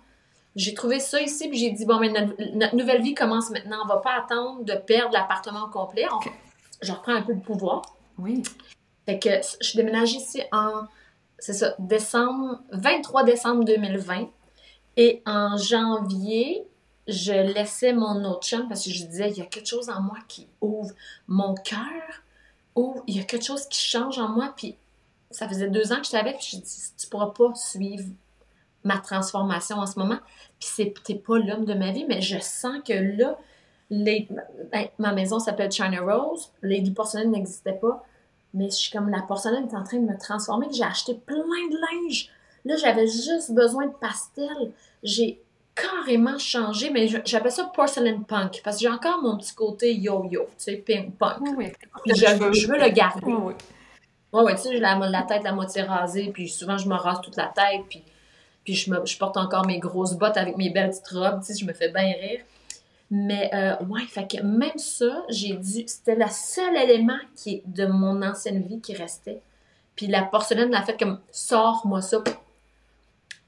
j'ai 0.57 0.75
trouvé 0.75 1.01
ça 1.01 1.21
ici, 1.21 1.49
puis 1.49 1.59
j'ai 1.59 1.71
dit, 1.71 1.85
bon, 1.87 1.99
mais 1.99 2.09
notre, 2.09 2.35
notre 2.57 2.77
nouvelle 2.77 3.03
vie 3.03 3.15
commence 3.15 3.51
maintenant, 3.51 3.79
on 3.85 3.89
va 3.89 3.97
pas 3.99 4.13
attendre 4.15 4.63
de 4.65 4.75
perdre 4.75 5.13
l'appartement 5.13 5.65
au 5.65 5.69
complet, 5.71 6.07
On- 6.13 6.31
je 6.83 6.93
reprends 6.93 7.15
un 7.15 7.23
peu 7.23 7.35
de 7.35 7.41
pouvoir. 7.41 7.83
Oui. 8.19 8.43
Fait 9.07 9.19
que 9.19 9.31
je 9.61 9.77
déménage 9.77 10.13
ici 10.13 10.43
en, 10.53 10.85
c'est 11.39 11.55
ça, 11.55 11.75
décembre, 11.79 12.61
23 12.73 13.25
décembre 13.25 13.65
2020, 13.65 14.29
et 14.97 15.23
en 15.27 15.57
janvier, 15.57 16.67
je 17.09 17.33
laissais 17.33 17.93
mon 17.93 18.25
autre 18.25 18.47
chum 18.47 18.69
parce 18.69 18.85
que 18.85 18.91
je 18.91 19.05
disais, 19.07 19.31
il 19.31 19.39
y 19.39 19.41
a 19.41 19.47
quelque 19.47 19.67
chose 19.69 19.89
en 19.89 20.01
moi 20.01 20.19
qui 20.29 20.49
ouvre. 20.61 20.95
Mon 21.27 21.55
cœur, 21.55 22.23
ouvre, 22.75 23.03
il 23.07 23.17
y 23.17 23.21
a 23.21 23.25
quelque 23.25 23.45
chose 23.45 23.67
qui 23.67 23.81
change 23.81 24.19
en 24.19 24.29
moi, 24.29 24.53
puis 24.57 24.77
ça 25.31 25.49
faisait 25.49 25.69
deux 25.69 25.93
ans 25.93 25.97
que 25.97 26.05
j'étais 26.05 26.19
avec, 26.19 26.39
puis 26.39 26.49
je 26.53 26.57
dis, 26.59 26.93
tu 26.99 27.07
pourras 27.09 27.31
pas 27.31 27.55
suivre 27.55 28.05
ma 28.85 28.99
transformation 28.99 29.77
en 29.77 29.87
ce 29.87 29.99
moment, 29.99 30.19
puis 30.59 30.93
t'es 31.05 31.15
pas 31.15 31.39
l'homme 31.39 31.65
de 31.65 31.75
ma 31.75 31.93
vie, 31.93 32.05
mais 32.09 32.21
je 32.21 32.39
sens 32.39 32.79
que 32.85 32.93
là, 32.93 33.39
les, 33.91 34.29
ben, 34.73 34.89
ma 34.99 35.13
maison 35.13 35.39
s'appelle 35.39 35.71
China 35.71 36.01
Rose, 36.01 36.51
Lady 36.63 36.93
Porcelaine 36.93 37.31
n'existait 37.31 37.75
pas, 37.75 38.05
mais 38.55 38.67
je 38.71 38.77
suis 38.77 38.91
comme 38.91 39.09
la 39.09 39.23
porcelaine 39.23 39.69
est 39.69 39.77
en 39.77 39.85
train 39.85 39.99
de 39.99 40.07
me 40.07 40.19
transformer, 40.19 40.69
que 40.69 40.75
j'ai 40.75 40.85
acheté 40.85 41.15
plein 41.15 41.37
de 41.37 41.77
linge. 41.77 42.29
Là, 42.65 42.77
j'avais 42.77 43.07
juste 43.07 43.53
besoin 43.53 43.87
de 43.87 43.93
pastels. 43.93 44.73
J'ai 45.03 45.41
carrément 45.75 46.39
changé, 46.39 46.91
mais 46.91 47.09
j'appelle 47.25 47.53
ça 47.53 47.65
porcelain 47.75 48.21
punk 48.21 48.61
parce 48.63 48.77
que 48.77 48.83
j'ai 48.83 48.89
encore 48.89 49.23
mon 49.23 49.39
petit 49.39 49.55
côté 49.55 49.95
yo-yo, 49.95 50.43
tu 50.43 50.49
sais, 50.59 50.77
pink 50.77 51.17
punk. 51.17 51.39
Oui. 51.57 51.73
Puis 52.05 52.15
je, 52.15 52.27
je 52.53 52.67
veux 52.67 52.79
le 52.79 52.91
garder. 52.91 53.21
Oui, 53.25 53.35
oui. 53.35 53.55
Ouais, 54.33 54.43
ouais, 54.43 54.55
tu 54.55 54.63
sais, 54.63 54.73
j'ai 54.73 54.81
la, 54.81 54.97
la 54.97 55.23
tête 55.23 55.43
la 55.43 55.53
moitié 55.53 55.83
rasée, 55.83 56.31
puis 56.33 56.49
souvent 56.49 56.77
je 56.77 56.89
me 56.89 56.95
rase 56.95 57.21
toute 57.21 57.37
la 57.37 57.47
tête, 57.47 57.83
puis, 57.89 58.03
puis 58.65 58.75
je, 58.75 58.91
me, 58.91 59.05
je 59.05 59.19
porte 59.19 59.37
encore 59.37 59.67
mes 59.67 59.79
grosses 59.79 60.15
bottes 60.15 60.37
avec 60.37 60.57
mes 60.57 60.71
belles 60.71 60.91
petites 60.91 61.09
robes, 61.09 61.41
tu 61.41 61.53
sais, 61.53 61.59
je 61.59 61.65
me 61.65 61.73
fais 61.73 61.89
bien 61.89 62.13
rire. 62.21 62.41
Mais, 63.11 63.51
euh, 63.53 63.77
ouais, 63.87 64.05
fait 64.07 64.31
que 64.31 64.43
même 64.43 64.79
ça, 64.79 65.25
j'ai 65.29 65.55
dû. 65.55 65.83
C'était 65.87 66.15
le 66.15 66.27
seul 66.31 66.77
élément 66.77 67.19
qui 67.35 67.63
de 67.67 67.87
mon 67.87 68.23
ancienne 68.23 68.63
vie 68.63 68.81
qui 68.81 68.95
restait. 68.95 69.43
Puis 69.97 70.07
la 70.07 70.23
porcelaine 70.23 70.71
l'a 70.71 70.83
fait 70.83 70.99
comme 70.99 71.21
sors-moi 71.33 72.01
ça. 72.01 72.23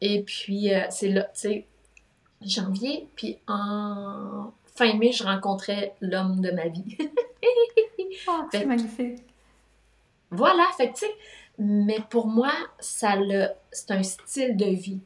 Et 0.01 0.23
puis, 0.23 0.75
euh, 0.75 0.83
c'est 0.91 1.09
là, 1.09 1.23
tu 1.23 1.41
sais, 1.41 1.67
janvier, 2.45 3.09
puis 3.15 3.39
en 3.47 4.53
fin 4.75 4.95
mai, 4.95 5.13
je 5.13 5.23
rencontrais 5.23 5.95
l'homme 6.01 6.41
de 6.41 6.51
ma 6.51 6.69
vie. 6.69 6.97
Ah, 8.29 8.47
c'est 8.53 8.67
magnifique. 8.67 9.25
Voilà, 10.31 10.65
fait 10.77 10.91
que 10.91 10.99
tu 10.99 11.07
sais, 11.07 11.15
mais 11.59 11.99
pour 12.09 12.27
moi, 12.27 12.53
ça 12.79 13.17
le, 13.17 13.49
c'est 13.71 13.91
un 13.91 14.03
style 14.03 14.57
de 14.57 14.67
vie. 14.67 15.01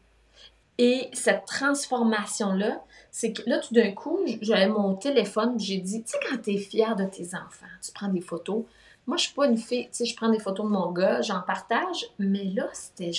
Et 0.78 1.08
cette 1.12 1.46
transformation-là, 1.46 2.82
c'est 3.10 3.32
que 3.32 3.42
là, 3.48 3.58
tout 3.58 3.72
d'un 3.72 3.92
coup, 3.92 4.18
j'avais 4.42 4.68
mon 4.68 4.94
téléphone, 4.94 5.58
j'ai 5.58 5.78
dit, 5.78 6.02
tu 6.02 6.10
sais, 6.10 6.18
quand 6.28 6.36
t'es 6.42 6.58
fière 6.58 6.96
de 6.96 7.04
tes 7.04 7.28
enfants, 7.34 7.66
tu 7.82 7.92
prends 7.92 8.08
des 8.08 8.20
photos. 8.20 8.64
Moi, 9.06 9.16
je 9.16 9.24
suis 9.24 9.34
pas 9.34 9.46
une 9.46 9.56
fille, 9.56 9.84
tu 9.86 9.90
sais, 9.92 10.04
je 10.04 10.14
prends 10.14 10.28
des 10.28 10.38
photos 10.38 10.66
de 10.66 10.70
mon 10.70 10.92
gars, 10.92 11.22
j'en 11.22 11.40
partage, 11.40 12.06
mais 12.18 12.44
là, 12.44 12.68
c'était 12.72 13.12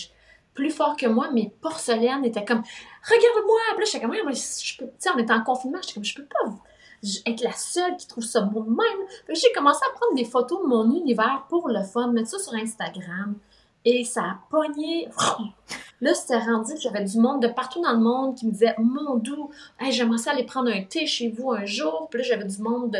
plus 0.53 0.69
fort 0.69 0.95
que 0.97 1.07
moi. 1.07 1.31
Mes 1.31 1.49
porcelaines 1.61 2.25
étaient 2.25 2.45
comme, 2.45 2.61
regarde-moi! 3.03 3.59
Puis 3.75 3.79
là, 3.79 3.85
j'étais 3.85 4.01
comme, 4.01 4.13
je 4.13 4.77
tu 4.77 4.85
sais, 4.99 5.09
on 5.15 5.17
était 5.17 5.33
en 5.33 5.43
confinement, 5.43 5.79
j'étais 5.81 5.93
comme, 5.95 6.05
je 6.05 6.15
peux 6.15 6.25
pas 6.25 6.51
être 7.25 7.41
la 7.41 7.53
seule 7.53 7.95
qui 7.97 8.07
trouve 8.07 8.23
ça 8.23 8.41
beau 8.41 8.63
même. 8.63 9.07
J'ai 9.29 9.51
commencé 9.53 9.79
à 9.87 9.93
prendre 9.93 10.15
des 10.15 10.25
photos 10.25 10.61
de 10.61 10.67
mon 10.67 10.95
univers 10.95 11.45
pour 11.49 11.69
le 11.69 11.83
fun, 11.83 12.07
mettre 12.11 12.29
ça 12.29 12.39
sur 12.39 12.53
Instagram. 12.53 13.35
Et 13.85 14.03
ça 14.03 14.21
a 14.21 14.39
pogné. 14.49 15.07
Là, 16.01 16.13
c'était 16.13 16.37
rendu, 16.37 16.73
j'avais 16.79 17.03
du 17.03 17.17
monde 17.17 17.41
de 17.41 17.47
partout 17.47 17.81
dans 17.81 17.93
le 17.93 17.99
monde 17.99 18.35
qui 18.35 18.45
me 18.45 18.51
disait 18.51 18.75
Mon 18.77 19.15
doux, 19.15 19.49
hey, 19.79 19.91
j'aimerais 19.91 20.19
ça 20.19 20.31
aller 20.31 20.43
prendre 20.43 20.69
un 20.69 20.83
thé 20.83 21.07
chez 21.07 21.29
vous 21.29 21.51
un 21.51 21.65
jour. 21.65 22.07
Puis 22.09 22.19
là, 22.19 22.27
j'avais 22.27 22.45
du 22.45 22.61
monde 22.61 22.91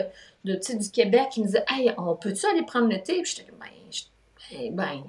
de, 0.44 0.54
de 0.54 0.78
du 0.78 0.90
Québec 0.90 1.28
qui 1.32 1.42
me 1.42 1.46
disait 1.46 1.66
Hey, 1.70 1.94
on 1.98 2.16
peut-tu 2.16 2.46
aller 2.48 2.64
prendre 2.64 2.88
le 2.90 3.02
thé? 3.02 3.22
Puis 3.22 3.36
j'étais 3.38 3.52
ben, 3.52 4.72
ben, 4.72 5.04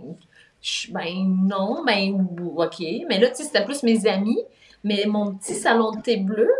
ben, 0.90 1.46
non, 1.46 1.84
ben, 1.84 2.26
ok. 2.56 2.80
Mais 3.08 3.18
là, 3.20 3.30
tu 3.30 3.36
sais, 3.36 3.44
c'était 3.44 3.64
plus 3.64 3.82
mes 3.82 4.06
amis. 4.06 4.40
Mais 4.84 5.06
mon 5.06 5.34
petit 5.34 5.54
salon 5.54 5.92
de 5.92 6.00
thé 6.00 6.18
bleu, 6.18 6.50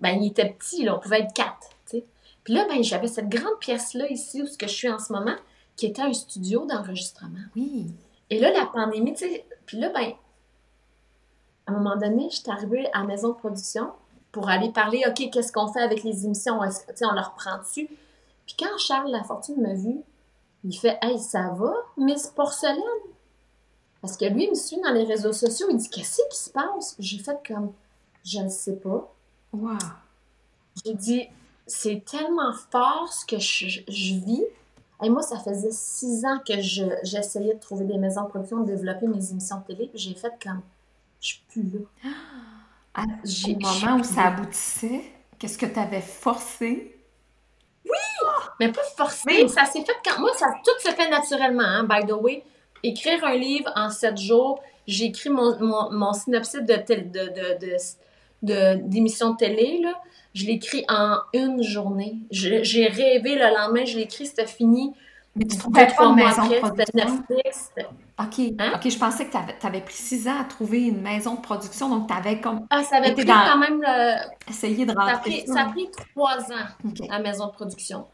ben, 0.00 0.18
il 0.20 0.28
était 0.28 0.48
petit, 0.48 0.84
là, 0.84 0.96
on 0.96 1.00
pouvait 1.00 1.20
être 1.20 1.34
quatre. 1.34 1.70
Puis 2.46 2.54
là, 2.54 2.64
ben, 2.68 2.80
j'avais 2.80 3.08
cette 3.08 3.28
grande 3.28 3.58
pièce-là 3.58 4.08
ici, 4.08 4.40
où 4.40 4.46
je 4.46 4.66
suis 4.68 4.88
en 4.88 5.00
ce 5.00 5.12
moment, 5.12 5.34
qui 5.74 5.86
était 5.86 6.02
un 6.02 6.12
studio 6.12 6.64
d'enregistrement. 6.64 7.40
Oui. 7.56 7.86
Et 8.30 8.38
là, 8.38 8.52
la 8.52 8.66
pandémie, 8.66 9.14
tu 9.14 9.28
sais, 9.28 9.46
puis 9.66 9.78
là, 9.78 9.90
ben, 9.90 10.12
à 11.66 11.72
un 11.72 11.74
moment 11.74 11.96
donné, 11.96 12.28
j'étais 12.30 12.50
arrivée 12.50 12.86
à 12.92 13.00
la 13.00 13.04
maison 13.04 13.28
de 13.30 13.34
production 13.34 13.92
pour 14.32 14.48
aller 14.48 14.70
parler, 14.70 15.02
OK, 15.06 15.30
qu'est-ce 15.30 15.52
qu'on 15.52 15.68
fait 15.68 15.80
avec 15.80 16.02
les 16.02 16.24
émissions? 16.24 16.60
Tu 16.60 16.94
sais, 16.94 17.06
on 17.06 17.12
leur 17.12 17.34
prend 17.34 17.58
dessus? 17.58 17.88
Puis 18.46 18.56
quand 18.58 18.78
Charles 18.78 19.10
Lafortune 19.10 19.60
m'a 19.60 19.74
vu, 19.74 19.96
il 20.64 20.76
fait, 20.76 20.98
Hey, 21.02 21.18
ça 21.18 21.50
va, 21.50 21.72
Miss 21.96 22.28
Porcelaine? 22.28 22.76
Parce 24.00 24.16
que 24.16 24.26
lui, 24.26 24.44
il 24.44 24.50
me 24.50 24.54
suit 24.54 24.80
dans 24.80 24.92
les 24.92 25.04
réseaux 25.04 25.32
sociaux, 25.32 25.66
il 25.70 25.76
dit, 25.76 25.88
Qu'est-ce 25.88 26.20
qui 26.30 26.38
se 26.38 26.50
passe? 26.50 26.96
J'ai 26.98 27.18
fait 27.18 27.38
comme, 27.46 27.72
Je 28.24 28.40
ne 28.40 28.48
sais 28.48 28.76
pas. 28.76 29.12
Wow. 29.52 29.78
J'ai 30.84 30.94
dit, 30.94 31.28
c'est 31.66 32.04
tellement 32.04 32.52
fort 32.70 33.12
ce 33.12 33.24
que 33.24 33.38
je, 33.38 33.80
je 33.88 34.14
vis 34.14 34.44
et 35.02 35.10
moi, 35.10 35.22
ça 35.22 35.38
faisait 35.38 35.72
six 35.72 36.24
ans 36.24 36.38
que 36.46 36.54
j'essayais 37.02 37.54
de 37.54 37.60
trouver 37.60 37.84
des 37.84 37.98
maisons 37.98 38.24
de 38.24 38.28
production, 38.28 38.60
de 38.60 38.66
développer 38.66 39.06
mes 39.06 39.30
émissions 39.30 39.58
de 39.58 39.74
télé. 39.74 39.88
Puis 39.88 39.98
j'ai 39.98 40.14
fait 40.14 40.32
comme, 40.42 40.62
je 41.20 41.28
suis 41.28 41.42
plus 41.48 41.62
là. 41.62 42.12
Au 42.96 43.84
moment 43.84 44.00
où 44.00 44.04
ça 44.04 44.28
aboutissait, 44.28 45.02
qu'est-ce 45.38 45.58
que 45.58 45.66
tu 45.66 45.78
avais 45.78 46.00
forcé? 46.00 46.98
Oui! 47.84 47.90
Mais 48.58 48.72
pas 48.72 48.80
forcé. 48.96 49.46
Ça 49.48 49.66
s'est 49.66 49.84
fait 49.84 49.96
quand. 50.02 50.18
Moi, 50.18 50.30
ça, 50.38 50.46
tout 50.64 50.88
se 50.88 50.94
fait 50.94 51.10
naturellement, 51.10 51.62
hein, 51.62 51.84
by 51.84 52.06
the 52.06 52.12
way. 52.12 52.42
Écrire 52.82 53.22
un 53.24 53.36
livre 53.36 53.70
en 53.76 53.90
sept 53.90 54.16
jours, 54.16 54.62
j'ai 54.86 55.06
écrit 55.06 55.28
mon, 55.28 55.58
mon, 55.90 56.12
synopsis 56.14 56.60
de, 56.60 56.74
de, 56.74 57.58
de, 57.58 57.76
de, 58.42 58.74
d'émission 58.88 59.32
de 59.32 59.36
télé, 59.36 59.80
là 59.82 59.92
je 60.36 60.44
l'écris 60.44 60.84
en 60.88 61.16
une 61.32 61.62
journée. 61.62 62.18
J'ai 62.30 62.86
rêvé 62.86 63.36
le 63.36 63.54
lendemain, 63.56 63.86
je 63.86 63.96
l'écris, 63.96 64.26
c'était 64.26 64.46
fini. 64.46 64.92
Mais 65.34 65.46
tu 65.46 65.56
trouvais 65.56 65.86
pas 65.86 66.04
une 66.04 66.14
maison 66.14 66.46
de 66.46 66.58
production? 66.58 67.24
OK. 68.18 68.54
Hein? 68.58 68.72
OK, 68.74 68.90
je 68.90 68.98
pensais 68.98 69.26
que 69.26 69.30
tu 69.30 69.66
avais, 69.66 69.80
pris 69.80 69.94
six 69.94 70.28
ans 70.28 70.38
à 70.40 70.44
trouver 70.44 70.84
une 70.84 71.00
maison 71.00 71.34
de 71.36 71.40
production, 71.40 71.88
donc 71.88 72.08
tu 72.08 72.14
avais 72.14 72.38
comme... 72.40 72.66
Ah, 72.68 72.82
ça 72.82 72.96
avait 72.96 73.12
pris 73.12 73.24
quand 73.24 73.58
même... 73.58 73.82
Essayer 74.48 74.84
de 74.84 74.94
rentrer 74.94 75.44
ça. 75.46 75.62
A 75.62 75.64
pris, 75.66 75.88
trois 76.14 76.40
ans, 76.52 76.66
la 77.08 77.18
maison 77.18 77.46
de 77.46 77.52
production. 77.52 78.06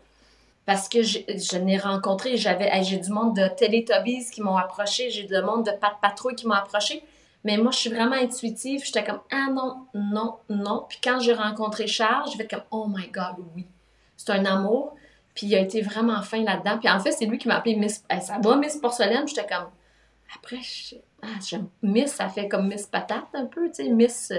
Parce 0.64 0.88
que 0.88 1.02
je, 1.02 1.18
je 1.28 1.58
n'ai 1.58 1.76
rencontré, 1.76 2.36
j'avais, 2.36 2.70
j'ai 2.84 2.98
du 2.98 3.10
monde 3.10 3.34
de 3.34 3.48
Teletubbies 3.48 4.30
qui 4.32 4.42
m'ont 4.42 4.56
approché, 4.56 5.10
j'ai 5.10 5.24
du 5.24 5.34
monde 5.42 5.66
de 5.66 5.72
Pat 5.72 5.94
Patrouille 6.00 6.36
qui 6.36 6.46
m'ont 6.46 6.54
approché. 6.54 7.02
Mais 7.44 7.56
moi, 7.56 7.72
je 7.72 7.78
suis 7.78 7.90
vraiment 7.90 8.16
intuitive. 8.16 8.82
J'étais 8.84 9.04
comme, 9.04 9.20
ah 9.30 9.48
non, 9.52 9.86
non, 9.94 10.36
non. 10.48 10.86
Puis 10.88 10.98
quand 11.02 11.20
j'ai 11.20 11.34
rencontré 11.34 11.86
Charles, 11.86 12.28
j'ai 12.30 12.38
fait 12.38 12.48
comme, 12.48 12.64
oh 12.70 12.86
my 12.88 13.08
God, 13.08 13.44
oui. 13.54 13.66
C'est 14.16 14.30
un 14.30 14.44
amour. 14.44 14.94
Puis 15.34 15.46
il 15.46 15.54
a 15.54 15.60
été 15.60 15.80
vraiment 15.80 16.20
fin 16.22 16.42
là-dedans. 16.42 16.78
Puis 16.78 16.88
en 16.88 17.00
fait, 17.00 17.12
c'est 17.12 17.26
lui 17.26 17.38
qui 17.38 17.48
m'a 17.48 17.56
appelé 17.56 17.74
Miss. 17.74 18.04
ça 18.20 18.38
va, 18.38 18.56
Miss 18.56 18.76
Porcelaine. 18.76 19.26
J'étais 19.26 19.46
comme, 19.46 19.68
après, 20.36 20.60
ah, 21.22 21.58
Miss, 21.82 22.12
ça 22.12 22.28
fait 22.28 22.48
comme 22.48 22.68
Miss 22.68 22.86
Patate 22.86 23.28
un 23.34 23.46
peu, 23.46 23.68
tu 23.68 23.84
sais, 23.84 23.88
Miss. 23.88 24.32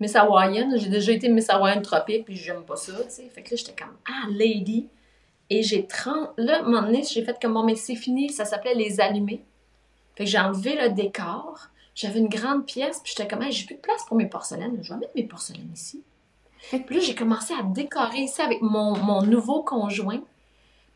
Miss 0.00 0.16
Hawaïenne, 0.16 0.78
j'ai 0.78 0.88
déjà 0.88 1.12
été 1.12 1.28
Miss 1.28 1.50
Hawaïenne 1.50 1.82
tropique, 1.82 2.24
puis 2.24 2.34
j'aime 2.34 2.62
pas 2.62 2.76
ça, 2.76 2.92
tu 3.04 3.10
sais. 3.10 3.28
Fait 3.28 3.42
que 3.42 3.50
là, 3.50 3.56
j'étais 3.56 3.74
comme, 3.80 3.96
ah, 4.06 4.26
lady. 4.30 4.88
Et 5.50 5.62
j'ai 5.62 5.86
30. 5.86 6.30
Là, 6.38 6.62
à 6.64 6.64
un 6.64 7.02
j'ai 7.02 7.24
fait 7.24 7.36
comme, 7.40 7.54
bon, 7.54 7.64
mais 7.64 7.74
c'est 7.74 7.96
fini, 7.96 8.30
ça 8.30 8.44
s'appelait 8.44 8.74
Les 8.74 9.00
Allumés. 9.00 9.44
Fait 10.16 10.24
que 10.24 10.30
j'ai 10.30 10.38
enlevé 10.38 10.76
le 10.80 10.90
décor. 10.90 11.68
J'avais 12.00 12.20
une 12.20 12.28
grande 12.28 12.64
pièce, 12.64 13.00
puis 13.04 13.12
j'étais 13.14 13.28
comme, 13.28 13.44
j'ai 13.52 13.66
plus 13.66 13.74
de 13.74 13.80
place 13.80 14.06
pour 14.06 14.16
mes 14.16 14.24
porcelaines. 14.24 14.82
Je 14.82 14.90
vais 14.90 15.00
mettre 15.00 15.12
mes 15.14 15.24
porcelaines 15.24 15.70
ici. 15.74 16.02
Fait 16.56 16.78
puis 16.78 16.96
là, 16.96 17.02
j'ai 17.02 17.14
commencé 17.14 17.52
à 17.52 17.62
décorer 17.62 18.20
ici 18.20 18.40
avec 18.40 18.62
mon, 18.62 19.20
nouveau 19.20 19.62
conjoint. 19.62 20.22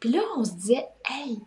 Puis 0.00 0.08
là, 0.08 0.22
on 0.38 0.44
se 0.44 0.52
disait, 0.52 0.88
hey, 1.10 1.40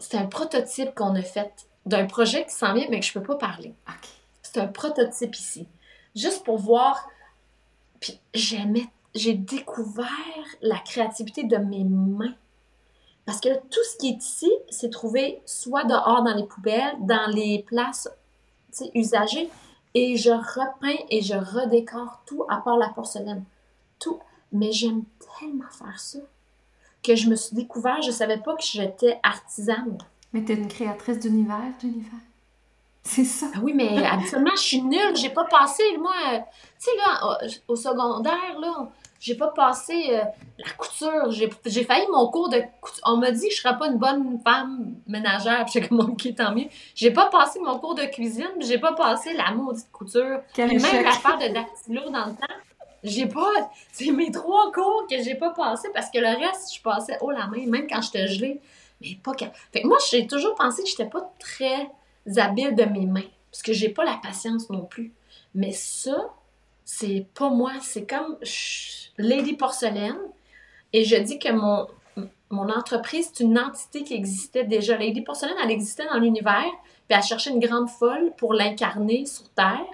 c'est 0.00 0.16
un 0.16 0.26
prototype 0.26 0.96
qu'on 0.96 1.14
a 1.14 1.22
fait 1.22 1.68
d'un 1.86 2.06
projet 2.06 2.44
qui 2.44 2.52
s'en 2.52 2.74
vient, 2.74 2.88
mais 2.90 2.98
que 2.98 3.06
je 3.06 3.12
peux 3.12 3.22
pas 3.22 3.36
parler. 3.36 3.72
C'est 4.42 4.58
un 4.58 4.66
prototype 4.66 5.36
ici. 5.36 5.68
Juste 6.16 6.42
pour 6.42 6.58
voir. 6.58 7.08
Puis 8.00 8.18
j'aimais, 8.34 8.88
j'ai 9.14 9.34
découvert 9.34 10.08
la 10.60 10.80
créativité 10.80 11.44
de 11.44 11.56
mes 11.58 11.84
mains. 11.84 12.34
Parce 13.26 13.38
que 13.38 13.54
tout 13.54 13.84
ce 13.92 13.96
qui 13.96 14.08
est 14.08 14.24
ici, 14.24 14.50
c'est 14.70 14.90
trouvé 14.90 15.40
soit 15.46 15.84
dehors 15.84 16.24
dans 16.24 16.34
les 16.34 16.46
poubelles, 16.46 16.96
dans 16.98 17.30
les 17.30 17.62
places 17.62 18.08
usagé 18.94 19.50
et 19.94 20.16
je 20.16 20.30
repeins 20.30 21.02
et 21.08 21.22
je 21.22 21.34
redécore 21.34 22.22
tout 22.26 22.44
à 22.48 22.58
part 22.58 22.76
la 22.76 22.88
porcelaine. 22.88 23.44
Tout. 23.98 24.18
Mais 24.52 24.72
j'aime 24.72 25.02
tellement 25.38 25.70
faire 25.70 25.98
ça 25.98 26.18
que 27.02 27.14
je 27.14 27.28
me 27.28 27.36
suis 27.36 27.54
découvert, 27.54 28.00
je 28.02 28.10
savais 28.10 28.38
pas 28.38 28.56
que 28.56 28.62
j'étais 28.62 29.18
artisane. 29.22 29.98
Mais 30.32 30.44
tu 30.44 30.52
es 30.52 30.54
une 30.56 30.68
créatrice 30.68 31.18
d'univers, 31.18 31.72
Jennifer. 31.80 32.18
C'est 33.02 33.24
ça. 33.24 33.46
Ah 33.54 33.58
oui, 33.62 33.72
mais 33.74 34.04
habituellement, 34.06 34.56
je 34.56 34.62
suis 34.62 34.82
nulle. 34.82 35.14
J'ai 35.14 35.28
pas 35.28 35.44
passé, 35.44 35.82
moi, 35.98 36.14
tu 36.78 36.90
sais, 36.90 36.90
là, 36.96 37.38
au 37.68 37.76
secondaire, 37.76 38.58
là, 38.58 38.88
j'ai 39.24 39.36
pas 39.36 39.48
passé 39.48 40.10
euh, 40.10 40.22
la 40.58 40.70
couture. 40.76 41.30
J'ai 41.30 41.84
failli 41.84 42.04
mon 42.12 42.28
cours 42.28 42.50
de 42.50 42.60
couture. 42.82 43.00
On 43.06 43.16
m'a 43.16 43.30
dit 43.30 43.48
que 43.48 43.54
je 43.54 43.60
serais 43.62 43.78
pas 43.78 43.86
une 43.86 43.96
bonne 43.96 44.38
femme 44.44 44.96
ménagère. 45.06 45.64
Puis 45.64 45.80
comme, 45.80 46.00
ok, 46.00 46.34
tant 46.36 46.54
mieux. 46.54 46.66
J'ai 46.94 47.10
pas 47.10 47.30
passé 47.30 47.58
mon 47.58 47.78
cours 47.78 47.94
de 47.94 48.04
cuisine. 48.04 48.50
j'ai 48.60 48.76
pas 48.76 48.92
passé 48.92 49.32
la 49.32 49.50
maudite 49.52 49.90
couture. 49.90 50.42
Quel 50.52 50.68
même 50.68 51.02
l'affaire 51.02 51.38
de 51.38 51.54
dactylo 51.54 52.10
dans 52.10 52.26
le 52.26 52.32
temps. 52.32 52.54
J'ai 53.02 53.24
pas. 53.24 53.70
C'est 53.92 54.10
mes 54.10 54.30
trois 54.30 54.70
cours 54.72 55.06
que 55.08 55.22
j'ai 55.22 55.36
pas 55.36 55.50
passé 55.50 55.88
parce 55.94 56.10
que 56.10 56.18
le 56.18 56.46
reste, 56.46 56.74
je 56.74 56.82
passais 56.82 57.16
haut 57.22 57.30
la 57.30 57.46
main, 57.46 57.64
même 57.66 57.86
quand 57.88 58.02
j'étais 58.02 58.26
gelée. 58.26 58.60
Mais 59.00 59.16
pas 59.22 59.32
quand. 59.32 59.50
Fait 59.72 59.80
que 59.80 59.86
moi, 59.86 59.96
j'ai 60.10 60.26
toujours 60.26 60.54
pensé 60.54 60.82
que 60.82 60.88
j'étais 60.90 61.08
pas 61.08 61.32
très 61.38 61.88
habile 62.36 62.74
de 62.74 62.84
mes 62.84 63.06
mains. 63.06 63.30
Parce 63.50 63.62
que 63.62 63.72
j'ai 63.72 63.88
pas 63.88 64.04
la 64.04 64.20
patience 64.22 64.68
non 64.68 64.84
plus. 64.84 65.14
Mais 65.54 65.72
ça, 65.72 66.28
c'est 66.84 67.26
pas 67.34 67.50
moi. 67.50 67.72
C'est 67.80 68.06
comme. 68.06 68.36
Lady 69.18 69.54
Porcelaine. 69.54 70.18
Et 70.92 71.04
je 71.04 71.16
dis 71.16 71.38
que 71.38 71.50
mon, 71.50 71.88
mon 72.50 72.68
entreprise, 72.68 73.30
c'est 73.32 73.42
une 73.42 73.58
entité 73.58 74.04
qui 74.04 74.14
existait 74.14 74.64
déjà. 74.64 74.96
Lady 74.96 75.22
Porcelaine, 75.22 75.56
elle 75.62 75.70
existait 75.70 76.06
dans 76.06 76.18
l'univers, 76.18 76.70
puis 77.08 77.16
elle 77.16 77.22
cherchait 77.22 77.50
une 77.50 77.60
grande 77.60 77.88
folle 77.88 78.32
pour 78.36 78.54
l'incarner 78.54 79.26
sur 79.26 79.48
Terre. 79.50 79.86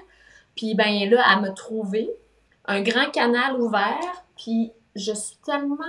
Puis 0.56 0.74
ben 0.74 1.08
là, 1.08 1.24
elle 1.32 1.40
m'a 1.40 1.50
trouvé 1.50 2.10
un 2.66 2.82
grand 2.82 3.10
canal 3.10 3.60
ouvert, 3.60 4.24
puis 4.36 4.72
je 4.94 5.12
suis 5.12 5.36
tellement 5.44 5.84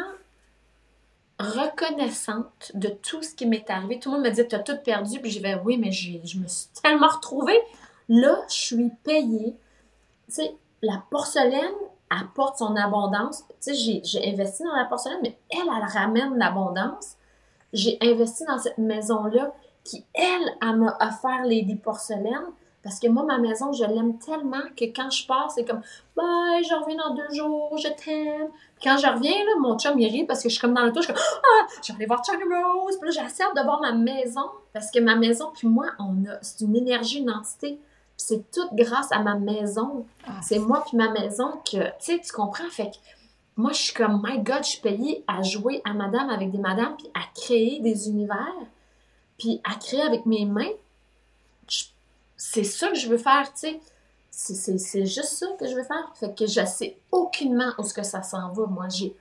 reconnaissante 1.40 2.72
de 2.76 2.90
tout 2.90 3.24
ce 3.24 3.34
qui 3.34 3.46
m'est 3.46 3.70
arrivé. 3.70 4.00
Tout 4.00 4.12
le 4.12 4.18
monde 4.18 4.26
me 4.26 4.32
dit, 4.32 4.48
tu 4.48 4.56
as 4.56 4.60
tout 4.60 4.78
perdu, 4.84 5.20
puis 5.20 5.32
j'ai 5.32 5.40
fait, 5.40 5.60
oui, 5.64 5.78
mais 5.78 5.92
je 5.92 6.38
me 6.38 6.48
suis 6.48 6.68
tellement 6.82 7.08
retrouvée. 7.08 7.60
Là, 8.08 8.40
je 8.48 8.54
suis 8.54 8.92
payée. 9.04 9.56
Tu 10.28 10.36
sais, 10.36 10.56
la 10.82 11.04
porcelaine, 11.10 11.74
apporte 12.10 12.58
son 12.58 12.76
abondance. 12.76 13.46
Tu 13.62 13.74
sais, 13.74 14.02
j'ai 14.04 14.34
investi 14.34 14.64
dans 14.64 14.76
la 14.76 14.86
porcelaine, 14.86 15.20
mais 15.24 15.38
elle, 15.50 15.68
elle 15.68 15.88
ramène 15.88 16.38
l'abondance. 16.38 17.16
J'ai 17.74 17.98
investi 18.02 18.44
dans 18.46 18.58
cette 18.58 18.78
maison-là 18.78 19.54
qui, 19.84 20.06
elle, 20.14 20.58
elle 20.62 20.78
m'a 20.78 20.98
offert 21.00 21.44
Lady 21.46 21.76
Porcelaine. 21.76 22.52
Parce 22.84 23.00
que 23.00 23.08
moi, 23.08 23.24
ma 23.24 23.38
maison, 23.38 23.72
je 23.72 23.84
l'aime 23.84 24.18
tellement 24.18 24.64
que 24.76 24.86
quand 24.86 25.12
je 25.12 25.28
pars, 25.28 25.52
c'est 25.52 25.64
comme 25.64 25.82
Bye, 26.16 26.64
je 26.64 26.74
reviens 26.74 26.98
dans 26.98 27.14
deux 27.14 27.32
jours, 27.32 27.78
je 27.78 27.90
t'aime. 27.90 28.50
Quand 28.84 28.98
je 28.98 29.06
reviens, 29.06 29.38
là, 29.38 29.52
mon 29.60 29.78
chum 29.78 30.00
il 30.00 30.12
rit 30.12 30.26
parce 30.26 30.42
que 30.42 30.50
je 30.50 30.56
suis 30.56 30.62
comme 30.62 30.74
dans 30.74 30.84
le 30.84 30.92
tour, 30.92 31.04
je 31.04 31.08
suis 31.08 31.14
comme 31.14 31.24
Ah, 31.44 31.68
je 31.84 31.92
vais 31.92 31.98
aller 31.98 32.06
voir 32.08 32.24
Charlie 32.26 32.44
Rose. 32.44 32.98
Puis 33.00 33.12
là, 33.12 33.24
j'essaie 33.24 33.44
de 33.56 33.64
voir 33.64 33.82
ma 33.82 33.94
maison 33.94 34.50
parce 34.74 34.90
que 34.90 35.00
ma 35.00 35.16
maison, 35.16 35.52
puis 35.54 35.68
moi, 35.68 35.88
on 36.00 36.26
a, 36.28 36.40
c'est 36.42 36.62
une 36.62 36.76
énergie, 36.76 37.20
une 37.20 37.30
entité 37.30 37.80
c'est 38.22 38.52
tout 38.52 38.68
grâce 38.74 39.12
à 39.12 39.20
ma 39.20 39.36
maison. 39.36 40.06
Ah, 40.28 40.40
c'est 40.44 40.60
moi 40.60 40.84
puis 40.88 40.98
ma 40.98 41.12
maison 41.12 41.54
que, 41.66 41.78
tu 41.78 41.92
sais, 42.00 42.20
tu 42.20 42.32
comprends? 42.32 42.70
Fait 42.70 42.92
que 42.92 42.98
moi, 43.58 43.72
je 43.74 43.82
suis 43.82 43.94
comme, 43.94 44.22
my 44.24 44.40
God, 44.40 44.64
je 44.64 44.70
suis 44.70 44.82
payée 44.82 45.24
à 45.28 45.42
jouer 45.42 45.82
à 45.86 45.94
madame 45.94 46.30
avec 46.30 46.52
des 46.52 46.58
madames, 46.58 46.96
puis 46.98 47.10
à 47.14 47.22
créer 47.36 47.80
des 47.80 48.08
univers, 48.08 48.56
puis 49.38 49.60
à 49.64 49.76
créer 49.76 50.02
avec 50.02 50.26
mes 50.26 50.46
mains. 50.46 50.72
C'est 52.38 52.64
ça 52.64 52.90
que 52.90 52.96
je 52.96 53.08
veux 53.08 53.18
faire, 53.18 53.52
tu 53.54 53.70
sais. 53.70 53.80
C'est 54.32 55.06
juste 55.06 55.34
ça 55.34 55.48
que 55.60 55.68
je 55.68 55.76
veux 55.76 55.84
faire. 55.84 56.12
Fait 56.16 56.34
que 56.34 56.48
je 56.48 56.66
sais 56.66 56.98
aucunement 57.12 57.72
où 57.78 57.84
ce 57.84 57.94
que 57.94 58.04
ça 58.04 58.24
s'en 58.24 58.52
va. 58.54 58.66
Moi, 58.66 58.88
j'ai 58.90 59.16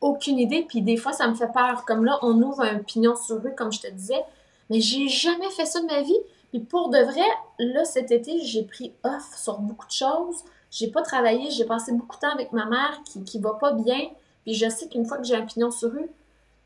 aucune 0.00 0.38
idée. 0.38 0.66
Puis 0.68 0.82
des 0.82 0.96
fois, 0.96 1.12
ça 1.12 1.28
me 1.28 1.34
fait 1.34 1.50
peur. 1.52 1.84
Comme 1.86 2.04
là, 2.04 2.18
on 2.22 2.42
ouvre 2.42 2.62
un 2.62 2.78
pignon 2.78 3.14
sur 3.14 3.42
rue, 3.42 3.54
comme 3.54 3.72
je 3.72 3.80
te 3.80 3.90
disais. 3.90 4.22
Mais 4.68 4.80
j'ai 4.80 5.08
jamais 5.08 5.48
fait 5.50 5.64
ça 5.64 5.80
de 5.80 5.86
ma 5.86 6.02
vie. 6.02 6.18
Puis 6.52 6.60
pour 6.60 6.90
de 6.90 6.98
vrai, 6.98 7.26
là, 7.58 7.82
cet 7.86 8.10
été, 8.10 8.38
j'ai 8.40 8.64
pris 8.64 8.92
off 9.04 9.34
sur 9.34 9.58
beaucoup 9.58 9.86
de 9.86 9.92
choses. 9.92 10.44
J'ai 10.70 10.88
pas 10.88 11.00
travaillé, 11.00 11.50
j'ai 11.50 11.64
passé 11.64 11.92
beaucoup 11.92 12.16
de 12.16 12.20
temps 12.20 12.32
avec 12.32 12.52
ma 12.52 12.66
mère 12.66 13.00
qui, 13.06 13.24
qui 13.24 13.38
va 13.38 13.54
pas 13.54 13.72
bien. 13.72 14.10
Puis 14.44 14.52
je 14.52 14.68
sais 14.68 14.86
qu'une 14.86 15.06
fois 15.06 15.16
que 15.16 15.24
j'ai 15.24 15.34
un 15.34 15.46
pignon 15.46 15.70
sur 15.70 15.90
rue, 15.90 16.10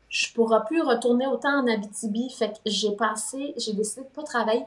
je 0.09 0.33
pourrai 0.33 0.59
plus 0.65 0.81
retourner 0.81 1.25
autant 1.25 1.61
en 1.61 1.67
Abitibi. 1.67 2.29
Fait 2.29 2.49
que 2.49 2.57
j'ai 2.65 2.91
passé, 2.97 3.53
j'ai 3.55 3.71
décidé 3.71 4.01
de 4.01 4.09
pas 4.09 4.23
travailler. 4.23 4.65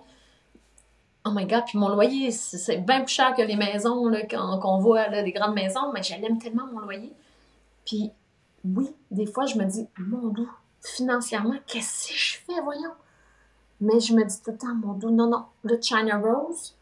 Oh 1.27 1.33
my 1.33 1.45
god, 1.45 1.65
puis 1.67 1.77
mon 1.77 1.91
loyer, 1.91 2.31
c'est 2.31 2.79
bien 2.79 3.03
plus 3.03 3.13
cher 3.13 3.35
que 3.35 3.43
les 3.43 3.57
maisons 3.57 4.11
qu'on 4.59 4.79
voit, 4.79 5.09
là, 5.09 5.23
des 5.23 5.33
grandes 5.33 5.55
maisons, 5.55 5.93
mais 5.93 6.03
j'aime 6.03 6.39
tellement 6.39 6.67
mon 6.73 6.79
loyer. 6.81 7.13
Puis 7.85 8.11
oui, 8.65 8.91
des 9.11 9.27
fois, 9.27 9.45
je 9.45 9.59
me 9.59 9.65
dis, 9.67 9.87
mon 9.99 10.29
doux, 10.29 10.51
financièrement, 10.81 11.57
qu'est-ce 11.67 12.09
que 12.09 12.15
je 12.15 12.37
fais, 12.39 12.59
voyons? 12.63 12.93
Mais 13.81 13.99
je 14.01 14.13
me 14.13 14.25
dis 14.25 14.41
tout 14.43 14.51
le 14.51 14.59
temps, 14.59 14.75
mon 14.75 14.93
doux, 14.93 15.11
non, 15.11 15.27
non, 15.27 15.45
le 15.63 15.81
China 15.81 16.19
Rose 16.19 16.75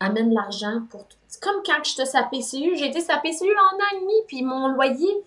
amène 0.00 0.32
l'argent 0.32 0.82
pour 0.90 1.06
tout. 1.06 1.16
C'est 1.28 1.42
comme 1.42 1.62
quand 1.64 1.84
j'étais 1.84 2.06
sa 2.06 2.22
PCU, 2.24 2.76
j'ai 2.76 2.88
été 2.88 3.00
sa 3.00 3.18
PCU 3.18 3.50
en 3.50 3.76
an 3.76 3.96
et 3.96 4.00
demi, 4.00 4.14
puis 4.26 4.42
mon 4.42 4.68
loyer, 4.68 5.22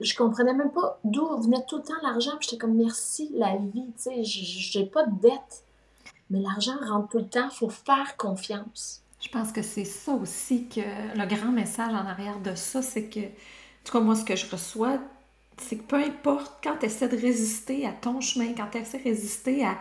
je 0.00 0.14
comprenais 0.14 0.52
même 0.52 0.70
pas 0.70 0.98
d'où 1.04 1.26
venait 1.38 1.64
tout 1.66 1.78
le 1.78 1.82
temps 1.82 1.94
l'argent, 2.02 2.32
puis 2.38 2.48
j'étais 2.50 2.58
comme, 2.58 2.76
merci, 2.76 3.30
la 3.34 3.56
vie, 3.56 3.86
tu 3.96 4.02
sais, 4.02 4.22
j'ai 4.22 4.86
pas 4.86 5.06
de 5.06 5.20
dette. 5.20 5.64
Mais 6.30 6.40
l'argent 6.40 6.76
rentre 6.86 7.08
tout 7.08 7.18
le 7.18 7.28
temps, 7.28 7.50
faut 7.50 7.68
faire 7.68 8.16
confiance. 8.16 9.02
Je 9.20 9.28
pense 9.28 9.52
que 9.52 9.62
c'est 9.62 9.84
ça 9.84 10.12
aussi 10.12 10.68
que 10.68 10.80
le 10.80 11.26
grand 11.26 11.52
message 11.52 11.92
en 11.92 12.06
arrière 12.06 12.40
de 12.40 12.54
ça, 12.54 12.82
c'est 12.82 13.08
que, 13.08 13.20
en 13.20 13.28
tout 13.84 14.00
moi, 14.00 14.14
ce 14.14 14.24
que 14.24 14.36
je 14.36 14.48
reçois, 14.50 14.98
c'est 15.58 15.76
que 15.76 15.82
peu 15.82 15.96
importe, 15.96 16.52
quand 16.62 16.76
tu 16.78 16.86
essaies 16.86 17.08
de 17.08 17.16
résister 17.16 17.86
à 17.86 17.92
ton 17.92 18.20
chemin, 18.20 18.52
quand 18.54 18.68
tu 18.70 18.78
essaies 18.78 18.98
de 18.98 19.04
résister 19.04 19.64
à, 19.64 19.78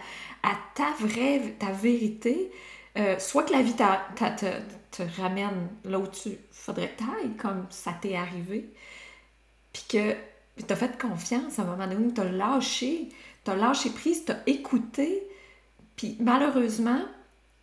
ta 0.74 0.92
vraie, 1.00 1.56
ta 1.60 1.72
vérité, 1.72 2.52
euh, 2.98 3.20
soit 3.20 3.44
que 3.44 3.52
la 3.52 3.62
vie 3.62 3.76
te, 3.76 5.04
ramène 5.22 5.68
là 5.84 6.00
où 6.00 6.08
tu 6.08 6.38
faudrait 6.52 6.96
taille, 6.96 7.36
comme 7.38 7.66
ça 7.70 7.92
t'est 8.02 8.16
arrivé, 8.16 8.70
puis 9.74 9.84
que 9.90 10.14
tu 10.66 10.72
as 10.72 10.76
fait 10.76 10.98
confiance 11.00 11.60
à 11.60 11.64
un 11.64 11.66
moment 11.66 11.88
donné, 11.88 12.14
tu 12.14 12.22
as 12.22 12.32
lâché, 12.32 13.10
tu 13.44 13.52
as 13.52 13.56
lâché 13.56 13.90
prise, 13.90 14.24
tu 14.24 14.32
as 14.32 14.42
écouté, 14.48 15.28
puis 15.98 16.16
malheureusement, 16.22 17.02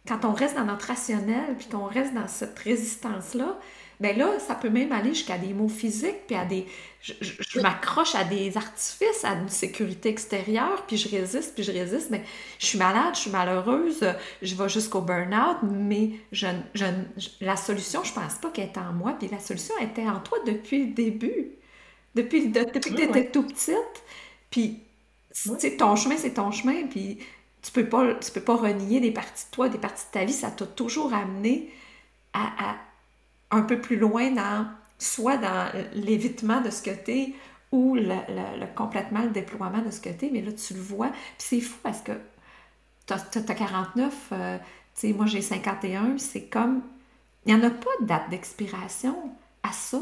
quand 0.07 0.25
on 0.25 0.33
reste 0.33 0.57
dans 0.57 0.65
notre 0.65 0.89
rationnel, 0.89 1.57
puis 1.57 1.69
qu'on 1.69 1.87
reste 1.87 2.13
dans 2.13 2.29
cette 2.29 2.59
résistance-là, 2.59 3.59
ben 4.03 4.19
là, 4.19 4.39
ça 4.41 4.57
peut 4.57 4.69
même 4.69 4.91
aller 4.91 5.15
jusqu'à 5.15 5.39
des 5.39 5.55
mots 5.55 5.69
physiques, 5.69 6.27
puis 6.27 6.35
à 6.35 6.45
des... 6.45 6.67
Je, 7.01 7.61
m'accroche 7.61 8.15
à 8.15 8.25
des 8.25 8.57
artifices, 8.57 9.25
à 9.25 9.35
une 9.35 9.49
sécurité 9.49 10.09
extérieure, 10.09 10.85
puis 10.87 10.97
je 10.97 11.09
résiste, 11.09 11.55
puis 11.55 11.63
je 11.63 11.73
résiste, 11.73 12.11
mais 12.11 12.23
je 12.59 12.67
suis 12.67 12.79
malade, 12.79 13.15
je 13.15 13.21
suis 13.21 13.31
malheureuse, 13.31 14.05
je 14.41 14.55
vais 14.55 14.69
jusqu'au 14.69 15.01
burn-out, 15.01 15.59
mais 15.63 16.11
je, 16.33 16.47
je, 16.75 16.85
la 17.41 17.57
solution, 17.57 18.03
je 18.03 18.13
pense 18.13 18.35
pas 18.35 18.51
qu'elle 18.51 18.71
est 18.71 18.79
en 18.79 18.93
moi, 18.93 19.15
puis 19.19 19.29
la 19.29 19.39
solution 19.39 19.75
était 19.81 20.07
en 20.07 20.21
toi 20.21 20.39
depuis 20.47 20.87
le 20.87 20.93
début. 20.93 21.53
Depuis, 22.15 22.49
depuis 22.49 22.81
que 22.81 22.89
tu 22.89 23.03
étais 23.03 23.31
tout 23.31 23.45
petite, 23.45 24.03
puis 24.51 24.81
ton 25.79 25.97
chemin, 25.97 26.17
c'est 26.17 26.35
ton 26.35 26.51
chemin, 26.51 26.87
puis 26.89 27.19
tu 27.63 27.71
peux 27.71 27.89
pas, 27.89 28.15
tu 28.15 28.33
peux 28.33 28.41
pas 28.41 28.57
renier 28.57 29.01
des 29.01 29.13
parties 29.13 29.47
de 29.47 29.51
toi, 29.55 29.69
des 29.69 29.79
parties 29.79 30.07
de 30.07 30.13
ta 30.13 30.25
vie, 30.25 30.33
ça 30.33 30.51
t'a 30.51 30.67
toujours 30.67 31.15
amené 31.15 31.73
à, 32.33 32.77
un 33.53 33.63
peu 33.63 33.81
plus 33.81 33.97
loin 33.97 34.31
dans, 34.33 34.67
soit 34.99 35.37
dans 35.37 35.71
l'évitement 35.95 36.61
de 36.61 36.71
ce 36.71 36.83
que 36.83 36.91
tu 36.91 37.11
es 37.13 37.35
ou 37.71 37.95
le, 37.95 38.67
complètement 38.75 39.23
le 39.23 39.31
déploiement 39.31 39.83
de 39.83 39.91
ce 39.91 40.01
que 40.01 40.11
tu 40.11 40.27
es, 40.27 40.31
mais 40.31 40.43
là, 40.43 40.53
tu 40.53 40.75
le 40.75 40.81
vois. 40.81 41.09
Puis 41.09 41.21
c'est 41.39 41.61
fou 41.61 41.79
parce 41.83 42.01
que 42.01 42.13
tu 43.07 43.13
as, 43.13 43.55
49, 43.55 44.29
euh, 44.33 44.59
tu 44.59 44.65
sais, 44.95 45.13
moi 45.13 45.27
j'ai 45.27 45.41
51, 45.41 46.19
c'est 46.19 46.47
comme, 46.47 46.83
il 47.47 47.55
n'y 47.55 47.61
en 47.61 47.67
a 47.67 47.71
pas 47.71 47.91
de 48.01 48.07
date 48.07 48.31
d'expiration 48.31 49.17
à 49.63 49.73
ça. 49.73 50.01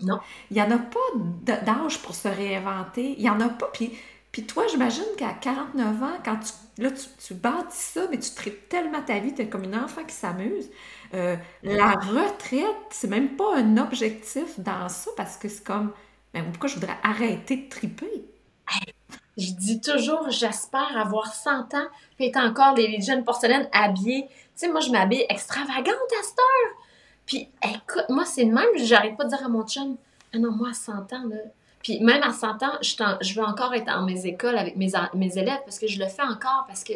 Non. 0.00 0.18
Il 0.50 0.56
n'y 0.56 0.62
en 0.62 0.70
a 0.70 0.78
pas 0.78 1.58
d'âge 1.64 1.98
pour 2.02 2.14
se 2.14 2.28
réinventer. 2.28 3.14
Il 3.16 3.22
n'y 3.22 3.30
en 3.30 3.40
a 3.40 3.48
pas. 3.48 3.70
Puis, 3.72 3.92
puis 4.32 4.44
toi, 4.44 4.66
j'imagine 4.70 5.04
qu'à 5.16 5.34
49 5.34 6.02
ans, 6.02 6.18
quand 6.24 6.38
tu 6.38 6.52
Là, 6.78 6.88
tu, 6.90 7.34
bâtis 7.34 7.76
ça, 7.76 8.06
mais 8.10 8.18
tu 8.18 8.30
traites 8.30 8.70
tellement 8.70 9.02
ta 9.02 9.18
vie, 9.18 9.34
tu 9.34 9.42
es 9.42 9.48
comme 9.48 9.64
un 9.72 9.84
enfant 9.84 10.04
qui 10.04 10.14
s'amuse. 10.14 10.70
Euh, 11.12 11.36
la 11.62 11.92
retraite, 11.92 12.88
c'est 12.90 13.08
même 13.08 13.36
pas 13.36 13.56
un 13.58 13.76
objectif 13.76 14.58
dans 14.58 14.88
ça 14.88 15.10
parce 15.14 15.36
que 15.36 15.50
c'est 15.50 15.62
comme, 15.62 15.92
mais 16.32 16.42
pourquoi 16.42 16.70
je 16.70 16.76
voudrais 16.76 16.96
arrêter 17.02 17.56
de 17.56 17.68
triper? 17.68 18.24
Je 19.36 19.52
dis 19.52 19.82
toujours, 19.82 20.30
j'espère 20.30 20.96
avoir 20.96 21.34
100 21.34 21.74
ans, 21.74 21.88
puis 22.16 22.28
être 22.28 22.38
encore 22.38 22.74
les, 22.74 23.02
jeunes 23.02 23.24
porcelaines 23.24 23.68
habillées. 23.72 24.26
Tu 24.28 24.36
sais, 24.54 24.68
moi, 24.68 24.80
je 24.80 24.90
m'habille 24.90 25.26
extravagante 25.28 25.86
à 25.86 26.22
cette 26.22 26.38
heure. 26.38 26.76
Puis, 27.26 27.50
écoute, 27.62 28.06
moi, 28.08 28.24
c'est 28.24 28.44
le 28.44 28.52
même, 28.52 28.66
j'arrête 28.76 29.18
pas 29.18 29.24
de 29.24 29.28
dire 29.28 29.44
à 29.44 29.48
mon 29.48 29.66
chum, 29.66 29.96
ah 30.34 30.38
non, 30.38 30.52
moi, 30.52 30.70
à 30.70 30.74
100 30.74 30.92
ans, 31.12 31.28
là, 31.28 31.36
puis 31.82 32.00
même 32.00 32.22
à 32.22 32.32
100 32.32 32.62
ans, 32.62 32.78
je, 32.80 33.34
veux 33.34 33.44
encore 33.44 33.74
être 33.74 33.86
dans 33.86 34.02
mes 34.02 34.26
écoles 34.26 34.56
avec 34.56 34.76
mes, 34.76 34.92
élèves 35.36 35.60
parce 35.64 35.78
que 35.78 35.88
je 35.88 35.98
le 35.98 36.06
fais 36.06 36.22
encore, 36.22 36.64
parce 36.68 36.84
que 36.84 36.92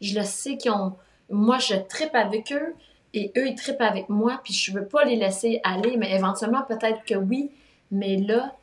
je 0.00 0.18
le 0.18 0.24
sais 0.24 0.56
qu'ils 0.56 0.72
ont... 0.72 0.94
Moi, 1.30 1.58
je 1.58 1.74
tripe 1.74 2.14
avec 2.14 2.52
eux 2.52 2.74
et 3.14 3.32
eux, 3.36 3.48
ils 3.48 3.54
tripent 3.54 3.80
avec 3.80 4.08
moi, 4.08 4.40
puis 4.44 4.52
je 4.52 4.72
veux 4.72 4.84
pas 4.84 5.04
les 5.04 5.16
laisser 5.16 5.60
aller, 5.64 5.96
mais 5.96 6.14
éventuellement, 6.14 6.62
peut-être 6.62 7.02
que 7.04 7.14
oui. 7.14 7.50
Mais 7.90 8.16
là, 8.18 8.54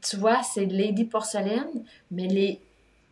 tu 0.00 0.16
vois, 0.16 0.42
c'est 0.42 0.64
Lady 0.64 1.04
Porcelaine, 1.04 1.84
mais 2.10 2.26
les... 2.26 2.60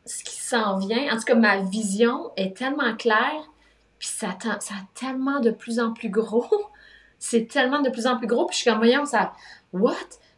ce 0.07 0.25
qui 0.25 0.37
s'en 0.37 0.79
vient, 0.79 1.15
en 1.15 1.19
tout 1.19 1.25
cas, 1.25 1.35
ma 1.35 1.59
vision 1.59 2.31
est 2.37 2.57
tellement 2.57 2.97
claire, 2.97 3.51
puis 3.99 4.09
ça, 4.09 4.37
ça 4.41 4.75
a 4.75 4.99
tellement 4.99 5.41
de 5.41 5.51
plus 5.51 5.79
en 5.79 5.93
plus 5.93 6.09
gros. 6.09 6.49
c'est 7.19 7.47
tellement 7.47 7.83
de 7.83 7.91
plus 7.91 8.07
en 8.07 8.17
plus 8.17 8.27
gros, 8.27 8.47
puis 8.47 8.57
je 8.57 8.63
suis 8.63 8.71
comme, 8.71 8.79
voyons, 8.79 9.05
ça... 9.05 9.35
What? 9.75 9.95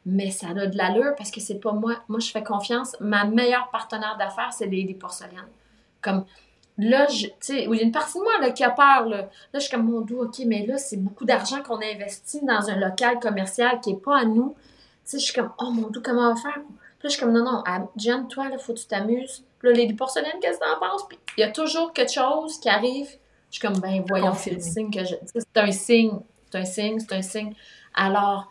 Mais 0.06 0.30
ça 0.30 0.48
a 0.48 0.66
de 0.66 0.76
l'allure 0.76 1.14
parce 1.16 1.30
que 1.30 1.40
c'est 1.40 1.60
pas 1.60 1.72
moi. 1.72 1.96
Moi, 2.08 2.20
je 2.20 2.30
fais 2.30 2.42
confiance. 2.42 2.96
Ma 3.00 3.24
meilleure 3.24 3.70
partenaire 3.70 4.16
d'affaires, 4.18 4.52
c'est 4.52 4.66
Lady 4.66 4.94
Porcelaine. 4.94 5.48
Comme 6.02 6.24
là, 6.76 7.06
tu 7.06 7.30
sais, 7.40 7.64
il 7.64 7.74
y 7.74 7.80
a 7.80 7.82
une 7.82 7.92
partie 7.92 8.18
de 8.18 8.22
moi 8.22 8.38
là, 8.40 8.50
qui 8.50 8.64
a 8.64 8.70
peur. 8.70 9.08
Là, 9.08 9.22
là 9.22 9.28
je 9.54 9.60
suis 9.60 9.70
comme 9.70 9.88
mon 9.90 10.00
doux, 10.00 10.22
OK, 10.22 10.40
mais 10.46 10.66
là, 10.66 10.76
c'est 10.76 10.98
beaucoup 10.98 11.24
d'argent 11.24 11.62
qu'on 11.62 11.78
a 11.78 11.86
investi 11.86 12.44
dans 12.44 12.68
un 12.68 12.76
local 12.76 13.18
commercial 13.18 13.80
qui 13.80 13.90
est 13.90 14.02
pas 14.02 14.18
à 14.18 14.24
nous. 14.24 14.54
Tu 15.04 15.10
sais, 15.10 15.18
je 15.18 15.24
suis 15.24 15.34
comme, 15.34 15.52
oh 15.58 15.70
mon 15.70 15.88
doux, 15.88 16.02
comment 16.02 16.30
on 16.30 16.34
va 16.34 16.40
faire? 16.40 16.62
Puis 16.62 17.08
là, 17.08 17.08
je 17.08 17.08
suis 17.10 17.20
comme, 17.20 17.32
non, 17.32 17.44
non, 17.44 17.62
Jen, 17.96 18.28
toi, 18.28 18.48
là, 18.48 18.58
faut 18.58 18.74
que 18.74 18.80
tu 18.80 18.86
t'amuses. 18.86 19.44
Puis 19.58 19.68
là, 19.68 19.74
Lady 19.74 19.94
Porcelaine, 19.94 20.38
qu'est-ce 20.42 20.58
que 20.58 20.64
t'en 20.64 20.80
penses? 20.80 21.06
Puis 21.08 21.18
il 21.38 21.40
y 21.40 21.44
a 21.44 21.50
toujours 21.50 21.92
quelque 21.92 22.12
chose 22.12 22.58
qui 22.58 22.68
arrive. 22.68 23.08
Je 23.50 23.58
suis 23.58 23.66
comme, 23.66 23.78
ben 23.78 24.02
voyons, 24.06 24.34
c'est 24.34 24.50
le 24.50 24.60
signe 24.60 24.90
que 24.90 25.04
je. 25.04 25.14
C'est 25.24 25.56
un 25.56 25.70
signe. 25.70 26.18
C'est 26.50 26.58
un 26.58 26.64
signe, 26.64 26.98
c'est 27.00 27.14
un 27.14 27.22
signe. 27.22 27.54
Alors, 27.94 28.50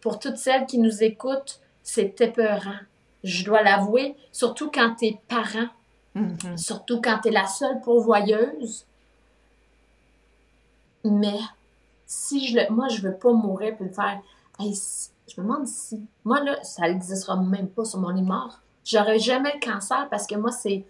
pour 0.00 0.18
toutes 0.18 0.36
celles 0.36 0.66
qui 0.66 0.78
nous 0.78 1.02
écoutent, 1.02 1.60
c'est 1.82 2.20
épeurant. 2.20 2.78
Je 3.24 3.44
dois 3.44 3.62
l'avouer, 3.62 4.16
surtout 4.32 4.70
quand 4.70 4.96
tu 4.98 5.06
es 5.06 5.20
parent, 5.28 5.68
mm-hmm. 6.16 6.56
surtout 6.56 7.00
quand 7.00 7.20
tu 7.22 7.28
es 7.28 7.30
la 7.32 7.46
seule 7.46 7.80
pourvoyeuse. 7.80 8.84
Mais 11.04 11.38
si 12.06 12.46
je 12.46 12.58
le, 12.58 12.70
moi, 12.70 12.88
je 12.88 13.00
veux 13.00 13.14
pas 13.14 13.32
mourir 13.32 13.76
pour 13.76 13.86
le 13.86 13.92
faire. 13.92 14.20
je 14.58 15.40
me 15.40 15.46
demande 15.46 15.66
si. 15.66 16.00
Moi, 16.24 16.42
là, 16.42 16.62
ça 16.62 16.88
n'existera 16.88 17.36
même 17.36 17.68
pas 17.68 17.84
sur 17.84 18.00
mon 18.00 18.10
lit 18.10 18.22
mort. 18.22 18.60
J'aurais 18.84 19.18
jamais 19.18 19.52
le 19.54 19.60
cancer 19.60 20.08
parce 20.10 20.26
que 20.26 20.34
moi, 20.34 20.50
c'est. 20.50 20.84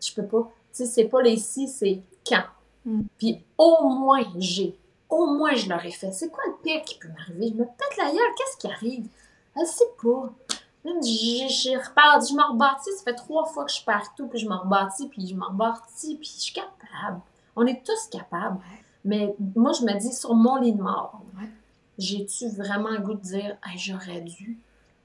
Je 0.00 0.12
peux 0.14 0.26
pas. 0.26 0.50
Tu 0.72 0.84
sais, 0.84 0.86
c'est 0.86 1.04
pas 1.04 1.22
les 1.22 1.36
si, 1.36 1.68
c'est 1.68 2.00
quand. 2.26 2.44
Mm. 2.84 3.02
Puis 3.18 3.42
au 3.56 3.88
moins, 3.88 4.24
j'ai 4.36 4.76
au 5.08 5.26
moins 5.26 5.54
je 5.54 5.68
l'aurais 5.68 5.90
fait. 5.90 6.12
C'est 6.12 6.30
quoi 6.30 6.44
le 6.46 6.62
pire 6.62 6.82
qui 6.82 6.98
peut 6.98 7.08
m'arriver? 7.08 7.48
Je 7.48 7.54
me 7.54 7.64
pète 7.64 7.96
la 7.96 8.10
gueule, 8.10 8.34
qu'est-ce 8.36 8.56
qui 8.58 8.66
arrive? 8.66 9.06
Elle 9.56 9.66
sait 9.66 9.84
pas. 10.02 10.32
Je, 10.84 11.76
repars, 11.76 12.20
je 12.20 12.34
m'en 12.34 12.52
rebâtis, 12.52 12.90
ça 12.96 13.04
fait 13.04 13.14
trois 13.14 13.44
fois 13.44 13.64
que 13.64 13.70
je 13.70 13.76
suis 13.76 13.84
partout, 13.84 14.26
puis 14.28 14.38
je 14.38 14.48
m'en 14.48 14.60
rebâtis, 14.60 15.08
puis 15.08 15.26
je 15.26 15.34
m'en 15.34 15.48
rebâtis, 15.48 16.16
puis 16.16 16.30
je 16.34 16.40
suis 16.40 16.54
capable. 16.54 17.20
On 17.56 17.66
est 17.66 17.84
tous 17.84 18.08
capables. 18.10 18.58
Mais 19.04 19.34
moi, 19.54 19.72
je 19.72 19.84
me 19.84 19.98
dis, 19.98 20.12
sur 20.12 20.34
mon 20.34 20.56
lit 20.56 20.72
de 20.72 20.80
mort, 20.82 21.20
j'ai-tu 21.98 22.48
vraiment 22.48 22.90
le 22.90 23.00
goût 23.00 23.14
de 23.14 23.20
dire, 23.20 23.56
j'aurais 23.76 24.20
dû? 24.20 24.58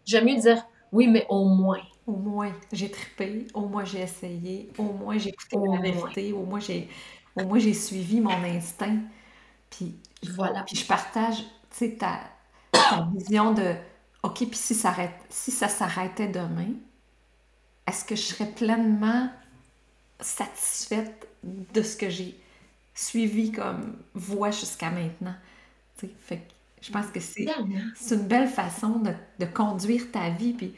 J'aime 0.06 0.26
mieux 0.26 0.38
dire, 0.38 0.64
oui, 0.91 1.08
mais 1.08 1.26
au 1.30 1.45
moins. 1.45 1.82
Au 2.06 2.12
moins, 2.12 2.51
j'ai 2.72 2.91
trippé, 2.91 3.47
au 3.54 3.62
moins 3.62 3.84
j'ai 3.84 4.01
essayé, 4.01 4.70
au 4.78 4.84
moins 4.84 5.18
j'ai 5.18 5.30
écouté 5.30 5.58
la 5.58 5.80
vérité, 5.80 6.34
au 6.34 6.43
moins 6.43 6.60
j'ai, 6.60 6.89
au 7.36 7.45
moins 7.45 7.60
j'ai 7.60 7.74
suivi 7.74 8.20
mon 8.20 8.32
instinct. 8.32 8.99
Puis 9.78 9.95
voilà, 10.36 10.63
puis 10.63 10.76
je 10.76 10.86
partage, 10.86 11.38
tu 11.38 11.45
sais, 11.71 11.97
ta, 11.97 12.19
vision 13.15 13.53
de 13.53 13.76
OK, 14.24 14.38
puis 14.38 14.49
si 14.53 14.76
ça, 14.76 14.95
si 15.30 15.51
ça 15.51 15.67
s'arrêtait 15.67 16.28
demain, 16.28 16.71
est-ce 17.88 18.05
que 18.05 18.15
je 18.15 18.21
serais 18.21 18.49
pleinement 18.49 19.30
satisfaite 20.19 21.28
de 21.43 21.82
ce 21.82 21.97
que 21.97 22.09
j'ai 22.09 22.39
suivi 22.93 23.51
comme 23.51 23.97
voie 24.13 24.51
jusqu'à 24.51 24.89
maintenant? 24.89 25.36
fait 26.19 26.41
je 26.84 26.91
pense 26.91 27.07
que 27.07 27.21
c'est 27.21 27.45
une 28.15 28.28
belle 28.28 28.49
façon 28.49 29.01
de, 29.39 29.45
conduire 29.45 30.11
ta 30.11 30.30
vie. 30.30 30.53
Puis 30.53 30.76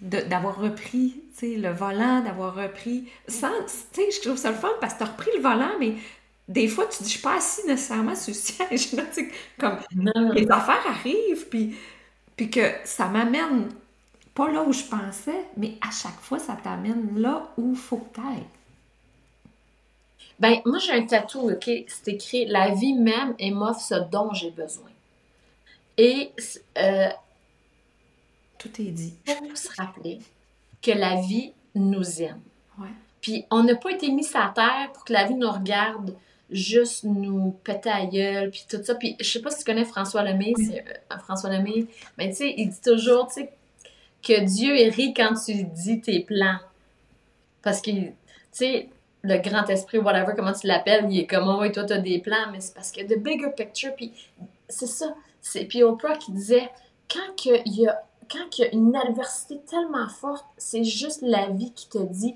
d'avoir 0.00 0.58
repris 0.58 1.20
le 1.42 1.70
volant, 1.70 2.20
d'avoir 2.22 2.54
repris. 2.54 3.08
Sans, 3.26 3.50
je 3.96 4.20
trouve 4.20 4.36
ça 4.36 4.50
le 4.50 4.56
fun 4.56 4.70
parce 4.80 4.94
que 4.94 4.98
tu 4.98 5.04
as 5.04 5.06
repris 5.06 5.30
le 5.36 5.42
volant, 5.42 5.72
mais 5.80 5.96
des 6.48 6.68
fois, 6.68 6.86
tu 6.86 7.02
dis, 7.02 7.08
je 7.08 7.14
suis 7.14 7.22
pas 7.22 7.36
assis 7.36 7.66
nécessairement 7.66 8.14
sur 8.14 8.32
le 8.32 8.38
siège. 8.38 8.92
Là, 8.92 9.04
comme 9.58 9.78
les 10.34 10.50
affaires 10.50 10.86
arrivent, 10.86 11.48
puis, 11.48 11.76
puis 12.36 12.50
que 12.50 12.72
ça 12.84 13.06
m'amène 13.06 13.68
pas 14.34 14.50
là 14.50 14.62
où 14.62 14.72
je 14.72 14.84
pensais, 14.84 15.46
mais 15.56 15.76
à 15.80 15.90
chaque 15.90 16.20
fois, 16.20 16.38
ça 16.38 16.56
t'amène 16.62 17.20
là 17.20 17.52
où 17.56 17.72
il 17.72 17.78
faut 17.78 17.98
que 17.98 18.14
tu 18.14 18.20
ailles. 18.20 18.46
Ben, 20.38 20.60
moi, 20.64 20.78
j'ai 20.78 20.92
un 20.92 21.06
tatou, 21.06 21.50
OK? 21.50 21.70
C'est 21.86 22.08
écrit 22.08 22.46
La 22.46 22.70
vie 22.70 22.94
même 22.94 23.34
et 23.38 23.50
m'offre 23.50 23.80
ce 23.80 23.94
dont 23.94 24.32
j'ai 24.32 24.50
besoin. 24.50 24.90
Et 25.98 26.32
euh, 26.78 27.08
tout 28.58 28.70
est 28.80 28.90
dit. 28.90 29.14
Il 29.26 29.34
faut 29.50 29.54
se 29.56 29.68
rappeler 29.76 30.18
que 30.80 30.90
la 30.90 31.20
vie 31.20 31.52
nous 31.74 32.22
aime. 32.22 32.40
Puis 33.20 33.46
on 33.50 33.62
n'a 33.62 33.76
pas 33.76 33.92
été 33.92 34.10
mis 34.10 34.24
sur 34.24 34.52
terre 34.52 34.90
pour 34.92 35.04
que 35.04 35.12
la 35.12 35.26
vie 35.26 35.34
nous 35.34 35.50
regarde 35.50 36.16
juste 36.52 37.04
nous 37.04 37.56
péter 37.64 37.90
à 37.90 38.06
gueule, 38.06 38.50
puis 38.50 38.64
tout 38.68 38.82
ça. 38.82 38.94
Puis 38.94 39.16
je 39.20 39.24
sais 39.24 39.40
pas 39.40 39.50
si 39.50 39.58
tu 39.58 39.64
connais 39.64 39.84
François 39.84 40.22
Lemay, 40.22 40.52
c'est 40.56 40.80
euh, 40.80 41.18
François 41.18 41.50
Lemay, 41.50 41.86
mais 42.18 42.30
tu 42.30 42.36
sais, 42.36 42.54
il 42.56 42.70
dit 42.70 42.80
toujours, 42.80 43.28
tu 43.28 43.42
sais, 43.42 43.52
que 44.22 44.40
Dieu 44.44 44.72
rit 44.90 45.14
quand 45.14 45.34
tu 45.34 45.64
dis 45.64 46.00
tes 46.00 46.20
plans. 46.20 46.58
Parce 47.62 47.80
que, 47.80 47.90
tu 47.90 48.12
sais, 48.52 48.88
le 49.22 49.38
grand 49.38 49.68
esprit, 49.68 49.98
whatever, 49.98 50.32
comment 50.36 50.52
tu 50.52 50.66
l'appelles, 50.66 51.06
il 51.10 51.20
est 51.20 51.26
comme, 51.26 51.48
oh, 51.48 51.64
et 51.64 51.72
toi, 51.72 51.84
t'as 51.84 51.98
des 51.98 52.18
plans, 52.18 52.50
mais 52.52 52.60
c'est 52.60 52.74
parce 52.74 52.90
que 52.92 53.02
the 53.02 53.18
bigger 53.18 53.50
picture, 53.56 53.94
puis 53.94 54.12
c'est 54.68 54.86
ça. 54.86 55.14
C'est, 55.40 55.64
puis 55.64 55.82
Oprah 55.82 56.16
qui 56.16 56.32
disait, 56.32 56.70
quand 57.10 57.44
il 57.46 57.74
y 57.74 57.86
a 57.86 58.02
quand 58.30 58.58
il 58.58 58.62
y 58.62 58.64
a 58.64 58.72
une 58.72 58.96
adversité 58.96 59.60
tellement 59.68 60.08
forte, 60.08 60.46
c'est 60.56 60.84
juste 60.84 61.20
la 61.22 61.48
vie 61.48 61.72
qui 61.72 61.88
te 61.88 61.98
dit 61.98 62.34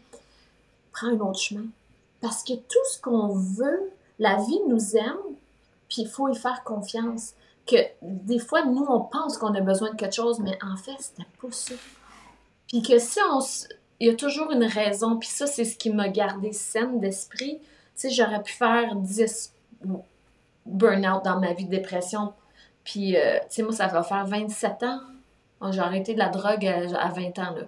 prends 0.93 1.09
un 1.09 1.21
autre 1.21 1.39
chemin. 1.39 1.67
Parce 2.21 2.43
que 2.43 2.55
tout 2.55 2.85
ce 2.93 3.01
qu'on 3.01 3.29
veut, 3.29 3.91
la 4.19 4.37
vie 4.37 4.61
nous 4.69 4.97
aime, 4.97 5.37
puis 5.89 6.03
il 6.03 6.09
faut 6.09 6.29
y 6.29 6.35
faire 6.35 6.65
confiance. 6.65 7.35
Que 7.67 7.77
des 8.03 8.39
fois, 8.39 8.65
nous, 8.65 8.87
on 8.89 9.01
pense 9.01 9.39
qu'on 9.39 9.55
a 9.55 9.61
besoin 9.61 9.91
de 9.91 9.97
quelque 9.97 10.15
chose, 10.15 10.39
mais 10.39 10.57
en 10.63 10.77
fait, 10.77 10.97
c'était 10.99 11.29
pas 11.41 11.51
ça. 11.51 11.75
Puis 12.69 12.83
que 12.83 12.99
si 12.99 13.19
on. 13.31 13.41
Il 13.99 14.09
y 14.09 14.11
a 14.11 14.15
toujours 14.15 14.53
une 14.53 14.65
raison, 14.65 15.17
puis 15.17 15.29
ça, 15.29 15.47
c'est 15.47 15.65
ce 15.65 15.79
qui 15.79 15.89
m'a 15.89 16.11
gardé 16.11 16.53
saine 16.53 17.01
d'esprit. 17.01 17.59
Tu 17.61 17.67
sais, 17.95 18.11
j'aurais 18.11 18.43
pu 18.43 18.53
faire 18.53 18.95
10 18.95 19.55
burn-out 20.67 21.25
dans 21.25 21.41
ma 21.41 21.55
vie 21.55 21.65
de 21.65 21.71
dépression. 21.71 22.35
Puis, 22.85 23.17
euh, 23.17 23.39
tu 23.39 23.47
sais, 23.49 23.63
moi, 23.63 23.73
ça 23.73 23.87
va 23.87 24.03
faire 24.03 24.27
27 24.27 24.83
ans 24.83 25.01
j'ai 25.71 25.81
arrêté 25.81 26.15
de 26.15 26.19
la 26.19 26.29
drogue 26.29 26.67
à, 26.67 27.09
20 27.09 27.39
ans, 27.39 27.55
là. 27.55 27.63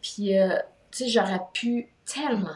Puis, 0.00 0.38
euh, 0.38 0.56
tu 0.90 1.04
sais, 1.04 1.08
j'aurais 1.08 1.42
pu 1.52 1.88
tellement... 2.04 2.48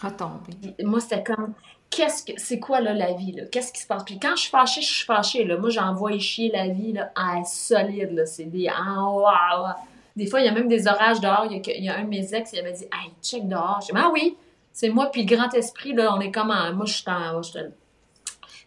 Retomber. 0.00 0.76
Moi, 0.84 1.00
c'était 1.00 1.24
comme, 1.24 1.54
qu'est-ce 1.90 2.24
que... 2.24 2.32
C'est 2.36 2.58
quoi, 2.58 2.80
là, 2.80 2.92
la 2.94 3.12
vie, 3.12 3.32
là? 3.32 3.44
Qu'est-ce 3.46 3.72
qui 3.72 3.80
se 3.80 3.86
passe? 3.86 4.04
Puis 4.04 4.18
quand 4.18 4.36
je 4.36 4.42
suis 4.42 4.50
fâchée, 4.50 4.82
je 4.82 4.92
suis 4.92 5.04
fâchée. 5.04 5.44
Moi, 5.44 5.70
j'envoie 5.70 6.18
chier 6.18 6.50
la 6.52 6.68
vie, 6.68 6.92
là, 6.92 7.12
à 7.14 7.42
solide, 7.44 8.12
là. 8.12 8.26
C'est 8.26 8.44
des... 8.44 8.68
Ah, 8.68 9.76
Des 10.16 10.26
fois, 10.26 10.40
il 10.40 10.46
y 10.46 10.48
a 10.48 10.52
même 10.52 10.68
des 10.68 10.86
orages 10.86 11.20
dehors. 11.20 11.46
Il 11.50 11.84
y 11.84 11.88
a, 11.88 11.96
un 11.96 12.04
de 12.04 12.08
mes 12.08 12.34
ex, 12.34 12.52
il 12.52 12.58
avait 12.58 12.72
dit, 12.72 12.84
«Hey, 12.92 13.10
check 13.22 13.48
dehors.» 13.48 13.80
Je 13.82 13.86
dis, 13.86 13.92
«Ah 13.96 14.10
oui!» 14.12 14.36
C'est 14.72 14.90
moi, 14.90 15.10
puis 15.10 15.24
le 15.24 15.36
grand 15.36 15.52
esprit, 15.54 15.92
là, 15.92 16.14
on 16.14 16.20
est 16.20 16.30
comme 16.30 16.50
en... 16.50 16.72
Moi, 16.72 16.86
je 16.86 16.94
suis 16.94 17.04
en... 17.08 17.40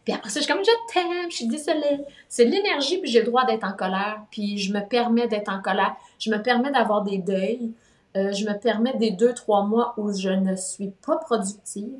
Puis 0.03 0.13
après 0.13 0.29
ça, 0.29 0.39
je 0.39 0.45
suis 0.45 0.53
comme, 0.53 0.63
je 0.63 0.93
t'aime, 0.93 1.29
je 1.29 1.35
suis 1.35 1.47
désolée. 1.47 2.01
C'est 2.27 2.45
l'énergie, 2.45 2.97
puis 2.97 3.09
j'ai 3.09 3.19
le 3.19 3.27
droit 3.27 3.45
d'être 3.45 3.63
en 3.63 3.73
colère. 3.73 4.21
Puis 4.31 4.57
je 4.57 4.73
me 4.73 4.81
permets 4.81 5.27
d'être 5.27 5.49
en 5.49 5.61
colère. 5.61 5.95
Je 6.19 6.31
me 6.31 6.41
permets 6.41 6.71
d'avoir 6.71 7.03
des 7.03 7.19
deuils. 7.19 7.71
Euh, 8.17 8.31
je 8.33 8.45
me 8.45 8.57
permets 8.57 8.95
des 8.97 9.11
deux, 9.11 9.33
trois 9.33 9.63
mois 9.63 9.93
où 9.97 10.11
je 10.11 10.29
ne 10.29 10.55
suis 10.55 10.91
pas 11.05 11.17
productive. 11.17 11.99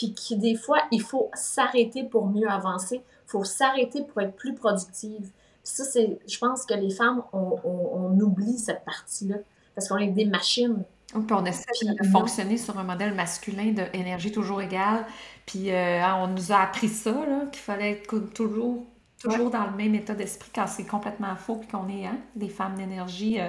Puis 0.00 0.14
qui, 0.14 0.36
des 0.38 0.54
fois, 0.54 0.78
il 0.90 1.02
faut 1.02 1.30
s'arrêter 1.34 2.04
pour 2.04 2.26
mieux 2.26 2.48
avancer. 2.48 3.02
Il 3.04 3.30
faut 3.30 3.44
s'arrêter 3.44 4.02
pour 4.02 4.22
être 4.22 4.34
plus 4.34 4.54
productive. 4.54 5.20
Puis 5.20 5.72
ça, 5.74 5.84
c'est, 5.84 6.18
je 6.26 6.38
pense 6.38 6.64
que 6.64 6.72
les 6.72 6.88
femmes, 6.88 7.22
on, 7.34 7.58
on 7.64 8.18
oublie 8.18 8.56
cette 8.56 8.82
partie-là. 8.86 9.36
Parce 9.74 9.88
qu'on 9.90 9.98
est 9.98 10.06
des 10.06 10.24
machines. 10.24 10.84
Puis 11.08 11.22
on 11.32 11.44
essaie 11.44 11.66
de 11.84 12.06
fonctionner 12.08 12.56
sur 12.56 12.78
un 12.78 12.82
modèle 12.82 13.14
masculin 13.14 13.74
d'énergie 13.92 14.32
toujours 14.32 14.62
égale. 14.62 15.04
Puis 15.44 15.70
euh, 15.70 16.02
hein, 16.02 16.16
on 16.22 16.28
nous 16.28 16.50
a 16.50 16.60
appris 16.60 16.88
ça, 16.88 17.14
qu'il 17.52 17.60
fallait 17.60 17.90
être 17.90 18.32
toujours, 18.32 18.86
toujours 19.20 19.50
dans 19.50 19.66
le 19.66 19.76
même 19.76 19.94
état 19.94 20.14
d'esprit 20.14 20.50
quand 20.54 20.66
c'est 20.66 20.86
complètement 20.86 21.36
faux 21.36 21.56
puis 21.56 21.68
qu'on 21.68 21.88
est 21.88 22.06
hein, 22.06 22.18
des 22.34 22.48
femmes 22.48 22.74
d'énergie 22.74 23.38
euh, 23.38 23.48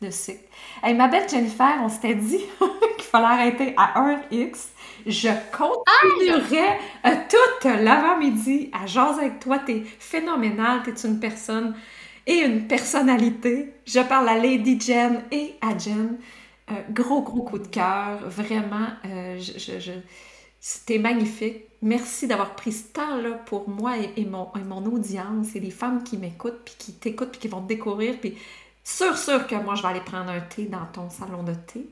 de 0.00 0.10
cycle. 0.10 0.44
Hey, 0.82 0.94
ma 0.94 1.08
belle 1.08 1.28
Jennifer, 1.28 1.78
on 1.82 1.88
s'était 1.88 2.14
dit 2.14 2.38
qu'il 2.96 3.04
fallait 3.04 3.26
arrêter 3.26 3.74
à 3.76 4.00
heure 4.00 4.20
X. 4.30 4.68
Je 5.06 5.28
continuerai 5.50 6.78
euh, 7.06 7.10
tout 7.28 7.68
l'avant-midi 7.68 8.70
à 8.72 8.86
jaser 8.86 9.22
avec 9.22 9.40
toi. 9.40 9.58
T'es 9.58 9.82
phénoménale, 9.98 10.82
t'es 10.84 11.06
une 11.06 11.18
personne 11.18 11.74
et 12.26 12.38
une 12.38 12.68
personnalité. 12.68 13.74
Je 13.86 14.00
parle 14.00 14.28
à 14.28 14.38
Lady 14.38 14.80
Jen 14.80 15.22
et 15.32 15.56
à 15.60 15.76
Jen 15.76 16.18
gros, 16.90 17.22
gros 17.22 17.42
coup 17.42 17.58
de 17.58 17.66
cœur. 17.66 18.18
Vraiment, 18.28 18.88
euh, 19.06 19.38
je, 19.38 19.92
c'était 20.60 20.98
magnifique. 20.98 21.64
Merci 21.80 22.26
d'avoir 22.26 22.56
pris 22.56 22.72
ce 22.72 22.88
temps-là 22.88 23.32
pour 23.46 23.68
moi 23.68 23.96
et, 24.16 24.24
mon, 24.24 24.48
mon, 24.66 24.84
audience 24.86 25.54
et 25.54 25.60
les 25.60 25.70
femmes 25.70 26.02
qui 26.02 26.16
m'écoutent, 26.16 26.60
puis 26.64 26.74
qui 26.76 26.92
t'écoutent, 26.92 27.30
puis 27.30 27.40
qui 27.40 27.48
vont 27.48 27.62
te 27.62 27.68
découvrir. 27.68 28.18
Puis 28.18 28.36
sûr, 28.82 29.16
sûr 29.16 29.46
que 29.46 29.54
moi, 29.54 29.76
je 29.76 29.82
vais 29.82 29.88
aller 29.88 30.00
prendre 30.00 30.30
un 30.30 30.40
thé 30.40 30.64
dans 30.64 30.86
ton 30.92 31.08
salon 31.08 31.44
de 31.44 31.54
thé. 31.54 31.86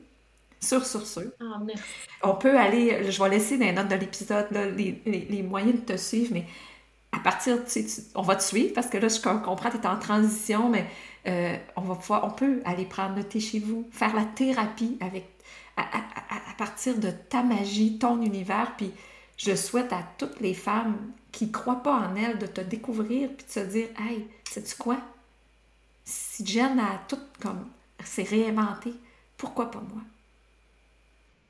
Sûr, 0.59 0.85
sûr, 0.85 1.05
sûr. 1.05 1.31
Ah, 1.39 1.59
merci. 1.63 1.83
On 2.23 2.35
peut 2.35 2.57
aller, 2.57 3.09
je 3.09 3.23
vais 3.23 3.29
laisser 3.29 3.57
dans 3.57 3.65
les 3.65 3.73
notes 3.73 3.87
de 3.87 3.95
l'épisode 3.95 4.47
les, 4.75 5.01
les, 5.05 5.43
moyens 5.43 5.75
de 5.75 5.93
te 5.93 5.97
suivre, 5.97 6.31
mais 6.33 6.45
à 7.11 7.19
partir, 7.19 7.63
tu 7.65 7.85
on 8.15 8.21
va 8.21 8.35
te 8.35 8.43
suivre 8.43 8.73
parce 8.73 8.87
que 8.87 8.97
là, 8.97 9.07
je 9.07 9.21
comprends, 9.21 9.69
tu 9.69 9.77
es 9.77 9.87
en 9.87 9.99
transition, 9.99 10.69
mais 10.69 10.85
euh, 11.27 11.55
on 11.75 11.81
va 11.81 11.95
pouvoir, 11.95 12.25
on 12.25 12.31
peut 12.31 12.61
aller 12.65 12.85
prendre 12.85 13.15
le 13.15 13.23
thé 13.23 13.39
chez 13.39 13.59
vous, 13.59 13.87
faire 13.91 14.15
la 14.15 14.25
thérapie 14.25 14.97
avec, 14.99 15.25
à, 15.77 16.53
partir 16.57 16.97
de 16.97 17.11
ta 17.11 17.43
magie, 17.43 17.97
ton 17.99 18.21
univers. 18.21 18.73
Puis 18.77 18.91
je 19.37 19.55
souhaite 19.55 19.93
à 19.93 20.03
toutes 20.17 20.39
les 20.39 20.53
femmes 20.53 20.97
qui 21.31 21.51
croient 21.51 21.83
pas 21.83 21.95
en 21.95 22.15
elles 22.15 22.39
de 22.39 22.47
te 22.47 22.61
découvrir 22.61 23.29
puis 23.29 23.45
de 23.45 23.51
se 23.51 23.59
dire, 23.59 23.87
hey, 23.99 24.27
sais-tu 24.49 24.75
quoi? 24.75 24.97
Si 26.03 26.45
Jen 26.45 26.79
a 26.79 27.01
tout 27.07 27.19
comme 27.41 27.67
s'est 28.03 28.23
réinventé, 28.23 28.93
pourquoi 29.37 29.69
pas 29.69 29.81
moi? 29.81 30.01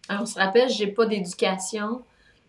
Alors, 0.09 0.23
on 0.23 0.25
se 0.25 0.39
rappelle, 0.39 0.69
j'ai 0.69 0.87
pas 0.87 1.05
d'éducation, 1.05 2.01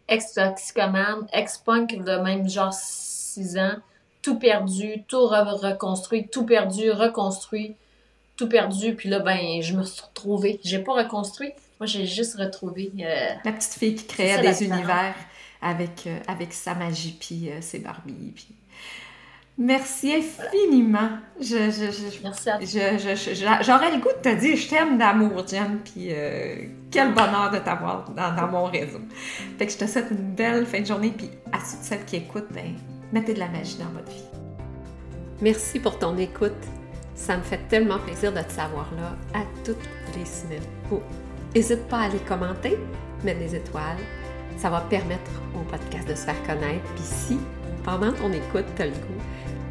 ex-toxicomane, 0.08 1.26
ex-punk 1.32 2.02
de 2.02 2.16
même 2.18 2.48
genre 2.48 2.72
6 2.72 3.58
ans 3.58 3.76
tout 4.22 4.38
perdu, 4.38 5.04
tout 5.08 5.26
reconstruit, 5.26 6.28
tout 6.28 6.44
perdu, 6.44 6.90
reconstruit, 6.90 7.74
tout 8.36 8.48
perdu. 8.48 8.94
Puis 8.94 9.08
là, 9.08 9.20
ben, 9.20 9.62
je 9.62 9.74
me 9.74 9.82
suis 9.82 10.02
retrouvée. 10.02 10.60
J'ai 10.64 10.80
pas 10.80 10.92
reconstruit, 10.92 11.52
moi, 11.80 11.86
j'ai 11.86 12.06
juste 12.06 12.36
retrouvé. 12.36 12.92
Euh, 13.00 13.34
la 13.44 13.52
petite 13.52 13.74
fille 13.74 13.94
qui 13.94 14.04
créait 14.06 14.40
des 14.40 14.64
univers 14.64 15.14
avec, 15.62 16.06
euh, 16.06 16.18
avec 16.26 16.52
sa 16.52 16.74
magie, 16.74 17.16
puis 17.18 17.50
euh, 17.50 17.60
ses 17.60 17.78
Barbies. 17.78 18.32
Puis... 18.34 18.48
Merci 19.56 20.12
infiniment. 20.14 21.10
Je, 21.40 21.70
je, 21.70 22.22
Merci 22.22 22.50
à 22.50 23.62
J'aurais 23.62 23.92
le 23.92 24.00
goût 24.00 24.08
de 24.16 24.22
te 24.22 24.34
dire 24.40 24.56
je 24.56 24.68
t'aime 24.68 24.98
d'amour, 24.98 25.46
Jen, 25.46 25.78
puis 25.84 26.10
quel 26.90 27.12
bonheur 27.12 27.50
de 27.52 27.58
t'avoir 27.58 28.08
dans, 28.10 28.34
dans, 28.34 28.46
mon 28.46 28.64
réseau. 28.66 29.00
Fait 29.58 29.66
que 29.66 29.72
je 29.72 29.78
te 29.78 29.86
souhaite 29.86 30.10
une 30.12 30.34
belle 30.34 30.64
fin 30.64 30.80
de 30.80 30.86
journée, 30.86 31.12
puis 31.16 31.30
à 31.52 31.58
toutes 31.58 31.82
celles 31.82 32.04
qui 32.04 32.16
écoutent, 32.16 32.52
ben, 32.52 32.74
mettez 33.12 33.34
de 33.34 33.40
la 33.40 33.48
magie 33.48 33.78
dans 33.78 33.90
votre 33.90 34.10
vie. 34.12 34.22
Merci 35.40 35.80
pour 35.80 35.98
ton 35.98 36.16
écoute. 36.18 36.52
Ça 37.14 37.36
me 37.36 37.42
fait 37.42 37.60
tellement 37.68 37.98
plaisir 37.98 38.32
de 38.32 38.40
te 38.40 38.52
savoir 38.52 38.88
là 38.94 39.16
à 39.34 39.42
toutes 39.64 39.76
les 40.16 40.24
semaines. 40.24 40.62
N'hésite 41.54 41.86
pas 41.88 41.98
à 41.98 42.04
aller 42.04 42.18
commenter, 42.20 42.78
mettre 43.24 43.40
des 43.40 43.54
étoiles. 43.54 43.98
Ça 44.56 44.70
va 44.70 44.80
permettre 44.80 45.30
au 45.54 45.60
podcast 45.70 46.08
de 46.08 46.14
se 46.14 46.22
faire 46.22 46.42
connaître. 46.46 46.84
Puis 46.94 47.04
si, 47.04 47.38
pendant 47.84 48.12
ton 48.12 48.32
écoute, 48.32 48.64
tu 48.76 48.82
as 48.82 48.86
le 48.86 48.92
goût, 48.92 49.22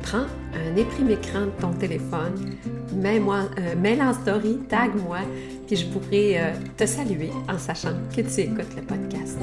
prends 0.01 0.25
un 0.53 0.75
éprime 0.75 1.09
écran 1.09 1.45
de 1.45 1.61
ton 1.61 1.71
téléphone, 1.73 2.55
mets-moi, 2.93 3.49
euh, 3.59 3.75
mets 3.75 4.01
en 4.01 4.13
story, 4.13 4.59
tag-moi, 4.69 5.19
puis 5.67 5.75
je 5.75 5.85
pourrai 5.87 6.39
euh, 6.39 6.51
te 6.77 6.85
saluer 6.85 7.31
en 7.49 7.57
sachant 7.57 7.93
que 8.15 8.21
tu 8.21 8.41
écoutes 8.41 8.75
le 8.75 8.81
podcast 8.83 9.37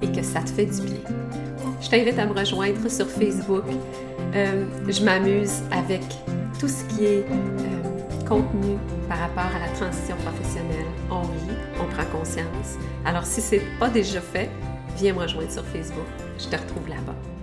et 0.00 0.10
que 0.10 0.22
ça 0.22 0.40
te 0.40 0.50
fait 0.50 0.66
du 0.66 0.80
bien. 0.82 1.00
Je 1.80 1.90
t'invite 1.90 2.18
à 2.18 2.26
me 2.26 2.32
rejoindre 2.32 2.88
sur 2.90 3.06
Facebook. 3.06 3.64
Euh, 4.34 4.64
je 4.88 5.04
m'amuse 5.04 5.62
avec 5.70 6.02
tout 6.58 6.68
ce 6.68 6.84
qui 6.84 7.04
est 7.04 7.26
contenu 8.28 8.76
par 9.08 9.18
rapport 9.18 9.50
à 9.54 9.58
la 9.58 9.68
transition 9.74 10.16
professionnelle. 10.16 10.86
On 11.10 11.22
rit, 11.22 11.56
on 11.80 11.86
prend 11.94 12.18
conscience. 12.18 12.76
Alors 13.04 13.24
si 13.24 13.40
ce 13.40 13.56
n'est 13.56 13.62
pas 13.78 13.88
déjà 13.88 14.20
fait, 14.20 14.50
viens 14.96 15.14
me 15.14 15.20
rejoindre 15.20 15.50
sur 15.50 15.64
Facebook. 15.64 16.06
Je 16.38 16.48
te 16.48 16.56
retrouve 16.56 16.88
là-bas. 16.88 17.35